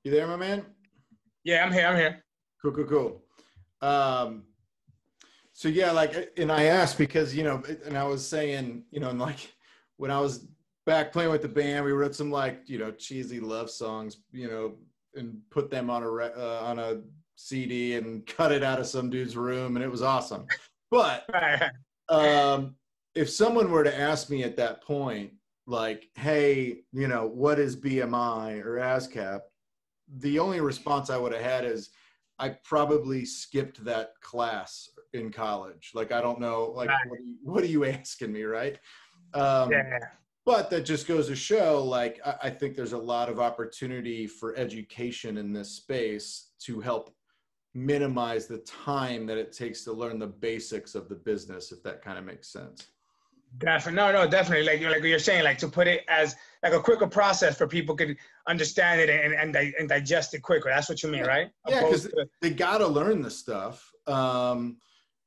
You 0.08 0.14
there, 0.14 0.26
my 0.26 0.36
man? 0.36 0.64
Yeah, 1.44 1.62
I'm 1.62 1.70
here. 1.70 1.86
I'm 1.86 1.94
here. 1.94 2.24
Cool, 2.62 2.72
cool, 2.72 2.86
cool. 2.86 3.22
Um, 3.86 4.44
so 5.52 5.68
yeah, 5.68 5.90
like, 5.90 6.32
and 6.38 6.50
I 6.50 6.62
asked 6.62 6.96
because 6.96 7.36
you 7.36 7.42
know, 7.42 7.62
and 7.84 7.94
I 7.94 8.04
was 8.04 8.26
saying, 8.26 8.84
you 8.90 9.00
know, 9.00 9.10
and 9.10 9.18
like 9.18 9.52
when 9.98 10.10
I 10.10 10.18
was 10.18 10.46
back 10.86 11.12
playing 11.12 11.30
with 11.30 11.42
the 11.42 11.48
band, 11.48 11.84
we 11.84 11.92
wrote 11.92 12.14
some 12.14 12.30
like 12.30 12.62
you 12.70 12.78
know 12.78 12.90
cheesy 12.90 13.38
love 13.38 13.68
songs, 13.68 14.16
you 14.32 14.48
know, 14.48 14.76
and 15.14 15.42
put 15.50 15.68
them 15.68 15.90
on 15.90 16.02
a 16.02 16.10
re- 16.10 16.32
uh, 16.34 16.60
on 16.64 16.78
a 16.78 17.02
CD 17.36 17.96
and 17.96 18.26
cut 18.38 18.50
it 18.50 18.62
out 18.62 18.80
of 18.80 18.86
some 18.86 19.10
dude's 19.10 19.36
room, 19.36 19.76
and 19.76 19.84
it 19.84 19.90
was 19.90 20.00
awesome. 20.00 20.46
But 20.90 21.28
um, 22.08 22.76
if 23.14 23.28
someone 23.28 23.70
were 23.70 23.84
to 23.84 23.94
ask 23.94 24.30
me 24.30 24.42
at 24.42 24.56
that 24.56 24.82
point, 24.82 25.32
like, 25.66 26.08
hey, 26.14 26.78
you 26.94 27.08
know, 27.08 27.26
what 27.26 27.58
is 27.58 27.76
BMI 27.76 28.64
or 28.64 28.76
ASCAP? 28.76 29.40
The 30.16 30.38
only 30.38 30.60
response 30.60 31.10
I 31.10 31.18
would 31.18 31.32
have 31.32 31.42
had 31.42 31.64
is, 31.64 31.90
I 32.38 32.50
probably 32.50 33.24
skipped 33.24 33.84
that 33.84 34.12
class 34.20 34.88
in 35.12 35.30
college. 35.30 35.90
Like, 35.94 36.12
I 36.12 36.20
don't 36.20 36.40
know, 36.40 36.72
like, 36.74 36.88
Right. 36.88 37.08
what, 37.08 37.18
are 37.18 37.22
you, 37.22 37.36
what 37.42 37.64
are 37.64 37.66
you 37.66 37.84
asking 37.84 38.32
me, 38.32 38.44
right? 38.44 38.78
Um, 39.34 39.70
yeah. 39.72 39.98
but 40.46 40.70
that 40.70 40.82
just 40.82 41.06
goes 41.06 41.26
to 41.26 41.36
show, 41.36 41.82
like, 41.84 42.20
I, 42.24 42.34
I 42.44 42.50
think 42.50 42.76
there's 42.76 42.92
a 42.92 42.98
lot 42.98 43.28
of 43.28 43.40
opportunity 43.40 44.26
for 44.26 44.56
education 44.56 45.36
in 45.36 45.52
this 45.52 45.70
space 45.70 46.52
to 46.60 46.80
help 46.80 47.14
minimize 47.74 48.46
the 48.46 48.58
time 48.58 49.26
that 49.26 49.36
it 49.36 49.52
takes 49.52 49.84
to 49.84 49.92
learn 49.92 50.18
the 50.18 50.26
basics 50.26 50.94
of 50.94 51.08
the 51.08 51.14
business, 51.16 51.70
if 51.72 51.82
that 51.82 52.02
kind 52.02 52.18
of 52.18 52.24
makes 52.24 52.48
sense. 52.48 52.86
Definitely. 53.58 53.96
No, 53.96 54.12
no, 54.12 54.30
definitely. 54.30 54.64
Like 54.66 54.80
like 54.82 55.02
you're 55.02 55.18
saying, 55.18 55.42
like 55.44 55.58
to 55.58 55.68
put 55.68 55.86
it 55.88 56.04
as 56.08 56.36
like 56.62 56.72
a 56.72 56.80
quicker 56.80 57.06
process 57.06 57.56
for 57.56 57.66
people 57.66 57.94
could 57.94 58.16
understand 58.46 59.00
it 59.00 59.08
and 59.10 59.34
and, 59.34 59.54
and 59.78 59.88
digest 59.88 60.34
it 60.34 60.42
quicker. 60.42 60.68
That's 60.68 60.88
what 60.88 61.02
you 61.02 61.08
mean, 61.10 61.24
right? 61.24 61.48
Yeah, 61.68 61.80
Opposed 61.80 62.04
'cause- 62.10 62.12
to- 62.12 62.28
they 62.40 62.50
got 62.50 62.78
to 62.78 62.86
learn 62.86 63.22
the 63.22 63.30
stuff 63.30 63.92
um 64.06 64.78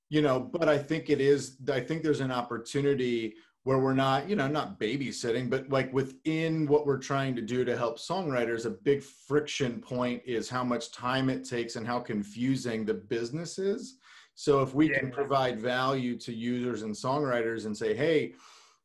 you 0.09 0.23
know 0.23 0.39
but 0.39 0.67
i 0.67 0.75
think 0.75 1.11
it 1.11 1.21
is 1.21 1.57
i 1.71 1.79
think 1.79 2.01
there's 2.01 2.19
an 2.19 2.31
opportunity 2.31 3.35
where 3.63 3.77
we're 3.77 3.93
not 3.93 4.27
you 4.27 4.35
know 4.35 4.47
not 4.47 4.79
babysitting 4.79 5.47
but 5.51 5.69
like 5.69 5.93
within 5.93 6.65
what 6.65 6.87
we're 6.87 6.97
trying 6.97 7.35
to 7.35 7.43
do 7.43 7.63
to 7.63 7.77
help 7.77 7.99
songwriters 7.99 8.65
a 8.65 8.71
big 8.71 9.03
friction 9.03 9.79
point 9.79 10.19
is 10.25 10.49
how 10.49 10.63
much 10.63 10.91
time 10.91 11.29
it 11.29 11.47
takes 11.47 11.75
and 11.75 11.85
how 11.85 11.99
confusing 11.99 12.83
the 12.83 12.93
business 12.95 13.59
is 13.59 13.97
so 14.33 14.63
if 14.63 14.73
we 14.73 14.89
can 14.89 15.11
provide 15.11 15.59
value 15.59 16.17
to 16.17 16.33
users 16.33 16.81
and 16.81 16.95
songwriters 16.95 17.67
and 17.67 17.77
say 17.77 17.93
hey 17.93 18.33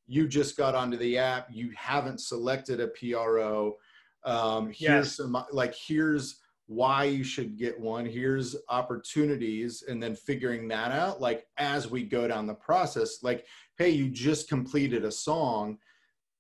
you 0.06 0.28
just 0.28 0.56
got 0.56 0.74
onto 0.74 0.96
the 0.96 1.18
app 1.18 1.48
you 1.50 1.70
haven't 1.76 2.20
selected 2.20 2.80
a 2.80 2.88
pro 2.88 3.76
um 4.24 4.66
here's 4.66 4.78
Yes. 4.80 5.16
some 5.16 5.36
like 5.52 5.74
here's 5.74 6.40
why 6.66 7.04
you 7.04 7.22
should 7.22 7.56
get 7.56 7.78
one 7.78 8.04
here's 8.04 8.56
opportunities 8.68 9.84
and 9.88 10.02
then 10.02 10.14
figuring 10.14 10.66
that 10.68 10.90
out 10.90 11.20
like 11.20 11.46
as 11.58 11.88
we 11.90 12.02
go 12.02 12.26
down 12.26 12.46
the 12.46 12.54
process 12.54 13.22
like 13.22 13.46
hey 13.78 13.90
you 13.90 14.08
just 14.08 14.48
completed 14.48 15.04
a 15.04 15.10
song 15.12 15.78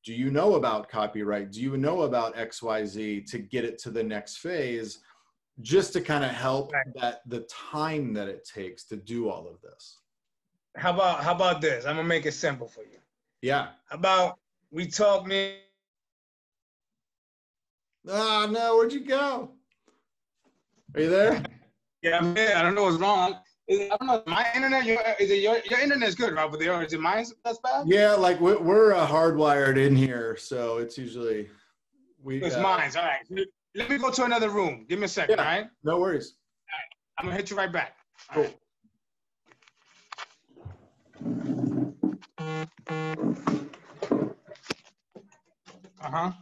do 0.04 0.12
you 0.12 0.30
know 0.30 0.54
about 0.54 0.88
copyright 0.88 1.50
do 1.52 1.60
you 1.60 1.76
know 1.76 2.02
about 2.02 2.34
xyz 2.36 3.28
to 3.30 3.38
get 3.38 3.64
it 3.64 3.78
to 3.78 3.90
the 3.90 4.02
next 4.02 4.38
phase 4.38 4.98
just 5.62 5.92
to 5.92 6.00
kind 6.00 6.24
of 6.24 6.30
help 6.30 6.72
Right. 6.72 6.86
that 6.96 7.22
the 7.26 7.40
time 7.72 8.12
that 8.14 8.28
it 8.28 8.48
takes 8.52 8.84
to 8.84 8.96
do 8.96 9.28
all 9.30 9.48
of 9.48 9.60
this 9.62 9.98
how 10.76 10.92
about 10.92 11.24
how 11.24 11.34
about 11.34 11.62
this? 11.62 11.86
I'm 11.86 11.96
gonna 11.96 12.06
make 12.06 12.26
it 12.26 12.32
simple 12.32 12.68
for 12.68 12.82
you. 12.82 12.98
Yeah 13.42 13.68
How 13.88 13.96
about 13.96 14.38
we 14.70 14.86
talk 14.86 15.26
me? 15.26 15.58
ah 18.08 18.46
no 18.50 18.76
where'd 18.76 18.92
you 18.92 19.04
go 19.04 19.50
are 20.94 21.00
you 21.00 21.10
there 21.10 21.42
Yeah, 22.02 22.18
I'm 22.18 22.36
here. 22.36 22.52
I 22.54 22.62
don't 22.62 22.74
know 22.76 22.84
what's 22.84 22.98
wrong. 22.98 23.36
Is- 23.66 23.90
I 23.90 23.96
don't 23.96 24.06
know. 24.06 24.22
My 24.26 24.46
internet, 24.54 24.84
your, 24.84 25.00
is 25.18 25.28
it 25.30 25.40
your 25.42 25.56
your 25.68 25.80
internet's 25.80 26.14
good, 26.14 26.32
right? 26.34 26.48
But 26.48 26.60
is 26.60 26.92
it 26.92 27.00
mine 27.00 27.24
that's 27.44 27.58
bad? 27.64 27.88
yeah 27.88 28.12
like 28.12 28.38
we're, 28.38 28.60
we're 28.60 28.94
uh, 28.94 29.04
hardwired 29.08 29.76
in 29.76 29.96
here 29.96 30.36
so 30.36 30.78
it's 30.78 30.96
usually 30.96 31.48
we 32.22 32.40
It's 32.42 32.54
uh, 32.54 32.60
mine. 32.60 32.92
All 32.96 33.02
right. 33.02 33.26
Let 33.74 33.90
me 33.90 33.98
go 33.98 34.10
to 34.10 34.24
another 34.24 34.50
room. 34.50 34.86
Give 34.88 35.00
me 35.00 35.06
a 35.06 35.08
second, 35.08 35.36
Yeah. 35.38 35.42
all 35.44 35.48
right? 35.50 35.66
no 35.82 35.98
worries 35.98 36.36
I'm 37.18 37.24
gonna 37.24 37.36
hit 37.36 37.50
you 37.50 37.56
right 37.56 37.72
back. 37.72 37.96
Cool. 38.32 38.46
Uh 41.24 41.55
huh. 46.00 46.32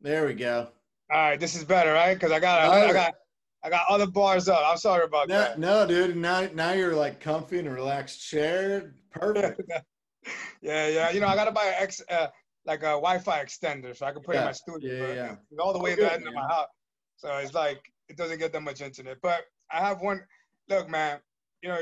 There 0.00 0.26
we 0.26 0.34
go. 0.34 0.68
All 1.10 1.18
right, 1.18 1.40
this 1.40 1.56
is 1.56 1.64
better, 1.64 1.92
right? 1.92 2.14
Because 2.14 2.32
I 2.32 2.38
got 2.38 2.70
I 2.70 2.92
got 2.92 3.14
I 3.64 3.70
got 3.70 3.86
other 3.88 4.06
bars 4.06 4.48
up. 4.48 4.62
I'm 4.64 4.76
sorry 4.76 5.04
about 5.04 5.28
no, 5.28 5.38
that. 5.38 5.58
No, 5.58 5.86
dude. 5.86 6.16
Now 6.16 6.48
now 6.54 6.72
you're 6.72 6.94
like 6.94 7.20
comfy 7.20 7.58
in 7.58 7.66
a 7.66 7.70
relaxed 7.70 8.28
chair. 8.28 8.94
Perfect. 9.10 9.62
yeah, 10.62 10.88
yeah. 10.88 11.10
You 11.10 11.20
know, 11.20 11.26
I 11.26 11.34
gotta 11.34 11.50
buy 11.50 11.64
an 11.66 11.74
X 11.78 12.02
uh, 12.10 12.28
like 12.66 12.80
a 12.80 12.94
Wi-Fi 13.00 13.44
extender 13.44 13.96
so 13.96 14.06
I 14.06 14.12
can 14.12 14.22
put 14.22 14.34
yeah. 14.34 14.42
in 14.42 14.46
my 14.46 14.52
studio. 14.52 15.08
Yeah, 15.08 15.14
yeah. 15.14 15.36
It's 15.50 15.60
all 15.60 15.72
the 15.72 15.78
way 15.78 15.92
oh, 15.94 15.96
to 15.96 16.02
the 16.02 16.12
end 16.12 16.28
of 16.28 16.34
my 16.34 16.46
house, 16.46 16.68
so 17.16 17.36
it's 17.38 17.54
like 17.54 17.80
it 18.08 18.16
doesn't 18.16 18.38
get 18.38 18.52
that 18.52 18.62
much 18.62 18.80
internet. 18.80 19.16
But 19.22 19.44
I 19.72 19.80
have 19.80 20.00
one. 20.00 20.20
Look, 20.68 20.88
man. 20.88 21.18
You 21.62 21.70
know, 21.70 21.80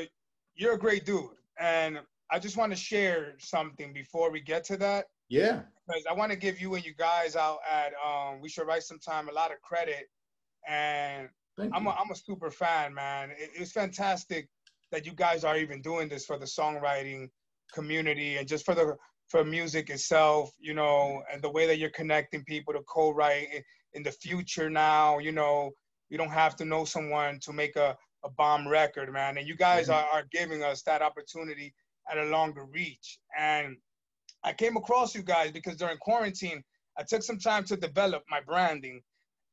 you're 0.55 0.73
a 0.73 0.79
great 0.79 1.05
dude, 1.05 1.27
and 1.59 2.01
I 2.31 2.39
just 2.39 2.57
want 2.57 2.73
to 2.73 2.77
share 2.77 3.35
something 3.39 3.93
before 3.93 4.31
we 4.31 4.41
get 4.41 4.65
to 4.65 4.77
that. 4.79 5.07
Yeah. 5.29 5.63
Because 5.87 6.05
I 6.09 6.13
want 6.13 6.33
to 6.33 6.39
give 6.39 6.61
you 6.61 6.75
and 6.75 6.85
you 6.85 6.95
guys 6.95 7.37
out 7.37 7.59
at 7.71 7.93
um, 8.05 8.41
We 8.41 8.49
Should 8.49 8.67
Write 8.67 8.83
Sometime 8.83 9.29
a 9.29 9.33
lot 9.33 9.53
of 9.53 9.61
credit. 9.63 10.09
And 10.69 11.29
I'm 11.59 11.87
a, 11.87 11.91
I'm 11.91 12.11
a 12.11 12.17
super 12.17 12.51
fan, 12.51 12.93
man. 12.93 13.31
It, 13.31 13.51
it's 13.55 13.73
fantastic 13.73 14.49
that 14.93 15.07
you 15.07 15.13
guys 15.13 15.45
are 15.45 15.57
even 15.57 15.81
doing 15.83 16.09
this 16.09 16.27
for 16.27 16.39
the 16.39 16.45
songwriting 16.45 17.29
community 17.73 18.37
and 18.37 18.47
just 18.47 18.65
for 18.65 18.75
the 18.75 18.97
for 19.29 19.45
music 19.45 19.91
itself, 19.91 20.53
you 20.61 20.73
know, 20.73 21.23
and 21.33 21.43
the 21.43 21.51
way 21.51 21.67
that 21.67 21.79
you're 21.79 21.91
connecting 21.91 22.45
people 22.45 22.73
to 22.73 22.81
co-write 22.83 23.49
in, 23.53 23.63
in 23.95 24.03
the 24.05 24.13
future 24.13 24.71
now, 24.71 25.19
you 25.19 25.33
know, 25.33 25.73
you 26.11 26.17
don't 26.17 26.31
have 26.31 26.55
to 26.57 26.65
know 26.65 26.85
someone 26.85 27.41
to 27.41 27.53
make 27.53 27.75
a, 27.75 27.97
a 28.25 28.31
bomb 28.31 28.69
record, 28.69 29.13
man. 29.13 29.37
And 29.37 29.49
you 29.49 29.57
guys 29.57 29.89
mm-hmm. 29.89 29.95
are, 29.95 30.21
are 30.21 30.27
giving 30.31 30.63
us 30.63 30.83
that 30.83 31.03
opportunity 31.03 31.75
at 32.09 32.19
a 32.19 32.25
longer 32.27 32.67
reach. 32.67 33.19
And 33.37 33.77
I 34.47 34.53
came 34.53 34.77
across 34.77 35.15
you 35.15 35.23
guys 35.23 35.51
because 35.51 35.77
during 35.77 35.99
quarantine, 35.99 36.63
I 36.97 37.03
took 37.03 37.23
some 37.23 37.39
time 37.39 37.65
to 37.65 37.77
develop 37.77 38.23
my 38.31 38.41
branding. 38.41 39.03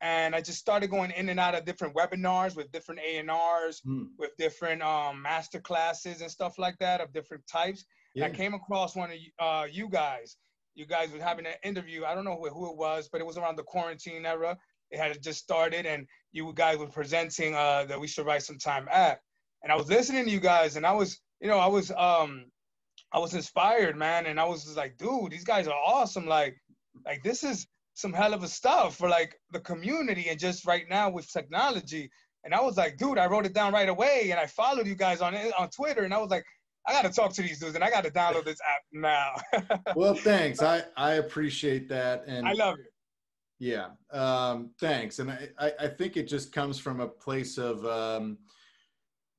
And 0.01 0.35
I 0.35 0.41
just 0.41 0.59
started 0.59 0.89
going 0.89 1.11
in 1.11 1.29
and 1.29 1.39
out 1.39 1.55
of 1.55 1.65
different 1.65 1.95
webinars 1.95 2.55
with 2.55 2.71
different 2.71 3.01
A&Rs, 3.01 3.81
mm. 3.81 4.07
with 4.19 4.31
different 4.37 4.81
um, 4.83 5.21
master 5.21 5.59
classes 5.59 6.21
and 6.21 6.29
stuff 6.29 6.59
like 6.59 6.77
that 6.79 7.01
of 7.01 7.11
different 7.11 7.45
types. 7.47 7.85
Yeah. 8.13 8.25
I 8.25 8.29
came 8.29 8.53
across 8.53 8.95
one 8.95 9.11
of 9.11 9.17
uh, 9.39 9.65
you 9.71 9.89
guys. 9.89 10.37
You 10.75 10.85
guys 10.85 11.11
were 11.11 11.21
having 11.21 11.45
an 11.45 11.53
interview. 11.63 12.03
I 12.05 12.13
don't 12.13 12.25
know 12.25 12.35
who, 12.35 12.49
who 12.49 12.69
it 12.69 12.77
was, 12.77 13.09
but 13.11 13.21
it 13.21 13.27
was 13.27 13.37
around 13.37 13.57
the 13.57 13.63
quarantine 13.63 14.25
era. 14.25 14.57
It 14.91 14.99
had 14.99 15.23
just 15.23 15.39
started, 15.39 15.85
and 15.85 16.05
you 16.33 16.51
guys 16.53 16.77
were 16.77 16.87
presenting 16.87 17.55
uh, 17.55 17.85
that 17.85 17.99
we 17.99 18.07
should 18.07 18.25
write 18.25 18.43
some 18.43 18.59
time 18.59 18.87
at. 18.91 19.19
And 19.63 19.71
I 19.71 19.75
was 19.75 19.87
listening 19.87 20.25
to 20.25 20.31
you 20.31 20.39
guys, 20.39 20.75
and 20.75 20.85
I 20.85 20.91
was, 20.91 21.19
you 21.39 21.47
know, 21.47 21.57
I 21.57 21.67
was 21.67 21.91
um, 21.91 22.45
I 23.13 23.19
was 23.19 23.33
inspired, 23.35 23.95
man, 23.95 24.25
and 24.25 24.39
I 24.39 24.45
was 24.45 24.63
just 24.63 24.77
like, 24.77 24.97
dude, 24.97 25.31
these 25.31 25.43
guys 25.43 25.67
are 25.67 25.79
awesome. 25.85 26.25
Like, 26.25 26.57
like 27.05 27.21
this 27.23 27.43
is 27.43 27.67
some 27.93 28.11
hell 28.11 28.33
of 28.33 28.41
a 28.41 28.47
stuff 28.47 28.95
for 28.95 29.07
like 29.07 29.35
the 29.51 29.59
community 29.59 30.29
and 30.29 30.39
just 30.39 30.65
right 30.65 30.85
now 30.89 31.11
with 31.11 31.31
technology. 31.31 32.09
And 32.43 32.55
I 32.55 32.61
was 32.61 32.75
like, 32.75 32.97
dude, 32.97 33.19
I 33.19 33.27
wrote 33.27 33.45
it 33.45 33.53
down 33.53 33.71
right 33.71 33.87
away, 33.87 34.29
and 34.31 34.39
I 34.39 34.47
followed 34.47 34.87
you 34.87 34.95
guys 34.95 35.21
on 35.21 35.35
on 35.35 35.69
Twitter, 35.69 36.03
and 36.03 36.13
I 36.13 36.17
was 36.17 36.29
like, 36.29 36.43
I 36.87 36.91
got 36.91 37.03
to 37.03 37.09
talk 37.09 37.33
to 37.33 37.41
these 37.41 37.59
dudes, 37.59 37.75
and 37.75 37.83
I 37.83 37.89
got 37.89 38.03
to 38.03 38.11
download 38.11 38.45
this 38.45 38.59
app 38.67 38.81
now. 38.91 39.79
well, 39.95 40.15
thanks. 40.15 40.61
I 40.61 40.83
I 40.97 41.13
appreciate 41.13 41.87
that, 41.89 42.23
and 42.27 42.47
I 42.47 42.53
love 42.53 42.79
it. 42.79 42.91
Yeah, 43.59 43.89
um, 44.11 44.71
thanks. 44.79 45.19
And 45.19 45.31
I 45.31 45.71
I 45.79 45.87
think 45.87 46.17
it 46.17 46.27
just 46.27 46.51
comes 46.51 46.79
from 46.79 46.99
a 46.99 47.07
place 47.07 47.57
of. 47.57 47.85
Um, 47.85 48.39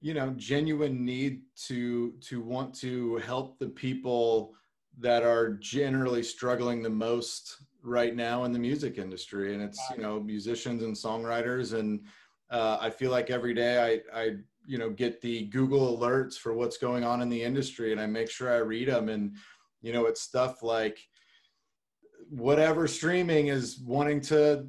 you 0.04 0.12
know 0.12 0.34
genuine 0.36 1.02
need 1.02 1.40
to 1.56 2.12
to 2.20 2.42
want 2.42 2.74
to 2.74 3.16
help 3.16 3.58
the 3.58 3.68
people 3.68 4.52
that 4.98 5.22
are 5.22 5.54
generally 5.54 6.22
struggling 6.22 6.82
the 6.82 6.90
most 6.90 7.56
right 7.82 8.14
now 8.14 8.44
in 8.44 8.52
the 8.52 8.58
music 8.58 8.98
industry. 8.98 9.54
And 9.54 9.62
it's 9.62 9.80
you 9.96 10.02
know 10.02 10.20
musicians 10.20 10.82
and 10.82 10.94
songwriters. 10.94 11.72
And 11.78 12.00
uh, 12.50 12.76
i 12.80 12.90
feel 12.90 13.10
like 13.10 13.30
every 13.30 13.54
day 13.54 14.00
i 14.14 14.20
i 14.20 14.36
you 14.66 14.76
know 14.76 14.90
get 14.90 15.22
the 15.22 15.46
google 15.46 15.96
alerts 15.96 16.34
for 16.34 16.52
what's 16.52 16.76
going 16.76 17.02
on 17.02 17.22
in 17.22 17.30
the 17.30 17.42
industry 17.42 17.90
and 17.90 18.00
i 18.00 18.06
make 18.06 18.30
sure 18.30 18.52
i 18.52 18.58
read 18.58 18.86
them 18.88 19.08
and 19.08 19.34
you 19.80 19.92
know 19.94 20.04
it's 20.04 20.20
stuff 20.20 20.62
like 20.62 20.98
whatever 22.28 22.88
streaming 22.88 23.48
is 23.48 23.78
wanting 23.80 24.20
to 24.20 24.66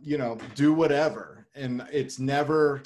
you 0.00 0.18
know 0.18 0.38
do 0.54 0.72
whatever. 0.72 1.46
And 1.54 1.86
it's 1.92 2.18
never 2.18 2.82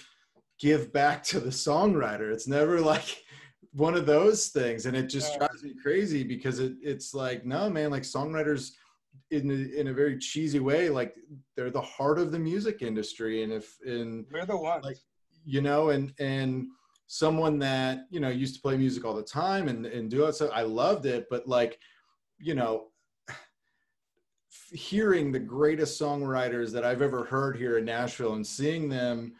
give 0.58 0.92
back 0.92 1.22
to 1.24 1.40
the 1.40 1.50
songwriter. 1.50 2.32
It's 2.32 2.48
never 2.48 2.80
like 2.80 3.24
one 3.72 3.94
of 3.94 4.06
those 4.06 4.48
things, 4.48 4.86
and 4.86 4.96
it 4.96 5.08
just 5.08 5.32
yeah. 5.32 5.38
drives 5.38 5.62
me 5.62 5.74
crazy 5.80 6.24
because 6.24 6.58
it 6.58 6.72
it's 6.82 7.14
like 7.14 7.44
no 7.44 7.70
man, 7.70 7.90
like 7.90 8.02
songwriters 8.02 8.72
in 9.30 9.50
a, 9.50 9.80
in 9.80 9.88
a 9.88 9.92
very 9.92 10.18
cheesy 10.18 10.60
way, 10.60 10.88
like 10.88 11.14
they're 11.56 11.70
the 11.70 11.80
heart 11.80 12.18
of 12.18 12.32
the 12.32 12.38
music 12.38 12.82
industry, 12.82 13.42
and 13.42 13.52
if 13.52 13.76
in 13.84 14.26
we're 14.32 14.46
the 14.46 14.56
ones, 14.56 14.84
like 14.84 14.98
you 15.44 15.60
know, 15.60 15.90
and 15.90 16.12
and 16.18 16.66
someone 17.06 17.58
that 17.58 18.00
you 18.10 18.20
know 18.20 18.28
used 18.28 18.54
to 18.54 18.60
play 18.60 18.76
music 18.76 19.04
all 19.04 19.14
the 19.14 19.22
time 19.22 19.68
and 19.68 19.86
and 19.86 20.10
do 20.10 20.26
it, 20.26 20.34
so 20.34 20.48
I 20.48 20.62
loved 20.62 21.06
it, 21.06 21.26
but 21.30 21.46
like 21.46 21.78
you 22.38 22.54
know 22.54 22.88
hearing 24.72 25.32
the 25.32 25.38
greatest 25.38 26.00
songwriters 26.00 26.72
that 26.72 26.84
I've 26.84 27.02
ever 27.02 27.24
heard 27.24 27.56
here 27.56 27.78
in 27.78 27.84
Nashville 27.84 28.34
and 28.34 28.46
seeing 28.46 28.88
them 28.88 29.32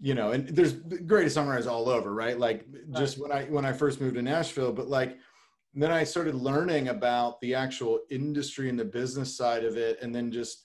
you 0.00 0.14
know, 0.14 0.32
and 0.32 0.48
there's 0.48 0.72
greatest 0.72 1.36
songwriters 1.36 1.66
all 1.66 1.88
over, 1.88 2.14
right? 2.14 2.38
Like 2.38 2.66
just 2.96 3.18
when 3.18 3.30
I 3.30 3.44
when 3.44 3.66
I 3.66 3.72
first 3.72 4.00
moved 4.00 4.14
to 4.14 4.22
Nashville, 4.22 4.72
but 4.72 4.88
like 4.88 5.18
then 5.74 5.92
I 5.92 6.04
started 6.04 6.34
learning 6.34 6.88
about 6.88 7.40
the 7.40 7.54
actual 7.54 8.00
industry 8.10 8.68
and 8.68 8.78
the 8.78 8.84
business 8.84 9.36
side 9.36 9.64
of 9.64 9.76
it, 9.76 9.98
and 10.00 10.14
then 10.14 10.32
just 10.32 10.64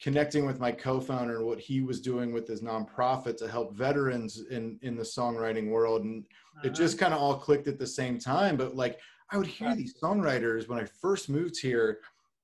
connecting 0.00 0.44
with 0.44 0.60
my 0.60 0.70
co-founder 0.70 1.38
and 1.38 1.46
what 1.46 1.58
he 1.58 1.80
was 1.80 2.00
doing 2.00 2.32
with 2.32 2.46
his 2.46 2.60
nonprofit 2.60 3.36
to 3.38 3.48
help 3.48 3.74
veterans 3.74 4.44
in 4.50 4.78
in 4.82 4.96
the 4.96 5.02
songwriting 5.02 5.70
world, 5.70 6.04
and 6.04 6.24
uh-huh. 6.56 6.68
it 6.68 6.74
just 6.74 6.98
kind 6.98 7.14
of 7.14 7.20
all 7.20 7.36
clicked 7.36 7.68
at 7.68 7.78
the 7.78 7.86
same 7.86 8.18
time. 8.18 8.56
But 8.56 8.76
like 8.76 9.00
I 9.30 9.38
would 9.38 9.46
hear 9.46 9.74
these 9.74 9.98
songwriters 9.98 10.68
when 10.68 10.78
I 10.78 10.84
first 10.84 11.30
moved 11.30 11.58
here, 11.58 12.00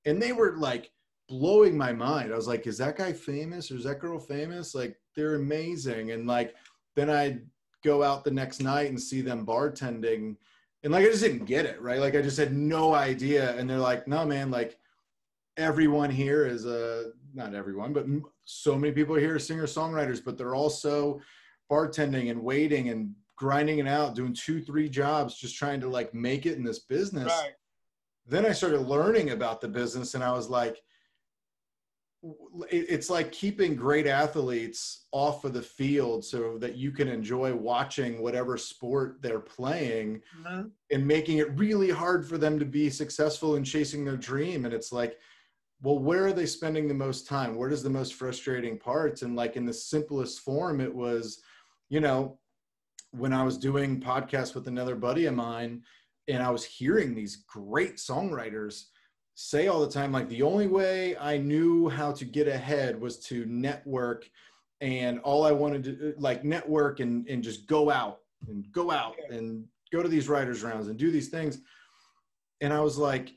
and 0.06 0.20
they 0.22 0.32
were 0.32 0.56
like 0.56 0.90
blowing 1.30 1.78
my 1.78 1.92
mind. 1.92 2.32
I 2.32 2.36
was 2.36 2.48
like, 2.48 2.66
is 2.66 2.76
that 2.78 2.98
guy 2.98 3.12
famous 3.12 3.70
or 3.70 3.76
is 3.76 3.84
that 3.84 4.00
girl 4.00 4.18
famous? 4.18 4.74
Like, 4.74 4.96
they're 5.14 5.36
amazing. 5.36 6.10
And 6.10 6.26
like, 6.26 6.56
then 6.96 7.08
I'd 7.08 7.46
go 7.84 8.02
out 8.02 8.24
the 8.24 8.32
next 8.32 8.60
night 8.60 8.90
and 8.90 9.00
see 9.00 9.20
them 9.20 9.46
bartending. 9.46 10.36
And 10.82 10.92
like, 10.92 11.06
I 11.06 11.08
just 11.08 11.22
didn't 11.22 11.44
get 11.44 11.66
it, 11.66 11.80
right? 11.80 12.00
Like, 12.00 12.16
I 12.16 12.20
just 12.20 12.36
had 12.36 12.52
no 12.52 12.94
idea. 12.94 13.56
And 13.56 13.70
they're 13.70 13.78
like, 13.78 14.08
no, 14.08 14.26
man, 14.26 14.50
like, 14.50 14.76
everyone 15.56 16.10
here 16.10 16.46
is 16.46 16.66
a, 16.66 17.12
not 17.32 17.54
everyone, 17.54 17.92
but 17.92 18.06
so 18.44 18.76
many 18.76 18.92
people 18.92 19.14
here 19.14 19.36
are 19.36 19.38
singer 19.38 19.66
songwriters, 19.66 20.24
but 20.24 20.36
they're 20.36 20.56
also 20.56 21.20
bartending 21.70 22.30
and 22.30 22.42
waiting 22.42 22.88
and 22.88 23.14
grinding 23.36 23.78
it 23.78 23.86
out, 23.86 24.16
doing 24.16 24.34
two, 24.34 24.60
three 24.60 24.88
jobs, 24.88 25.36
just 25.36 25.56
trying 25.56 25.80
to 25.80 25.88
like 25.88 26.12
make 26.12 26.44
it 26.44 26.56
in 26.56 26.64
this 26.64 26.80
business. 26.80 27.26
Right. 27.26 27.52
Then 28.26 28.44
I 28.44 28.52
started 28.52 28.80
learning 28.80 29.30
about 29.30 29.60
the 29.60 29.68
business 29.68 30.14
and 30.14 30.24
I 30.24 30.32
was 30.32 30.48
like, 30.48 30.82
it's 32.70 33.08
like 33.08 33.32
keeping 33.32 33.74
great 33.74 34.06
athletes 34.06 35.06
off 35.10 35.44
of 35.44 35.54
the 35.54 35.62
field 35.62 36.22
so 36.22 36.58
that 36.58 36.76
you 36.76 36.90
can 36.90 37.08
enjoy 37.08 37.54
watching 37.54 38.20
whatever 38.20 38.58
sport 38.58 39.22
they're 39.22 39.40
playing 39.40 40.20
mm-hmm. 40.38 40.68
and 40.90 41.06
making 41.06 41.38
it 41.38 41.58
really 41.58 41.88
hard 41.88 42.26
for 42.26 42.36
them 42.36 42.58
to 42.58 42.66
be 42.66 42.90
successful 42.90 43.56
in 43.56 43.64
chasing 43.64 44.04
their 44.04 44.18
dream. 44.18 44.66
And 44.66 44.74
it's 44.74 44.92
like 44.92 45.18
well 45.82 45.98
where 45.98 46.26
are 46.26 46.32
they 46.32 46.46
spending 46.46 46.88
the 46.88 46.94
most 46.94 47.26
time? 47.26 47.56
Where 47.56 47.70
does 47.70 47.82
the 47.82 47.88
most 47.88 48.14
frustrating 48.14 48.78
parts 48.78 49.22
and 49.22 49.34
like 49.34 49.56
in 49.56 49.64
the 49.64 49.72
simplest 49.72 50.40
form 50.40 50.80
it 50.80 50.94
was 50.94 51.42
you 51.90 52.00
know 52.00 52.38
when 53.10 53.34
i 53.34 53.42
was 53.42 53.58
doing 53.58 54.00
podcasts 54.00 54.54
with 54.54 54.68
another 54.68 54.94
buddy 54.94 55.26
of 55.26 55.34
mine 55.34 55.82
and 56.28 56.42
i 56.42 56.48
was 56.48 56.64
hearing 56.64 57.14
these 57.14 57.44
great 57.48 57.96
songwriters 57.96 58.84
say 59.34 59.68
all 59.68 59.80
the 59.80 59.90
time 59.90 60.12
like 60.12 60.28
the 60.28 60.42
only 60.42 60.66
way 60.66 61.16
I 61.16 61.38
knew 61.38 61.88
how 61.88 62.12
to 62.12 62.24
get 62.24 62.48
ahead 62.48 63.00
was 63.00 63.18
to 63.26 63.46
network 63.46 64.28
and 64.80 65.18
all 65.20 65.44
I 65.44 65.52
wanted 65.52 65.84
to 65.84 66.14
like 66.18 66.44
network 66.44 67.00
and 67.00 67.26
and 67.28 67.42
just 67.42 67.66
go 67.66 67.90
out 67.90 68.20
and 68.48 68.70
go 68.72 68.90
out 68.90 69.16
and 69.30 69.64
go 69.92 70.02
to 70.02 70.08
these 70.08 70.28
writers 70.28 70.62
rounds 70.62 70.88
and 70.88 70.98
do 70.98 71.10
these 71.10 71.28
things. 71.28 71.58
And 72.60 72.72
I 72.72 72.80
was 72.80 72.98
like 72.98 73.32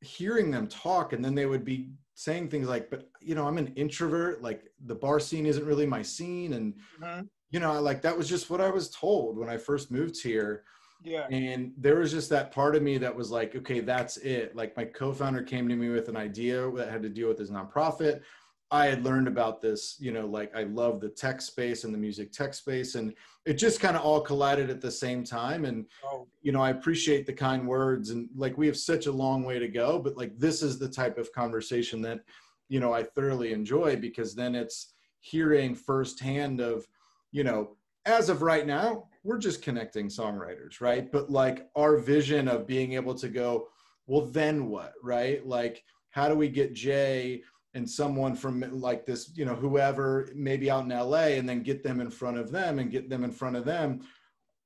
hearing 0.00 0.50
them 0.50 0.68
talk 0.68 1.12
and 1.12 1.24
then 1.24 1.34
they 1.34 1.46
would 1.46 1.64
be 1.64 1.90
saying 2.14 2.48
things 2.48 2.68
like 2.68 2.90
but 2.90 3.08
you 3.20 3.34
know 3.34 3.46
I'm 3.46 3.58
an 3.58 3.72
introvert 3.76 4.42
like 4.42 4.64
the 4.86 4.94
bar 4.94 5.20
scene 5.20 5.46
isn't 5.46 5.66
really 5.66 5.86
my 5.86 6.02
scene. 6.02 6.54
And 6.54 6.74
mm-hmm. 7.00 7.22
you 7.50 7.60
know 7.60 7.80
like 7.80 8.02
that 8.02 8.16
was 8.16 8.28
just 8.28 8.50
what 8.50 8.60
I 8.60 8.70
was 8.70 8.90
told 8.90 9.38
when 9.38 9.48
I 9.48 9.56
first 9.56 9.90
moved 9.90 10.22
here 10.22 10.64
yeah. 11.02 11.26
And 11.28 11.72
there 11.76 11.96
was 11.96 12.10
just 12.10 12.30
that 12.30 12.52
part 12.52 12.76
of 12.76 12.82
me 12.82 12.98
that 12.98 13.14
was 13.14 13.30
like, 13.30 13.54
okay, 13.54 13.80
that's 13.80 14.16
it. 14.18 14.56
Like 14.56 14.76
my 14.76 14.84
co-founder 14.84 15.42
came 15.42 15.68
to 15.68 15.76
me 15.76 15.88
with 15.88 16.08
an 16.08 16.16
idea 16.16 16.70
that 16.72 16.90
had 16.90 17.02
to 17.02 17.08
deal 17.08 17.28
with 17.28 17.38
his 17.38 17.50
nonprofit. 17.50 18.22
I 18.70 18.86
had 18.86 19.04
learned 19.04 19.28
about 19.28 19.60
this, 19.60 19.96
you 20.00 20.10
know, 20.10 20.26
like 20.26 20.54
I 20.56 20.64
love 20.64 21.00
the 21.00 21.08
tech 21.08 21.40
space 21.40 21.84
and 21.84 21.94
the 21.94 21.98
music 21.98 22.32
tech 22.32 22.52
space, 22.52 22.96
and 22.96 23.14
it 23.44 23.54
just 23.54 23.78
kind 23.78 23.96
of 23.96 24.02
all 24.02 24.20
collided 24.20 24.70
at 24.70 24.80
the 24.80 24.90
same 24.90 25.22
time. 25.22 25.64
And 25.64 25.86
oh. 26.04 26.26
you 26.42 26.50
know, 26.50 26.60
I 26.60 26.70
appreciate 26.70 27.26
the 27.26 27.32
kind 27.32 27.66
words, 27.66 28.10
and 28.10 28.28
like 28.34 28.58
we 28.58 28.66
have 28.66 28.76
such 28.76 29.06
a 29.06 29.12
long 29.12 29.44
way 29.44 29.60
to 29.60 29.68
go, 29.68 30.00
but 30.00 30.16
like 30.16 30.36
this 30.36 30.62
is 30.62 30.78
the 30.78 30.88
type 30.88 31.16
of 31.16 31.32
conversation 31.32 32.02
that, 32.02 32.20
you 32.68 32.80
know, 32.80 32.92
I 32.92 33.04
thoroughly 33.04 33.52
enjoy 33.52 33.96
because 33.96 34.34
then 34.34 34.56
it's 34.56 34.94
hearing 35.20 35.76
firsthand 35.76 36.60
of, 36.60 36.88
you 37.30 37.44
know, 37.44 37.76
as 38.04 38.28
of 38.28 38.42
right 38.42 38.66
now, 38.66 39.08
we're 39.26 39.38
just 39.38 39.60
connecting 39.60 40.06
songwriters, 40.06 40.80
right? 40.80 41.10
But 41.10 41.30
like 41.30 41.68
our 41.74 41.96
vision 41.96 42.46
of 42.46 42.66
being 42.66 42.92
able 42.92 43.14
to 43.16 43.28
go, 43.28 43.68
well, 44.06 44.26
then 44.26 44.68
what, 44.68 44.94
right? 45.02 45.44
Like, 45.44 45.82
how 46.10 46.28
do 46.28 46.36
we 46.36 46.48
get 46.48 46.74
Jay 46.74 47.42
and 47.74 47.90
someone 47.90 48.36
from 48.36 48.64
like 48.80 49.04
this, 49.04 49.32
you 49.34 49.44
know, 49.44 49.56
whoever 49.56 50.30
maybe 50.34 50.70
out 50.70 50.84
in 50.84 50.90
LA 50.90 51.34
and 51.36 51.48
then 51.48 51.64
get 51.64 51.82
them 51.82 52.00
in 52.00 52.08
front 52.08 52.38
of 52.38 52.52
them 52.52 52.78
and 52.78 52.90
get 52.90 53.10
them 53.10 53.24
in 53.24 53.32
front 53.32 53.56
of 53.56 53.64
them, 53.64 54.00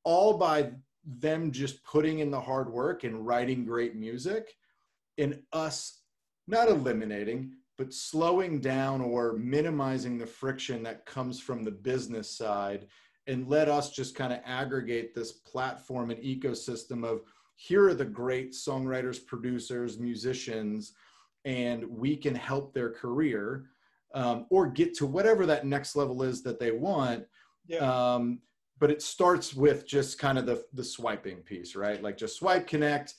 all 0.05 0.37
by 0.37 0.71
them 1.05 1.51
just 1.51 1.83
putting 1.83 2.19
in 2.19 2.31
the 2.31 2.41
hard 2.41 2.71
work 2.71 3.03
and 3.05 3.27
writing 3.27 3.65
great 3.65 3.97
music 3.97 4.53
and 5.17 5.41
us 5.55 6.03
not 6.47 6.69
eliminating, 6.69 7.53
but 7.79 7.95
slowing 7.95 8.61
down 8.61 9.01
or 9.01 9.33
minimizing 9.39 10.19
the 10.19 10.27
friction 10.27 10.83
that 10.83 11.07
comes 11.07 11.41
from 11.41 11.65
the 11.65 11.71
business 11.71 12.37
side 12.37 12.87
and 13.27 13.49
let 13.49 13.69
us 13.69 13.91
just 13.91 14.15
kind 14.15 14.33
of 14.33 14.41
aggregate 14.45 15.15
this 15.15 15.33
platform 15.33 16.11
and 16.11 16.21
ecosystem 16.23 17.05
of 17.05 17.23
here 17.57 17.89
are 17.89 17.95
the 17.95 18.05
great 18.05 18.53
songwriters, 18.53 19.25
producers, 19.25 19.99
musicians, 19.99 20.95
and 21.45 21.85
we 21.85 22.17
can 22.17 22.35
help 22.35 22.73
their 22.73 22.91
career 22.91 23.67
um, 24.15 24.47
or 24.51 24.67
get 24.67 24.95
to 24.95 25.07
whatever 25.07 25.47
that 25.47 25.67
next 25.67 25.95
level 25.95 26.23
is 26.23 26.43
that 26.43 26.59
they 26.59 26.73
want. 26.73 27.25
Yeah. 27.67 27.79
Um, 28.15 28.41
but 28.79 28.91
it 28.91 29.03
starts 29.03 29.55
with 29.55 29.87
just 29.87 30.19
kind 30.19 30.39
of 30.39 30.47
the, 30.47 30.65
the 30.73 30.83
swiping 30.83 31.39
piece, 31.39 31.77
right? 31.77 32.03
Like 32.03 32.17
just 32.17 32.37
swipe, 32.37 32.67
connect. 32.67 33.15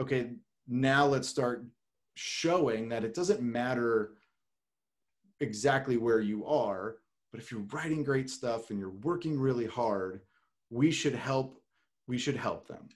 Okay, 0.00 0.30
now 0.68 1.04
let's 1.04 1.28
start 1.28 1.66
showing 2.14 2.88
that 2.90 3.04
it 3.04 3.12
doesn't 3.12 3.42
matter 3.42 4.12
exactly 5.40 5.96
where 5.96 6.20
you 6.20 6.46
are 6.46 6.96
but 7.34 7.42
if 7.42 7.50
you're 7.50 7.66
writing 7.72 8.04
great 8.04 8.30
stuff 8.30 8.70
and 8.70 8.78
you're 8.78 8.94
working 9.02 9.36
really 9.36 9.66
hard, 9.66 10.20
we 10.70 10.92
should 10.92 11.16
help. 11.16 11.60
We 12.06 12.16
should 12.16 12.36
help 12.36 12.68
them. 12.68 12.88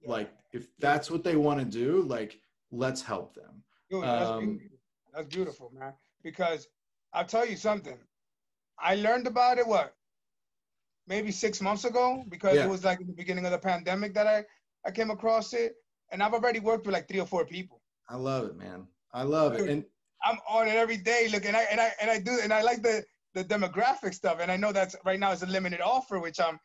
Yeah. 0.00 0.10
Like 0.10 0.30
if 0.52 0.68
that's 0.78 1.10
what 1.10 1.24
they 1.24 1.34
want 1.34 1.58
to 1.58 1.64
do, 1.64 2.02
like 2.02 2.38
let's 2.70 3.02
help 3.02 3.34
them. 3.34 3.64
Dude, 3.90 4.04
that's, 4.04 4.30
um, 4.30 4.58
beautiful. 4.58 4.78
that's 5.12 5.34
beautiful, 5.34 5.72
man. 5.76 5.92
Because 6.22 6.68
I'll 7.12 7.24
tell 7.24 7.44
you 7.44 7.56
something. 7.56 7.98
I 8.78 8.94
learned 8.94 9.26
about 9.26 9.58
it 9.58 9.66
what 9.66 9.92
maybe 11.08 11.32
six 11.32 11.60
months 11.60 11.84
ago 11.84 12.22
because 12.28 12.54
yeah. 12.54 12.66
it 12.66 12.70
was 12.70 12.84
like 12.84 13.00
the 13.00 13.12
beginning 13.12 13.44
of 13.44 13.50
the 13.50 13.58
pandemic 13.58 14.14
that 14.14 14.28
I 14.28 14.44
I 14.86 14.92
came 14.92 15.10
across 15.10 15.52
it, 15.52 15.72
and 16.12 16.22
I've 16.22 16.32
already 16.32 16.60
worked 16.60 16.86
with 16.86 16.92
like 16.92 17.08
three 17.08 17.18
or 17.18 17.26
four 17.26 17.44
people. 17.44 17.82
I 18.08 18.14
love 18.14 18.44
it, 18.44 18.56
man. 18.56 18.86
I 19.12 19.24
love 19.24 19.56
Dude, 19.56 19.68
it, 19.68 19.72
and 19.72 19.84
I'm 20.22 20.38
on 20.48 20.68
it 20.68 20.76
every 20.76 20.96
day. 20.96 21.26
Look, 21.32 21.44
and 21.44 21.56
I 21.56 21.62
and 21.72 21.80
I 21.80 21.90
and 22.00 22.08
I 22.08 22.20
do, 22.20 22.38
and 22.40 22.52
I 22.52 22.62
like 22.62 22.82
the 22.82 23.02
the 23.34 23.44
demographic 23.44 24.14
stuff. 24.14 24.38
And 24.40 24.50
I 24.50 24.56
know 24.56 24.72
that's 24.72 24.96
right 25.04 25.20
now 25.20 25.32
is 25.32 25.42
a 25.42 25.46
limited 25.46 25.80
offer, 25.80 26.18
which 26.18 26.40
I'm, 26.40 26.58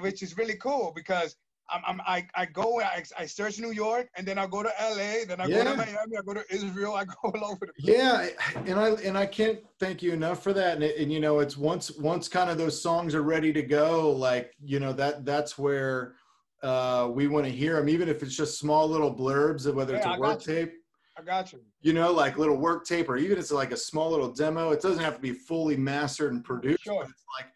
which 0.00 0.22
is 0.22 0.36
really 0.36 0.56
cool 0.56 0.92
because 0.94 1.36
I'm, 1.68 1.82
I'm 1.86 2.00
I, 2.06 2.26
I 2.34 2.46
go, 2.46 2.80
I, 2.80 3.02
I 3.18 3.26
search 3.26 3.58
New 3.58 3.72
York, 3.72 4.08
and 4.16 4.26
then 4.26 4.38
I 4.38 4.46
go 4.46 4.62
to 4.62 4.70
LA, 4.80 5.24
then 5.26 5.40
I 5.40 5.46
yeah. 5.46 5.64
go 5.64 5.70
to 5.72 5.76
Miami, 5.76 6.16
I 6.16 6.22
go 6.24 6.34
to 6.34 6.44
Israel, 6.50 6.94
I 6.94 7.04
go 7.04 7.14
all 7.24 7.44
over 7.44 7.66
the 7.66 7.72
place. 7.82 7.98
Yeah, 7.98 8.28
and 8.66 8.78
I 8.78 8.90
and 9.02 9.18
I 9.18 9.26
can't 9.26 9.58
thank 9.80 10.02
you 10.02 10.12
enough 10.12 10.42
for 10.42 10.52
that. 10.52 10.74
And, 10.74 10.84
and 10.84 11.12
you 11.12 11.20
know, 11.20 11.40
it's 11.40 11.56
once 11.56 11.90
once 11.96 12.28
kind 12.28 12.50
of 12.50 12.58
those 12.58 12.80
songs 12.80 13.14
are 13.14 13.22
ready 13.22 13.52
to 13.52 13.62
go, 13.62 14.12
like 14.12 14.52
you 14.64 14.78
know 14.78 14.92
that 14.92 15.24
that's 15.24 15.58
where 15.58 16.14
uh, 16.62 17.10
we 17.12 17.26
want 17.26 17.46
to 17.46 17.52
hear 17.52 17.76
them, 17.76 17.88
even 17.88 18.08
if 18.08 18.22
it's 18.22 18.36
just 18.36 18.58
small 18.58 18.88
little 18.88 19.14
blurbs 19.14 19.66
of 19.66 19.74
whether 19.74 19.94
yeah, 19.94 19.98
it's 19.98 20.06
a 20.06 20.20
work 20.20 20.40
tape 20.40 20.72
I 21.18 21.22
got 21.22 21.52
you. 21.52 21.60
You 21.80 21.92
know, 21.92 22.12
like 22.12 22.38
little 22.38 22.56
work 22.56 22.84
tape, 22.84 23.08
or 23.08 23.16
even 23.16 23.38
it's 23.38 23.50
like 23.50 23.72
a 23.72 23.76
small 23.76 24.10
little 24.10 24.32
demo. 24.32 24.70
It 24.70 24.82
doesn't 24.82 25.02
have 25.02 25.14
to 25.14 25.20
be 25.20 25.32
fully 25.32 25.76
mastered 25.76 26.32
and 26.32 26.44
produced. 26.44 26.84
Sure. 26.84 27.02
It's 27.02 27.24
like 27.38 27.50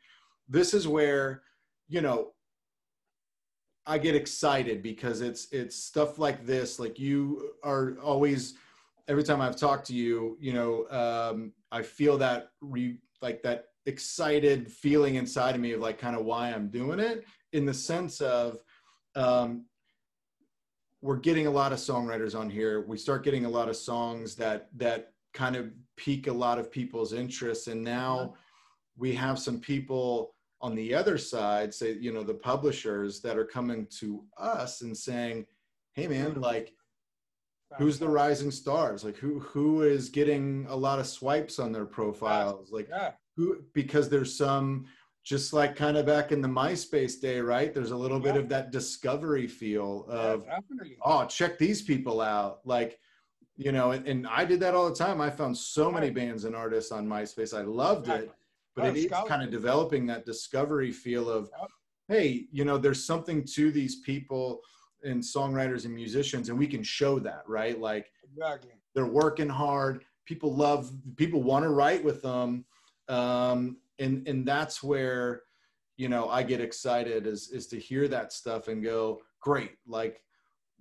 this 0.49 0.73
is 0.73 0.89
where, 0.89 1.43
you 1.89 2.01
know, 2.01 2.33
I 3.87 3.99
get 3.99 4.15
excited 4.15 4.83
because 4.83 5.21
it's 5.21 5.49
it's 5.53 5.77
stuff 5.77 6.19
like 6.19 6.47
this. 6.47 6.79
Like 6.79 6.99
you 6.99 7.53
are 7.63 7.97
always 8.03 8.55
every 9.09 9.25
time 9.25 9.41
I've 9.41 9.57
talked 9.57 9.87
to 9.89 9.95
you, 9.95 10.39
you 10.41 10.53
know, 10.53 10.87
um, 10.91 11.53
I 11.73 11.83
feel 11.83 12.17
that 12.19 12.51
re, 12.61 12.99
like 13.21 13.43
that 13.43 13.67
excited 13.87 14.71
feeling 14.71 15.17
inside 15.17 15.55
of 15.55 15.61
me 15.61 15.73
of 15.73 15.81
like 15.81 15.99
kind 15.99 16.17
of 16.17 16.25
why 16.25 16.51
I'm 16.51 16.69
doing 16.69 17.01
it 17.01 17.25
in 17.53 17.67
the 17.67 17.75
sense 17.75 18.21
of 18.21 18.59
um, 19.17 19.65
we're 21.03 21.17
getting 21.17 21.47
a 21.47 21.51
lot 21.51 21.73
of 21.73 21.79
songwriters 21.79 22.39
on 22.39 22.51
here. 22.51 22.83
We 22.83 22.99
start 22.99 23.25
getting 23.25 23.45
a 23.45 23.49
lot 23.49 23.69
of 23.69 23.77
songs 23.77 24.35
that 24.37 24.69
that 24.77 25.13
kind 25.33 25.57
of 25.57 25.71
pique 25.97 26.27
a 26.27 26.33
lot 26.33 26.59
of 26.59 26.71
people's 26.71 27.13
interest, 27.13 27.69
and 27.69 27.83
now 27.83 28.35
we 28.97 29.15
have 29.15 29.39
some 29.39 29.61
people 29.61 30.35
on 30.61 30.75
the 30.75 30.95
other 30.95 31.17
side, 31.17 31.73
say 31.73 31.93
you 31.93 32.13
know 32.13 32.23
the 32.23 32.35
publishers 32.35 33.21
that 33.23 33.39
are 33.39 33.47
coming 33.47 33.87
to 33.99 34.25
us 34.37 34.83
and 34.83 34.97
saying, 34.97 35.47
"Hey 35.95 36.07
man, 36.09 36.41
like." 36.41 36.75
Who's 37.79 38.01
the 38.01 38.09
rising 38.09 38.51
stars? 38.51 39.05
Like 39.05 39.17
who 39.17 39.39
who 39.39 39.83
is 39.83 40.09
getting 40.09 40.67
a 40.69 40.75
lot 40.75 40.99
of 40.99 41.07
swipes 41.07 41.61
on 41.61 41.71
their 41.71 41.85
profiles? 41.85 42.73
Like 42.73 42.89
yeah. 42.89 43.13
who 43.37 43.63
because 43.75 44.09
there's 44.09 44.37
some 44.37 44.87
just 45.31 45.53
like 45.53 45.77
kind 45.77 45.97
of 45.97 46.05
back 46.05 46.33
in 46.33 46.41
the 46.41 46.49
MySpace 46.49 47.21
day, 47.21 47.41
right? 47.41 47.73
There's 47.73 47.93
a 47.93 47.97
little 47.97 48.19
yeah. 48.19 48.33
bit 48.33 48.37
of 48.43 48.49
that 48.49 48.73
discovery 48.73 49.47
feel 49.47 50.05
of, 50.09 50.45
yeah, 50.45 50.59
oh, 51.03 51.25
check 51.27 51.57
these 51.57 51.83
people 51.83 52.21
out. 52.21 52.59
Like, 52.65 52.99
you 53.57 53.71
know, 53.71 53.93
and, 53.93 54.05
and, 54.09 54.27
I 54.27 54.45
did 54.45 54.59
that 54.59 54.75
all 54.75 54.89
the 54.89 54.95
time. 54.97 55.21
I 55.21 55.31
found 55.31 55.57
so 55.57 55.89
many 55.89 56.11
bands 56.11 56.47
and 56.47 56.57
artists 56.57 56.91
on 56.91 57.07
MySpace. 57.07 57.57
I 57.57 57.63
loved 57.63 58.09
it, 58.09 58.33
but 58.75 58.87
it 58.87 58.97
is 58.97 59.13
kind 59.29 59.41
of 59.41 59.53
developing 59.53 60.05
that 60.07 60.27
discovery 60.27 60.91
feel 60.91 61.31
of, 61.31 61.49
hey, 62.09 62.47
you 62.51 62.65
know, 62.65 62.77
there's 62.77 63.05
something 63.05 63.45
to 63.55 63.71
these 63.71 64.01
people 64.01 64.61
and 65.05 65.23
songwriters 65.23 65.85
and 65.85 65.95
musicians, 65.95 66.49
and 66.49 66.59
we 66.59 66.67
can 66.67 66.83
show 66.83 67.21
that, 67.21 67.45
right? 67.47 67.81
Like, 67.81 68.11
exactly. 68.25 68.73
they're 68.97 69.07
working 69.07 69.49
hard. 69.49 70.05
People 70.27 70.57
love, 70.57 70.91
people 71.15 71.41
want 71.41 71.63
to 71.63 71.69
write 71.69 72.03
with 72.03 72.21
them. 72.21 72.65
Um, 73.09 73.77
and 74.01 74.27
and 74.27 74.47
that's 74.47 74.83
where 74.83 75.43
you 75.97 76.09
know 76.09 76.29
i 76.29 76.43
get 76.43 76.61
excited 76.61 77.27
is 77.27 77.51
is 77.51 77.67
to 77.69 77.79
hear 77.79 78.09
that 78.09 78.33
stuff 78.33 78.69
and 78.69 78.83
go 78.83 79.21
great 79.41 79.73
like 79.87 80.23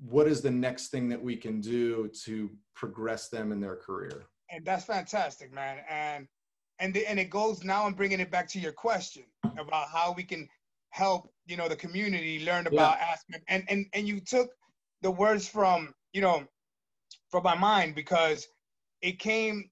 what 0.08 0.28
is 0.28 0.42
the 0.42 0.52
next 0.52 0.90
thing 0.90 1.10
that 1.10 1.22
we 1.22 1.36
can 1.36 1.60
do 1.60 2.10
to 2.24 2.50
progress 2.74 3.28
them 3.30 3.52
in 3.52 3.60
their 3.60 3.76
career? 3.76 4.24
And 4.50 4.64
that's 4.64 4.86
fantastic 4.86 5.54
man. 5.54 5.80
And 5.90 6.28
and 6.80 6.94
the, 6.94 7.06
and 7.10 7.20
it 7.20 7.30
goes 7.30 7.64
now 7.64 7.86
i'm 7.86 7.94
bringing 7.94 8.20
it 8.22 8.32
back 8.32 8.48
to 8.48 8.60
your 8.60 8.72
question 8.72 9.24
about 9.58 9.90
how 9.90 10.14
we 10.16 10.24
can 10.24 10.48
help 10.92 11.30
you 11.46 11.58
know 11.58 11.68
the 11.68 11.76
community 11.76 12.46
learn 12.46 12.68
about 12.68 12.98
yeah. 12.98 13.08
aspect 13.12 13.44
and 13.50 13.64
and 13.68 13.86
and 13.94 14.08
you 14.08 14.20
took 14.20 14.50
the 15.02 15.12
words 15.12 15.48
from 15.48 15.94
you 16.14 16.22
know 16.22 16.44
from 17.30 17.44
my 17.44 17.56
mind 17.56 17.96
because 17.96 18.48
it 19.02 19.20
came 19.20 19.70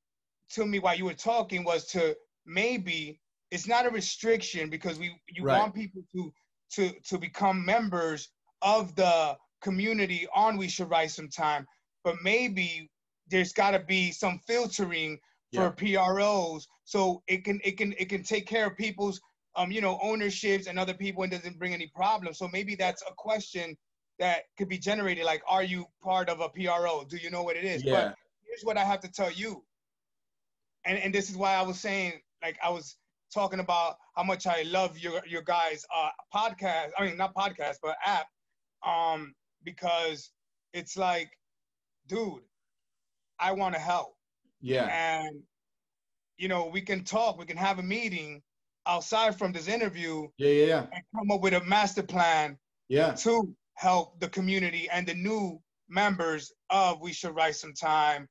to 0.50 0.66
me 0.66 0.80
while 0.80 0.96
you 0.96 1.06
were 1.06 1.14
talking 1.14 1.64
was 1.64 1.86
to 1.86 2.16
maybe 2.46 3.20
it's 3.52 3.68
not 3.68 3.86
a 3.86 3.90
restriction 3.90 4.70
because 4.70 5.00
we 5.00 5.20
you 5.30 5.44
Right. 5.44 5.58
want 5.60 5.74
people 5.74 6.04
to 6.14 6.34
to 6.72 6.92
to 7.02 7.18
become 7.18 7.64
members 7.66 8.30
of 8.62 8.96
the 8.96 9.38
community 9.62 10.28
on 10.36 10.58
we 10.58 10.68
should 10.68 10.90
write 10.90 11.12
some 11.12 11.30
time 11.30 11.66
but 12.04 12.16
maybe 12.24 12.90
there's 13.30 13.54
got 13.54 13.72
to 13.72 13.80
be 13.80 14.12
some 14.12 14.40
filtering 14.48 15.20
for 15.54 15.72
PROs 15.72 16.68
so 16.84 17.24
it 17.28 17.44
can 17.44 17.60
it 17.64 17.78
can 17.78 17.94
it 17.98 18.10
can 18.10 18.24
take 18.24 18.46
care 18.46 18.68
of 18.68 18.78
people's 18.78 19.20
um 19.56 19.72
you 19.72 19.82
know 19.82 19.98
ownerships 20.02 20.68
and 20.68 20.78
other 20.78 20.94
people 20.94 21.24
and 21.24 21.32
doesn't 21.32 21.58
bring 21.58 21.74
any 21.74 21.88
problems. 21.96 22.38
So 22.38 22.48
maybe 22.48 22.76
that's 22.76 23.02
a 23.10 23.14
question 23.18 23.76
that 24.20 24.44
could 24.58 24.70
be 24.70 24.78
generated 24.78 25.26
like 25.26 25.42
are 25.48 25.64
you 25.64 25.86
part 26.04 26.30
of 26.30 26.40
a 26.42 26.50
PRO 26.50 27.06
do 27.08 27.18
you 27.18 27.30
know 27.32 27.44
what 27.44 27.56
it 27.56 27.64
is? 27.64 27.84
Yeah. 27.84 27.94
but 27.94 28.16
here's 28.46 28.64
what 28.64 28.78
I 28.78 28.84
have 28.84 29.00
to 29.02 29.12
tell 29.12 29.32
you. 29.32 29.64
And 30.86 30.98
and 31.00 31.14
this 31.14 31.30
is 31.30 31.38
why 31.38 31.56
I 31.56 31.62
was 31.62 31.80
saying 31.80 32.22
like 32.44 32.58
I 32.64 32.70
was 32.70 32.96
talking 33.34 33.60
about 33.60 33.98
how 34.16 34.24
much 34.24 34.48
I 34.48 34.64
love 34.64 34.98
your 34.98 35.22
your 35.28 35.42
guys 35.42 35.86
uh 35.96 36.10
podcast 36.34 36.90
I 36.98 37.06
mean 37.06 37.18
not 37.18 37.36
podcast 37.36 37.78
but 37.82 37.96
app 38.06 38.28
um 38.86 39.34
because 39.64 40.32
it's 40.74 40.96
like 40.98 41.30
dude 42.08 42.44
I 43.40 43.52
want 43.52 43.76
to 43.76 43.82
help 43.82 44.16
Yeah. 44.62 44.88
and 44.88 45.44
you 46.38 46.48
know 46.48 46.68
we 46.68 46.82
can 46.82 47.04
talk 47.04 47.38
we 47.38 47.46
can 47.46 47.58
have 47.58 47.80
a 47.80 47.84
meeting 47.84 48.42
outside 48.86 49.38
from 49.38 49.52
this 49.52 49.68
interview 49.68 50.28
Yeah. 50.38 50.50
Yeah. 50.50 50.66
Yeah. 50.66 50.82
and 50.94 51.04
come 51.16 51.32
up 51.32 51.42
with 51.42 51.54
a 51.54 51.64
master 51.64 52.04
plan 52.04 52.58
Yeah. 52.90 53.14
to 53.14 53.54
help 53.76 54.20
the 54.20 54.30
community 54.30 54.90
and 54.90 55.06
the 55.08 55.14
new 55.14 55.60
members 55.90 56.52
of 56.70 57.02
we 57.02 57.14
should 57.14 57.36
write 57.36 57.56
some 57.56 57.74
time 57.74 58.28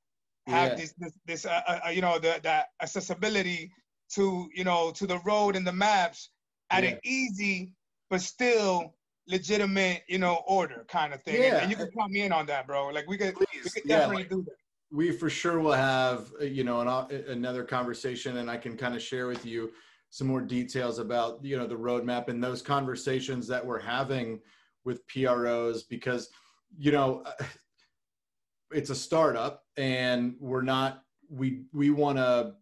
have 0.47 0.71
Yeah. 0.71 0.75
this 0.77 0.95
this, 0.99 1.13
this 1.27 1.45
uh, 1.47 1.81
uh, 1.87 1.91
you 1.91 2.01
know 2.01 2.19
the, 2.19 2.41
the 2.43 2.65
accessibility 2.81 3.71
to 4.11 4.49
you 4.55 4.65
know 4.65 4.91
to 4.93 5.07
the 5.07 5.19
road 5.21 5.57
and 5.57 5.67
the 5.67 5.73
maps 5.73 6.31
at 6.71 6.85
an 6.85 6.99
easy 7.05 7.73
but 8.11 8.21
still 8.21 8.95
legitimate 9.29 10.03
you 10.09 10.19
know 10.19 10.43
order 10.47 10.85
kind 10.89 11.13
of 11.13 11.23
thing 11.23 11.43
Yeah. 11.43 11.59
and, 11.59 11.71
you 11.71 11.77
can 11.77 11.89
count 11.99 12.13
me 12.13 12.23
in 12.23 12.33
on 12.33 12.47
that 12.47 12.67
bro 12.67 12.89
like 12.89 13.07
we 13.09 13.19
could 13.19 13.35
we 13.39 13.47
could 13.71 13.83
Yeah. 13.85 13.99
definitely 14.01 14.25
do 14.25 14.43
that 14.45 14.57
we 14.93 15.11
for 15.11 15.29
sure 15.29 15.59
will 15.59 15.73
have 15.73 16.33
uh, 16.41 16.45
you 16.45 16.63
know 16.63 16.81
an, 16.81 17.25
another 17.29 17.65
conversation 17.65 18.37
and 18.37 18.51
i 18.51 18.57
can 18.57 18.77
kind 18.77 18.95
of 18.95 19.03
share 19.03 19.27
with 19.27 19.45
you 19.45 19.73
some 20.11 20.27
more 20.29 20.41
details 20.41 20.99
about 20.99 21.45
you 21.45 21.57
know 21.57 21.67
the 21.67 21.77
roadmap 21.77 22.29
and 22.29 22.43
those 22.43 22.63
conversations 22.63 23.49
that 23.49 23.65
we're 23.65 23.81
having 23.81 24.41
with 24.85 25.07
pros 25.09 25.83
because 25.83 26.29
you 26.77 26.93
know 26.93 27.25
it's 28.71 28.91
a 28.91 28.95
startup 28.95 29.65
and 29.77 30.35
we're 30.41 30.63
not 30.63 31.03
we 31.29 31.65
we 31.73 31.91
want 31.91 32.19
to 32.19 32.55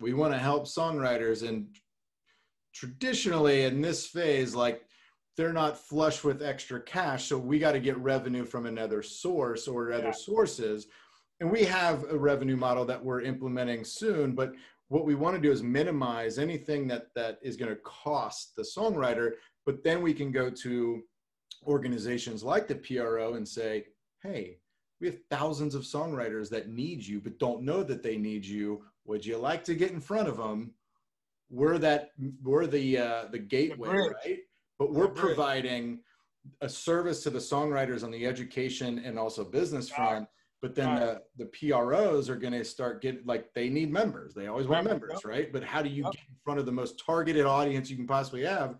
we 0.00 0.14
want 0.14 0.32
to 0.32 0.38
help 0.38 0.64
songwriters 0.64 1.46
and 1.46 1.66
traditionally 2.74 3.64
in 3.64 3.80
this 3.80 4.06
phase 4.06 4.54
like 4.54 4.82
they're 5.36 5.52
not 5.52 5.78
flush 5.78 6.24
with 6.24 6.42
extra 6.42 6.80
cash 6.80 7.26
so 7.26 7.38
we 7.38 7.58
got 7.58 7.72
to 7.72 7.80
get 7.80 7.96
revenue 7.98 8.44
from 8.44 8.66
another 8.66 9.02
source 9.02 9.68
or 9.68 9.92
other 9.92 10.06
Yeah. 10.06 10.10
sources 10.12 10.86
and 11.40 11.50
we 11.50 11.64
have 11.64 12.04
a 12.10 12.16
revenue 12.18 12.56
model 12.56 12.84
that 12.86 13.02
we're 13.04 13.20
implementing 13.22 13.84
soon 13.84 14.34
but 14.34 14.52
what 14.88 15.04
we 15.04 15.14
want 15.14 15.36
to 15.36 15.42
do 15.42 15.52
is 15.52 15.62
minimize 15.62 16.38
anything 16.38 16.86
that 16.88 17.08
that 17.14 17.38
is 17.42 17.56
going 17.56 17.70
to 17.70 17.80
cost 17.82 18.54
the 18.56 18.62
songwriter 18.62 19.32
but 19.66 19.82
then 19.84 20.00
we 20.02 20.14
can 20.14 20.30
go 20.32 20.48
to 20.50 21.02
organizations 21.66 22.42
like 22.42 22.66
the 22.68 22.74
pro 22.74 23.34
and 23.34 23.46
say 23.46 23.84
hey 24.22 24.58
we 25.00 25.06
have 25.08 25.18
thousands 25.30 25.74
of 25.74 25.82
songwriters 25.82 26.48
that 26.50 26.68
need 26.68 27.04
you 27.04 27.20
but 27.20 27.38
don't 27.38 27.62
know 27.62 27.82
that 27.82 28.02
they 28.02 28.16
need 28.16 28.44
you 28.44 28.82
would 29.04 29.24
you 29.24 29.36
like 29.36 29.64
to 29.64 29.74
get 29.74 29.90
in 29.90 30.00
front 30.00 30.28
of 30.28 30.36
them 30.36 30.72
we're 31.50 31.78
that 31.78 32.10
we're 32.42 32.66
the 32.66 32.98
uh, 32.98 33.24
the 33.32 33.38
gateway 33.38 33.88
bridge. 33.88 34.12
right? 34.24 34.38
But 34.78 34.92
we're 34.92 35.08
providing 35.08 36.00
a 36.60 36.68
service 36.68 37.22
to 37.24 37.30
the 37.30 37.38
songwriters 37.38 38.02
on 38.04 38.10
the 38.10 38.24
education 38.26 39.00
and 39.04 39.18
also 39.18 39.44
business 39.44 39.90
front 39.90 40.26
but 40.62 40.74
then 40.74 40.94
the, 40.96 41.22
the 41.38 41.46
pros 41.46 42.28
are 42.28 42.36
going 42.36 42.52
to 42.52 42.64
start 42.64 43.00
getting 43.00 43.22
like 43.24 43.52
they 43.54 43.68
need 43.68 43.90
members. 43.90 44.34
They 44.34 44.46
always 44.46 44.66
want 44.66 44.84
Members, 44.84 45.24
right? 45.24 45.50
But 45.52 45.64
how 45.64 45.80
do 45.80 45.88
you 45.88 46.02
get 46.04 46.14
in 46.28 46.36
front 46.44 46.60
of 46.60 46.66
the 46.66 46.72
most 46.72 47.02
targeted 47.04 47.46
audience 47.46 47.90
you 47.90 47.96
can 47.96 48.06
possibly 48.06 48.42
have? 48.42 48.76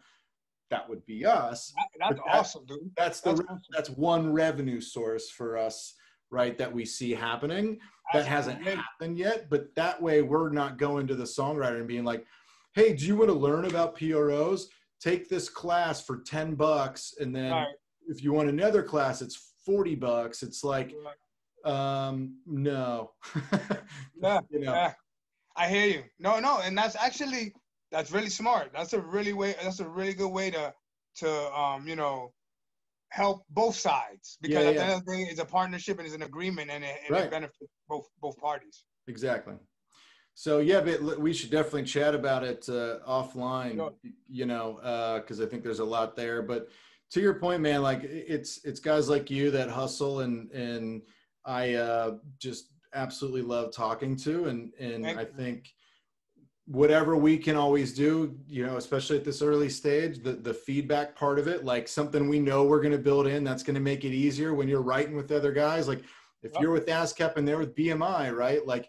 That 0.71 0.89
would 0.89 1.05
be 1.07 1.25
us. 1.25 1.73
That- 1.99 2.17
that's 2.17 2.21
awesome 2.29 2.67
dude. 2.67 2.91
that's 2.97 3.21
the 3.21 3.31
that's 3.31 3.41
awesome. 3.41 3.61
that's 3.73 3.91
one 3.91 4.33
revenue 4.33 4.81
source 4.81 5.31
for 5.31 5.57
us 5.57 5.95
right 6.31 6.57
that 6.59 6.73
we 6.73 6.85
see 6.85 7.13
happening 7.13 7.79
that 8.13 8.27
hasn't 8.27 8.63
happened 8.67 9.17
yet 9.19 9.49
but 9.51 9.75
that 9.75 10.01
way 10.01 10.23
we're 10.23 10.51
not 10.51 10.79
going 10.79 11.07
to 11.07 11.15
the 11.15 11.25
songwriter 11.25 11.79
and 11.79 11.89
being 11.89 12.05
like 12.05 12.25
hey 12.75 12.93
do 12.93 13.07
you 13.07 13.17
want 13.17 13.29
to 13.29 13.35
learn 13.35 13.65
about 13.67 13.97
pros 13.97 14.69
take 15.01 15.29
this 15.29 15.49
class 15.49 16.05
for 16.05 16.19
10 16.19 16.55
bucks 16.55 17.15
and 17.21 17.35
then 17.35 17.53
Right. 17.53 17.75
if 18.09 18.23
you 18.23 18.33
want 18.33 18.49
another 18.49 18.83
class 18.83 19.23
it's 19.23 19.53
40 19.65 19.95
bucks 19.97 20.43
it's 20.43 20.65
like 20.65 20.95
um 21.65 22.37
no 22.47 23.13
Yeah, 24.23 24.41
you 24.51 24.61
know 24.61 24.73
yeah. 24.73 24.93
I 25.57 25.69
hear 25.69 25.87
you. 25.87 26.03
No, 26.19 26.39
no, 26.41 26.61
and 26.61 26.79
that's 26.79 26.97
actually 26.97 27.53
that's 27.91 28.13
really 28.13 28.31
smart. 28.31 28.71
That's 28.73 28.93
a 28.93 29.01
really 29.01 29.33
way. 29.33 29.57
That's 29.63 29.81
a 29.81 29.89
really 29.89 30.15
good 30.15 30.29
way 30.31 30.51
to 30.51 30.73
to 31.17 31.53
um 31.53 31.87
you 31.89 31.97
know 31.97 32.33
help 33.11 33.45
both 33.51 33.75
sides 33.75 34.39
because 34.41 34.63
Yeah, 34.65 34.71
at 34.71 34.75
yeah. 34.75 34.81
the 34.81 34.85
end 34.85 34.93
of 35.01 35.05
the 35.05 35.17
day, 35.17 35.23
it's 35.31 35.41
a 35.41 35.45
partnership 35.45 35.99
and 35.99 36.07
it's 36.07 36.15
an 36.15 36.23
agreement 36.23 36.71
and 36.71 36.85
it, 36.85 36.97
and 37.05 37.11
Right. 37.11 37.25
it 37.25 37.31
benefits 37.31 37.71
both 37.89 38.09
both 38.21 38.37
parties. 38.39 38.85
Exactly. 39.09 39.55
So 40.35 40.59
yeah, 40.59 40.81
but 40.81 41.19
we 41.19 41.33
should 41.33 41.51
definitely 41.51 41.85
chat 41.85 42.15
about 42.15 42.45
it 42.45 42.69
uh, 42.69 43.01
offline. 43.07 43.77
Sure. 43.77 43.93
You 44.29 44.47
know, 44.47 45.21
because 45.21 45.41
I 45.41 45.47
think 45.47 45.63
there's 45.63 45.81
a 45.81 45.85
lot 45.85 46.17
there. 46.17 46.41
But 46.41 46.69
to 47.11 47.21
your 47.21 47.35
point, 47.35 47.61
man, 47.61 47.83
like 47.83 48.05
it's 48.05 48.65
it's 48.65 48.81
guys 48.81 49.09
like 49.09 49.31
you 49.31 49.51
that 49.51 49.69
hustle, 49.69 50.21
and 50.21 50.51
and 50.53 51.03
I 51.45 51.75
uh, 51.75 52.19
just 52.39 52.69
absolutely 52.95 53.43
love 53.43 53.73
talking 53.73 54.17
to, 54.17 54.47
and 54.47 54.73
and 54.79 55.05
Thank 55.05 55.19
I 55.19 55.25
think 55.25 55.69
whatever 56.71 57.17
we 57.17 57.37
can 57.37 57.57
always 57.57 57.93
do, 57.93 58.39
you 58.49 58.65
know, 58.65 58.77
especially 58.77 59.17
at 59.17 59.25
this 59.25 59.43
early 59.43 59.69
stage, 59.69 60.23
the 60.23 60.33
the 60.33 60.55
feedback 60.55 61.17
part 61.17 61.39
of 61.39 61.49
it, 61.49 61.65
like 61.65 61.89
something 61.89 62.29
we 62.29 62.39
know 62.39 62.65
we're 62.65 62.81
going 62.81 62.93
to 62.93 62.99
build 62.99 63.27
in, 63.27 63.43
that's 63.43 63.63
going 63.63 63.75
to 63.75 63.81
make 63.81 64.05
it 64.05 64.13
easier 64.13 64.55
when 64.55 64.69
you're 64.69 64.83
writing 64.83 65.17
with 65.17 65.31
other 65.33 65.53
guys, 65.53 65.89
like. 65.89 66.03
If 66.43 66.53
Yep. 66.55 66.63
you're 66.63 66.73
with 66.73 66.87
ASCAP 66.87 67.37
and 67.37 67.47
they're 67.47 67.59
with 67.59 67.75
BMI, 67.75 68.35
right? 68.35 68.67
Like 68.67 68.89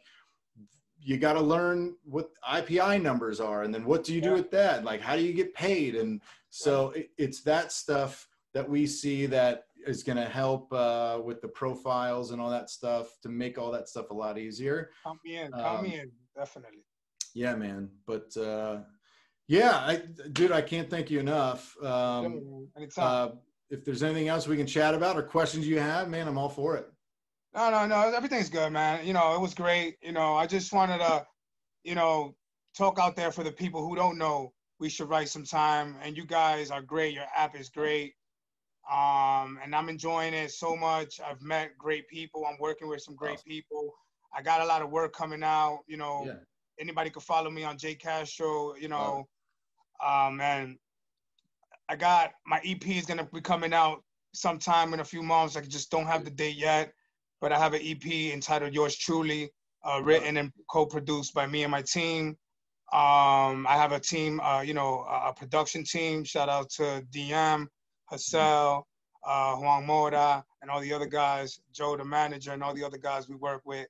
you 1.01 1.17
got 1.17 1.33
to 1.33 1.41
learn 1.41 1.95
what 2.05 2.29
IPI 2.49 3.01
numbers 3.01 3.41
are, 3.41 3.63
and 3.63 3.73
then 3.75 3.83
what 3.83 4.05
do 4.05 4.13
you 4.13 4.21
do 4.21 4.31
with 4.31 4.51
that? 4.51 4.85
Like, 4.85 5.01
how 5.01 5.17
do 5.17 5.21
you 5.21 5.33
get 5.33 5.53
paid? 5.53 5.95
And 5.95 6.21
so 6.49 6.91
it, 6.91 7.09
it's 7.17 7.41
that 7.41 7.73
stuff 7.73 8.29
that 8.53 8.69
we 8.69 8.87
see 8.87 9.25
that 9.25 9.65
is 9.85 10.01
going 10.01 10.17
to 10.17 10.29
help 10.29 10.71
uh, 10.71 11.19
with 11.21 11.41
the 11.41 11.47
profiles 11.47 12.31
and 12.31 12.41
all 12.41 12.49
that 12.49 12.69
stuff 12.69 13.19
to 13.23 13.27
make 13.27 13.57
all 13.57 13.71
that 13.71 13.89
stuff 13.89 14.11
a 14.11 14.13
lot 14.13 14.37
easier. 14.37 14.91
come 15.03 15.19
in. 15.25 15.53
Um, 15.53 15.85
in. 15.85 16.11
Definitely. 16.35 16.85
Yeah, 17.33 17.55
man. 17.55 17.89
But 18.05 18.35
uh, 18.37 18.79
yeah, 19.47 19.77
I, 19.77 20.01
dude, 20.31 20.51
I 20.51 20.61
can't 20.61 20.89
thank 20.89 21.09
you 21.09 21.19
enough. 21.19 21.75
Um, 21.83 22.67
uh, 22.97 23.29
if 23.69 23.85
there's 23.85 24.03
anything 24.03 24.27
else 24.27 24.47
we 24.47 24.57
can 24.57 24.67
chat 24.67 24.93
about 24.93 25.17
or 25.17 25.23
questions 25.23 25.67
you 25.67 25.79
have, 25.79 26.09
man, 26.09 26.27
I'm 26.27 26.37
all 26.37 26.49
for 26.49 26.75
it. 26.77 26.91
No, 27.53 27.69
no, 27.69 27.85
no. 27.85 28.13
Everything's 28.15 28.49
good, 28.49 28.71
man. 28.71 29.05
You 29.05 29.13
know, 29.13 29.35
it 29.35 29.41
was 29.41 29.53
great. 29.53 29.97
You 30.01 30.11
know, 30.13 30.35
I 30.35 30.47
just 30.47 30.71
wanted 30.71 30.99
to, 30.99 31.25
you 31.83 31.95
know, 31.95 32.35
talk 32.77 32.99
out 32.99 33.15
there 33.15 33.31
for 33.31 33.43
the 33.43 33.51
people 33.51 33.85
who 33.85 33.95
don't 33.95 34.17
know. 34.17 34.53
We 34.79 34.89
should 34.89 35.09
write 35.09 35.29
some 35.29 35.43
time, 35.43 35.97
and 36.01 36.17
you 36.17 36.25
guys 36.25 36.71
are 36.71 36.81
great. 36.81 37.13
Your 37.13 37.25
app 37.35 37.55
is 37.55 37.69
great, 37.69 38.13
um, 38.91 39.59
and 39.63 39.75
I'm 39.75 39.89
enjoying 39.89 40.33
it 40.33 40.51
so 40.51 40.75
much. 40.75 41.19
I've 41.19 41.41
met 41.41 41.77
great 41.77 42.07
people. 42.07 42.45
I'm 42.45 42.57
working 42.59 42.87
with 42.87 43.01
some 43.01 43.15
great 43.15 43.33
Awesome. 43.35 43.49
people. 43.49 43.93
I 44.35 44.41
got 44.41 44.61
a 44.61 44.65
lot 44.65 44.81
of 44.81 44.89
work 44.89 45.13
coming 45.13 45.43
out. 45.43 45.81
You 45.87 45.97
know, 45.97 46.23
Yeah. 46.25 46.39
Anybody 46.81 47.09
could 47.09 47.23
follow 47.23 47.49
me 47.49 47.63
on 47.63 47.77
J 47.77 47.95
Castro. 47.95 48.75
You 48.75 48.89
know, 48.89 49.27
um, 50.05 50.41
and 50.41 50.77
I 51.87 51.95
got 51.95 52.31
my 52.45 52.59
EP 52.65 52.85
is 52.87 53.05
gonna 53.05 53.27
be 53.31 53.41
coming 53.41 53.73
out 53.73 54.03
sometime 54.33 54.93
in 54.93 54.99
a 54.99 55.05
few 55.05 55.21
months. 55.21 55.55
I 55.55 55.61
just 55.61 55.91
don't 55.91 56.07
have 56.07 56.25
the 56.25 56.31
date 56.31 56.57
yet, 56.57 56.91
but 57.39 57.51
I 57.51 57.59
have 57.59 57.73
an 57.73 57.81
EP 57.83 58.33
entitled 58.33 58.73
Yours 58.73 58.95
Truly, 58.95 59.51
uh, 59.83 60.01
written 60.03 60.37
and 60.37 60.51
co-produced 60.69 61.33
by 61.33 61.47
me 61.47 61.63
and 61.63 61.71
my 61.71 61.81
team. 61.81 62.37
Um, 62.93 63.65
I 63.67 63.77
have 63.77 63.93
a 63.93 63.99
team, 63.99 64.41
uh, 64.41 64.61
you 64.61 64.73
know, 64.73 65.05
a, 65.09 65.29
a 65.29 65.33
production 65.33 65.85
team. 65.85 66.25
Shout 66.25 66.49
out 66.49 66.69
to 66.71 67.05
DM, 67.11 67.67
Hassel, 68.09 68.85
uh, 69.25 69.55
Juan 69.55 69.85
Mora, 69.85 70.43
and 70.61 70.69
all 70.69 70.81
the 70.81 70.91
other 70.91 71.05
guys, 71.05 71.61
Joe, 71.71 71.95
the 71.95 72.03
manager, 72.03 72.51
and 72.51 72.61
all 72.61 72.73
the 72.73 72.83
other 72.83 72.97
guys 72.97 73.29
we 73.29 73.35
work 73.35 73.61
with. 73.63 73.87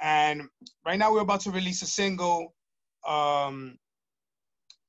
And 0.00 0.42
right 0.86 0.98
now 0.98 1.12
we're 1.12 1.20
about 1.20 1.40
to 1.42 1.50
release 1.50 1.82
a 1.82 1.86
single. 1.86 2.54
Um, 3.06 3.78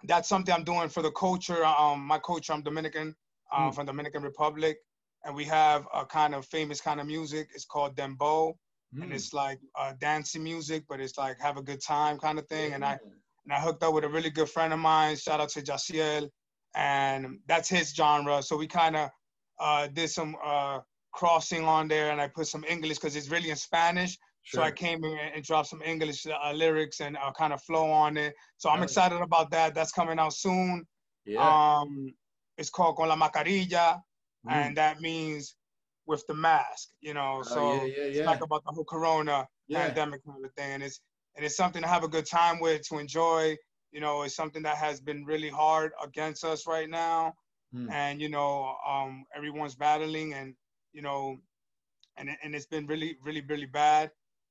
that's 0.03 0.29
something 0.29 0.53
I'm 0.53 0.63
doing 0.63 0.89
for 0.89 1.01
the 1.01 1.11
culture. 1.11 1.65
Um, 1.65 2.05
my 2.05 2.19
culture, 2.19 2.53
I'm 2.53 2.61
Dominican, 2.63 3.15
um, 3.51 3.71
Mm. 3.71 3.75
from 3.75 3.85
Dominican 3.85 4.23
Republic, 4.23 4.77
and 5.23 5.35
we 5.35 5.43
have 5.45 5.87
a 5.93 6.05
kind 6.05 6.33
of 6.35 6.45
famous 6.45 6.79
kind 6.79 6.99
of 7.01 7.07
music. 7.07 7.49
It's 7.53 7.65
called 7.65 7.95
Dembow. 7.95 8.53
mm. 8.95 9.03
and 9.03 9.13
it's 9.13 9.33
like 9.33 9.59
uh, 9.75 9.93
dancing 9.99 10.43
music, 10.43 10.83
but 10.89 10.99
it's 10.99 11.17
like 11.17 11.39
have 11.39 11.57
a 11.57 11.61
good 11.61 11.81
time 11.81 12.17
kind 12.17 12.39
of 12.39 12.47
thing. 12.47 12.73
And 12.73 12.83
I 12.83 12.97
and 13.45 13.53
I 13.53 13.59
hooked 13.59 13.83
up 13.83 13.93
with 13.93 14.03
a 14.03 14.09
really 14.09 14.29
good 14.31 14.49
friend 14.49 14.73
of 14.73 14.79
mine. 14.79 15.15
Shout 15.15 15.39
out 15.39 15.49
to 15.49 15.61
Jaciel, 15.61 16.29
and 16.75 17.39
that's 17.47 17.69
his 17.69 17.93
genre. 17.93 18.41
So 18.41 18.55
we 18.57 18.67
kind 18.67 18.95
of 18.95 19.09
uh, 19.59 19.87
did 19.87 20.09
some 20.09 20.35
uh, 20.43 20.79
crossing 21.11 21.65
on 21.65 21.87
there, 21.87 22.11
and 22.11 22.19
I 22.21 22.27
put 22.29 22.47
some 22.47 22.63
English 22.63 22.97
because 22.97 23.15
it's 23.15 23.29
really 23.29 23.49
in 23.49 23.55
Spanish. 23.57 24.17
Sure. 24.49 24.61
So 24.61 24.63
I 24.63 24.71
came 24.71 25.03
in 25.03 25.15
and 25.35 25.43
dropped 25.43 25.67
some 25.67 25.83
English 25.83 26.25
uh, 26.25 26.51
lyrics 26.53 27.01
and 27.01 27.15
uh, 27.17 27.31
kind 27.37 27.53
of 27.53 27.61
flow 27.61 27.91
on 27.91 28.17
it. 28.17 28.33
So 28.57 28.71
I'm 28.71 28.81
excited 28.81 29.21
about 29.21 29.51
that. 29.51 29.75
That's 29.75 29.91
coming 29.91 30.17
out 30.17 30.33
soon. 30.33 30.87
Yeah. 31.23 31.77
Um, 31.77 32.11
it's 32.57 32.71
called 32.71 32.97
Con 32.97 33.09
la 33.09 33.15
Mascarilla, 33.15 34.01
mm. 34.47 34.51
and 34.51 34.75
that 34.75 35.01
means 35.01 35.55
with 36.07 36.25
the 36.27 36.33
mask, 36.33 36.89
you 36.99 37.13
know. 37.13 37.41
Oh, 37.41 37.43
so 37.43 37.73
yeah, 37.73 37.83
yeah, 37.83 37.95
yeah. 37.97 38.03
it's 38.05 38.25
like 38.25 38.43
about 38.43 38.63
the 38.65 38.71
whole 38.71 38.85
Corona 38.85 39.47
pandemic 39.71 40.25
kind 40.25 40.43
of 40.43 40.51
thing, 40.55 40.71
and 40.73 40.81
it's 40.83 40.99
and 41.35 41.45
it's 41.45 41.55
something 41.55 41.83
to 41.83 41.87
have 41.87 42.03
a 42.03 42.07
good 42.07 42.25
time 42.25 42.59
with, 42.59 42.81
to 42.89 42.97
enjoy. 42.97 43.55
You 43.91 44.01
know, 44.01 44.23
it's 44.23 44.35
something 44.35 44.63
that 44.63 44.77
has 44.77 44.99
been 44.99 45.25
really 45.25 45.49
hard 45.49 45.91
against 46.03 46.43
us 46.43 46.65
right 46.65 46.89
now, 46.89 47.33
mm. 47.71 47.87
and 47.91 48.19
you 48.19 48.29
know, 48.29 48.75
um, 48.87 49.25
everyone's 49.35 49.75
battling, 49.75 50.33
and 50.33 50.55
you 50.91 51.03
know, 51.03 51.37
and 52.17 52.29
and 52.43 52.55
it's 52.55 52.65
been 52.65 52.87
really, 52.87 53.15
really, 53.23 53.41
really 53.47 53.67
bad. 53.67 54.09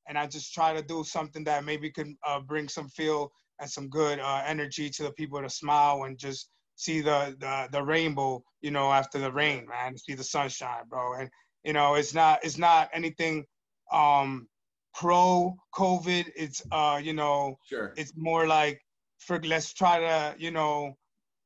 And 0.09 0.19
I 0.19 0.27
just 0.27 0.55
try 0.55 0.73
to 0.73 0.83
do 0.83 1.05
something 1.05 1.45
that 1.45 1.65
maybe 1.65 1.91
can 1.91 2.17
uh, 2.27 2.41
bring 2.41 2.69
some 2.69 2.89
feel 2.89 3.31
and 3.61 3.71
some 3.71 3.89
good 3.89 4.19
uh, 4.21 4.43
energy 4.47 4.89
to 4.91 5.03
the 5.05 5.13
people 5.13 5.41
to 5.43 5.51
smile 5.51 6.05
and 6.05 6.19
just 6.19 6.51
see 6.77 7.01
the, 7.01 7.37
the 7.41 7.69
the 7.73 7.83
rainbow, 7.83 8.43
you 8.63 8.71
know, 8.71 8.91
after 8.93 9.19
the 9.19 9.33
rain, 9.33 9.67
man. 9.69 9.97
See 9.99 10.15
the 10.15 10.25
sunshine, 10.25 10.85
bro. 10.89 11.15
And 11.15 11.29
you 11.65 11.73
know, 11.73 11.95
it's 11.95 12.15
not 12.15 12.39
it's 12.43 12.59
not 12.59 12.89
anything 12.93 13.45
um 13.93 14.49
pro 14.95 15.55
COVID. 15.75 16.31
It's 16.37 16.63
uh, 16.73 17.01
you 17.03 17.13
know, 17.15 17.59
sure. 17.69 17.93
It's 17.97 18.13
more 18.17 18.47
like 18.47 18.81
for 19.19 19.41
let's 19.43 19.73
try 19.73 19.99
to, 20.01 20.35
you 20.39 20.51
know, 20.51 20.97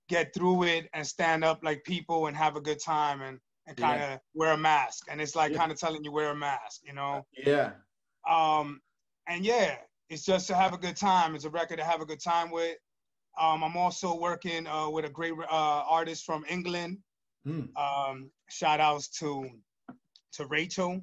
get 0.08 0.34
through 0.34 0.64
it 0.64 0.88
and 0.92 1.06
stand 1.06 1.42
up 1.44 1.60
like 1.62 1.82
people 1.84 2.26
and 2.26 2.36
have 2.36 2.56
a 2.56 2.60
good 2.60 2.80
time 2.80 3.22
and 3.22 3.38
and 3.66 3.76
kind 3.76 4.02
of 4.02 4.10
yeah. 4.10 4.18
wear 4.34 4.52
a 4.52 4.56
mask. 4.56 5.06
And 5.08 5.20
it's 5.20 5.36
like 5.36 5.52
yeah. 5.52 5.58
kind 5.58 5.72
of 5.72 5.78
telling 5.78 6.04
you 6.04 6.12
wear 6.12 6.30
a 6.30 6.36
mask, 6.36 6.80
you 6.84 6.92
know? 6.92 7.24
Yeah. 7.46 7.72
Um, 8.28 8.80
and 9.28 9.44
yeah, 9.44 9.76
it's 10.10 10.24
just 10.24 10.46
to 10.48 10.54
have 10.54 10.74
a 10.74 10.78
good 10.78 10.96
time. 10.96 11.34
It's 11.34 11.44
a 11.44 11.50
record 11.50 11.78
to 11.78 11.84
have 11.84 12.00
a 12.00 12.06
good 12.06 12.22
time 12.22 12.50
with. 12.50 12.76
Um, 13.40 13.64
I'm 13.64 13.76
also 13.76 14.18
working 14.18 14.66
uh, 14.66 14.90
with 14.90 15.04
a 15.04 15.08
great 15.08 15.32
uh, 15.32 15.84
artist 15.88 16.24
from 16.24 16.44
England. 16.48 16.98
Mm. 17.46 17.68
Um, 17.76 18.30
shout 18.48 18.80
outs 18.80 19.08
to 19.20 19.48
to 20.34 20.46
Rachel, 20.46 21.00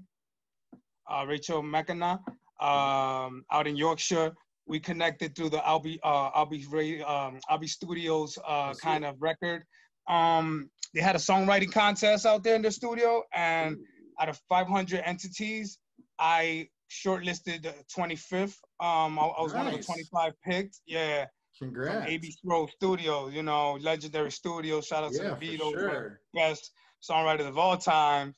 uh, 1.09 1.25
Rachel 1.27 1.61
McKenna, 1.61 2.19
um, 2.61 3.43
out 3.51 3.67
in 3.67 3.75
Yorkshire. 3.75 4.33
We 4.67 4.79
connected 4.79 5.35
through 5.35 5.49
the 5.49 5.57
Albie 5.57 5.99
uh, 6.03 6.31
Albie 6.31 7.01
um, 7.07 7.39
Albie 7.49 7.67
Studios 7.67 8.37
uh, 8.47 8.73
kind 8.75 9.05
of 9.05 9.15
record. 9.19 9.63
Um, 10.07 10.69
they 10.93 11.01
had 11.01 11.15
a 11.15 11.19
songwriting 11.19 11.71
contest 11.71 12.25
out 12.25 12.43
there 12.43 12.55
in 12.55 12.61
the 12.61 12.71
studio, 12.71 13.23
and 13.33 13.77
out 14.19 14.29
of 14.29 14.39
500 14.49 15.01
entities, 15.03 15.79
I 16.19 16.67
shortlisted 16.89 17.63
the 17.63 17.73
25th. 17.95 18.55
Um, 18.79 19.19
I, 19.19 19.23
I 19.23 19.41
was 19.41 19.53
nice. 19.53 19.63
one 19.63 19.73
of 19.73 19.79
the 19.79 19.85
25 19.85 20.33
picked. 20.45 20.81
Yeah. 20.85 21.25
Congrats. 21.57 22.05
From 22.05 22.13
Abbey 22.13 22.35
Road 22.43 22.69
Studio, 22.69 23.27
you 23.27 23.43
know, 23.43 23.73
legendary 23.81 24.31
studio. 24.31 24.81
Shout 24.81 25.03
out 25.03 25.11
yeah, 25.13 25.35
to 25.35 25.37
the 25.39 25.57
Beatles, 25.57 25.73
sure. 25.73 26.21
best 26.33 26.71
songwriters 27.07 27.47
of 27.47 27.57
all 27.57 27.77
time. 27.77 28.33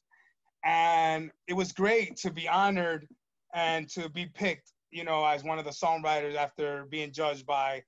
And 0.66 1.32
it 1.48 1.54
was 1.54 1.72
great 1.72 2.18
to 2.18 2.32
be 2.32 2.48
honored 2.48 3.08
and 3.54 3.90
to 3.90 4.10
be 4.10 4.26
picked, 4.26 4.72
you 4.92 5.04
know, 5.04 5.24
as 5.26 5.44
one 5.44 5.60
of 5.60 5.66
the 5.66 5.72
songwriters 5.72 6.36
after 6.36 6.86
being 6.90 7.12
judged 7.12 7.46
by 7.46 7.84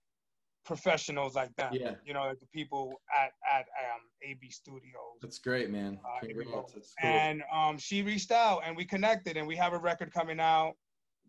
professionals 0.66 1.36
like 1.36 1.56
that. 1.58 1.74
Yeah. 1.74 1.96
You 2.06 2.14
know, 2.14 2.24
like 2.24 2.40
the 2.40 2.48
people 2.48 3.02
at 3.16 3.32
at 3.52 3.62
um, 3.62 4.02
Abbey 4.30 4.50
Studios. 4.50 5.20
That's 5.22 5.40
great, 5.40 5.70
man. 5.70 6.00
Uh, 6.04 6.26
Congrats. 6.26 6.74
That's 6.74 6.94
cool. 7.02 7.10
And 7.10 7.44
um, 7.54 7.78
she 7.78 8.02
reached 8.02 8.32
out 8.32 8.62
and 8.66 8.76
we 8.76 8.86
connected 8.86 9.38
and 9.38 9.48
we 9.48 9.56
have 9.56 9.74
a 9.74 9.78
record 9.78 10.12
coming 10.14 10.40
out. 10.40 10.74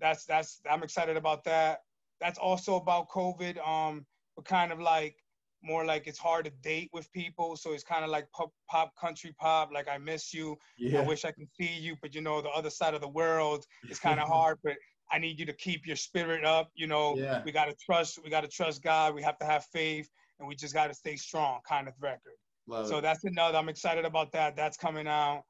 That's 0.01 0.25
that's 0.25 0.61
I'm 0.71 0.83
excited 0.83 1.17
about 1.17 1.45
that. 1.45 1.81
That's 2.21 2.39
also 2.39 2.77
about 2.77 3.09
COVID. 3.09 3.67
Um, 3.67 4.07
but 4.37 4.45
kind 4.45 4.73
of 4.73 4.81
like 4.81 5.17
more 5.63 5.85
like 5.85 6.07
it's 6.07 6.19
hard 6.19 6.45
to 6.45 6.51
date 6.63 6.91
with 6.93 7.11
people. 7.13 7.57
So 7.57 7.73
it's 7.73 7.85
kind 7.85 8.05
of 8.05 8.11
like 8.11 8.31
pop, 8.33 8.53
pop, 8.69 8.93
country 8.97 9.35
pop. 9.39 9.71
Like 9.73 9.89
I 9.89 9.99
miss 9.99 10.35
you. 10.35 10.57
Yeah. 10.77 11.01
I 11.01 11.07
wish 11.07 11.25
I 11.25 11.33
can 11.33 11.49
see 11.59 11.73
you, 11.79 11.97
but 12.03 12.15
you 12.15 12.21
know 12.21 12.41
the 12.41 12.51
other 12.51 12.71
side 12.71 12.95
of 12.95 13.01
the 13.01 13.09
world 13.09 13.65
is 13.89 13.99
kind 13.99 14.21
of 14.21 14.29
hard. 14.37 14.59
But 14.63 14.75
I 15.15 15.19
need 15.19 15.39
you 15.39 15.47
to 15.47 15.53
keep 15.53 15.87
your 15.87 15.95
spirit 15.95 16.45
up. 16.45 16.73
You 16.75 16.89
know, 16.89 17.17
yeah. 17.17 17.41
we 17.45 17.53
gotta 17.53 17.75
trust. 17.75 18.19
We 18.25 18.31
gotta 18.31 18.49
trust 18.49 18.83
God. 18.83 19.15
We 19.15 19.23
have 19.23 19.39
to 19.39 19.45
have 19.45 19.65
faith, 19.67 20.11
and 20.41 20.49
we 20.49 20.57
just 20.57 20.75
gotta 20.75 20.93
stay 20.93 21.15
strong. 21.15 21.61
Kind 21.69 21.87
of 21.87 21.95
record. 22.01 22.35
Love 22.67 22.89
so 22.89 22.99
it. 22.99 23.03
that's 23.03 23.23
another. 23.23 23.57
I'm 23.57 23.69
excited 23.69 24.05
about 24.05 24.33
that. 24.33 24.57
That's 24.57 24.77
coming 24.77 25.07
out. 25.07 25.45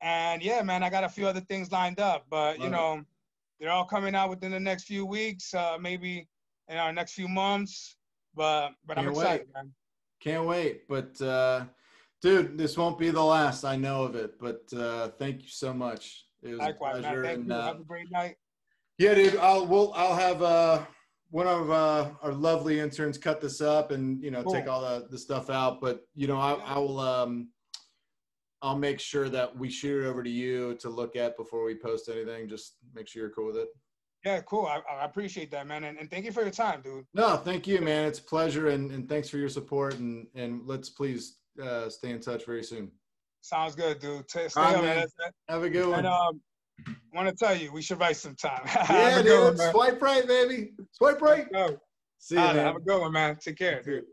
And 0.00 0.42
yeah, 0.42 0.62
man, 0.62 0.82
I 0.82 0.88
got 0.88 1.04
a 1.04 1.10
few 1.10 1.26
other 1.26 1.40
things 1.40 1.70
lined 1.70 2.00
up, 2.00 2.24
but 2.30 2.58
Love 2.58 2.64
you 2.64 2.70
know, 2.70 2.94
it. 2.94 3.04
they're 3.60 3.70
all 3.70 3.84
coming 3.84 4.14
out 4.14 4.30
within 4.30 4.50
the 4.50 4.60
next 4.60 4.84
few 4.84 5.04
weeks, 5.04 5.52
uh, 5.52 5.76
maybe 5.78 6.26
in 6.68 6.78
our 6.78 6.92
next 6.92 7.12
few 7.12 7.28
months. 7.28 7.96
But 8.34 8.70
but 8.86 8.94
Can't 8.94 9.08
I'm 9.08 9.12
excited, 9.12 9.46
wait. 9.48 9.54
man. 9.54 9.72
Can't 10.20 10.46
wait. 10.46 10.88
But 10.88 11.20
uh, 11.20 11.64
dude, 12.22 12.56
this 12.56 12.78
won't 12.78 12.98
be 12.98 13.10
the 13.10 13.22
last. 13.22 13.64
I 13.64 13.76
know 13.76 14.04
of 14.04 14.14
it. 14.14 14.38
But 14.40 14.62
uh, 14.74 15.08
thank 15.18 15.42
you 15.42 15.48
so 15.48 15.74
much. 15.74 16.24
It 16.42 16.52
was 16.52 16.60
Likewise, 16.60 16.98
a 16.98 17.00
pleasure. 17.00 17.16
Man. 17.16 17.24
Thank 17.24 17.38
and, 17.40 17.48
you. 17.48 17.54
Uh, 17.54 17.66
Have 17.66 17.80
a 17.80 17.84
great 17.84 18.10
night. 18.10 18.36
Yeah, 18.98 19.14
dude. 19.14 19.36
I'll 19.36 19.66
we'll 19.66 19.92
I'll 19.94 20.14
have 20.14 20.42
uh 20.42 20.84
one 21.30 21.46
of 21.46 21.70
uh, 21.70 22.10
our 22.20 22.32
lovely 22.34 22.78
interns 22.78 23.16
cut 23.16 23.40
this 23.40 23.62
up 23.62 23.90
and 23.90 24.22
you 24.22 24.30
know 24.30 24.42
cool. 24.42 24.52
take 24.52 24.68
all 24.68 24.82
the, 24.82 25.06
the 25.10 25.18
stuff 25.18 25.50
out. 25.50 25.80
But 25.80 26.02
you 26.14 26.26
know 26.26 26.38
I, 26.38 26.52
I 26.52 26.78
will 26.78 27.00
um 27.00 27.48
I'll 28.60 28.78
make 28.78 29.00
sure 29.00 29.28
that 29.28 29.56
we 29.56 29.68
shoot 29.68 30.04
it 30.04 30.08
over 30.08 30.22
to 30.22 30.30
you 30.30 30.74
to 30.76 30.88
look 30.88 31.16
at 31.16 31.36
before 31.36 31.64
we 31.64 31.74
post 31.74 32.08
anything. 32.08 32.48
Just 32.48 32.76
make 32.94 33.08
sure 33.08 33.22
you're 33.22 33.30
cool 33.30 33.46
with 33.46 33.56
it. 33.56 33.68
Yeah, 34.24 34.40
cool. 34.42 34.66
I, 34.66 34.80
I 34.88 35.04
appreciate 35.04 35.50
that, 35.50 35.66
man. 35.66 35.82
And, 35.82 35.98
and 35.98 36.08
thank 36.08 36.24
you 36.24 36.30
for 36.30 36.42
your 36.42 36.52
time, 36.52 36.80
dude. 36.80 37.04
No, 37.12 37.36
thank 37.36 37.66
you, 37.66 37.80
man. 37.80 38.06
It's 38.06 38.20
a 38.20 38.22
pleasure. 38.22 38.68
And, 38.68 38.92
and 38.92 39.08
thanks 39.08 39.28
for 39.28 39.36
your 39.36 39.48
support. 39.48 39.94
And, 39.94 40.28
and 40.36 40.60
let's 40.64 40.90
please 40.90 41.38
uh, 41.60 41.88
stay 41.88 42.10
in 42.10 42.20
touch 42.20 42.46
very 42.46 42.62
soon. 42.62 42.92
Sounds 43.40 43.74
good, 43.74 43.98
dude. 43.98 44.30
Stay, 44.30 44.46
stay 44.46 44.60
right, 44.60 44.76
up, 44.76 44.84
man. 44.84 45.06
Have 45.48 45.64
a 45.64 45.68
good 45.68 45.88
one. 45.88 45.98
And, 45.98 46.06
um, 46.06 46.40
I 46.86 47.16
want 47.16 47.28
to 47.28 47.34
tell 47.34 47.56
you, 47.56 47.72
we 47.72 47.82
should 47.82 48.00
write 48.00 48.16
some 48.16 48.34
time. 48.34 48.62
yeah, 48.66 49.22
dude. 49.22 49.58
One, 49.58 49.70
Swipe 49.70 50.00
right, 50.00 50.26
baby. 50.26 50.72
Swipe 50.92 51.20
right. 51.20 51.50
Go. 51.52 51.78
See 52.18 52.36
you, 52.36 52.40
man. 52.40 52.56
Have 52.56 52.76
a 52.76 52.80
good 52.80 53.00
one, 53.00 53.12
man. 53.12 53.36
Take 53.36 53.58
care, 53.58 53.82
dude. 53.82 54.04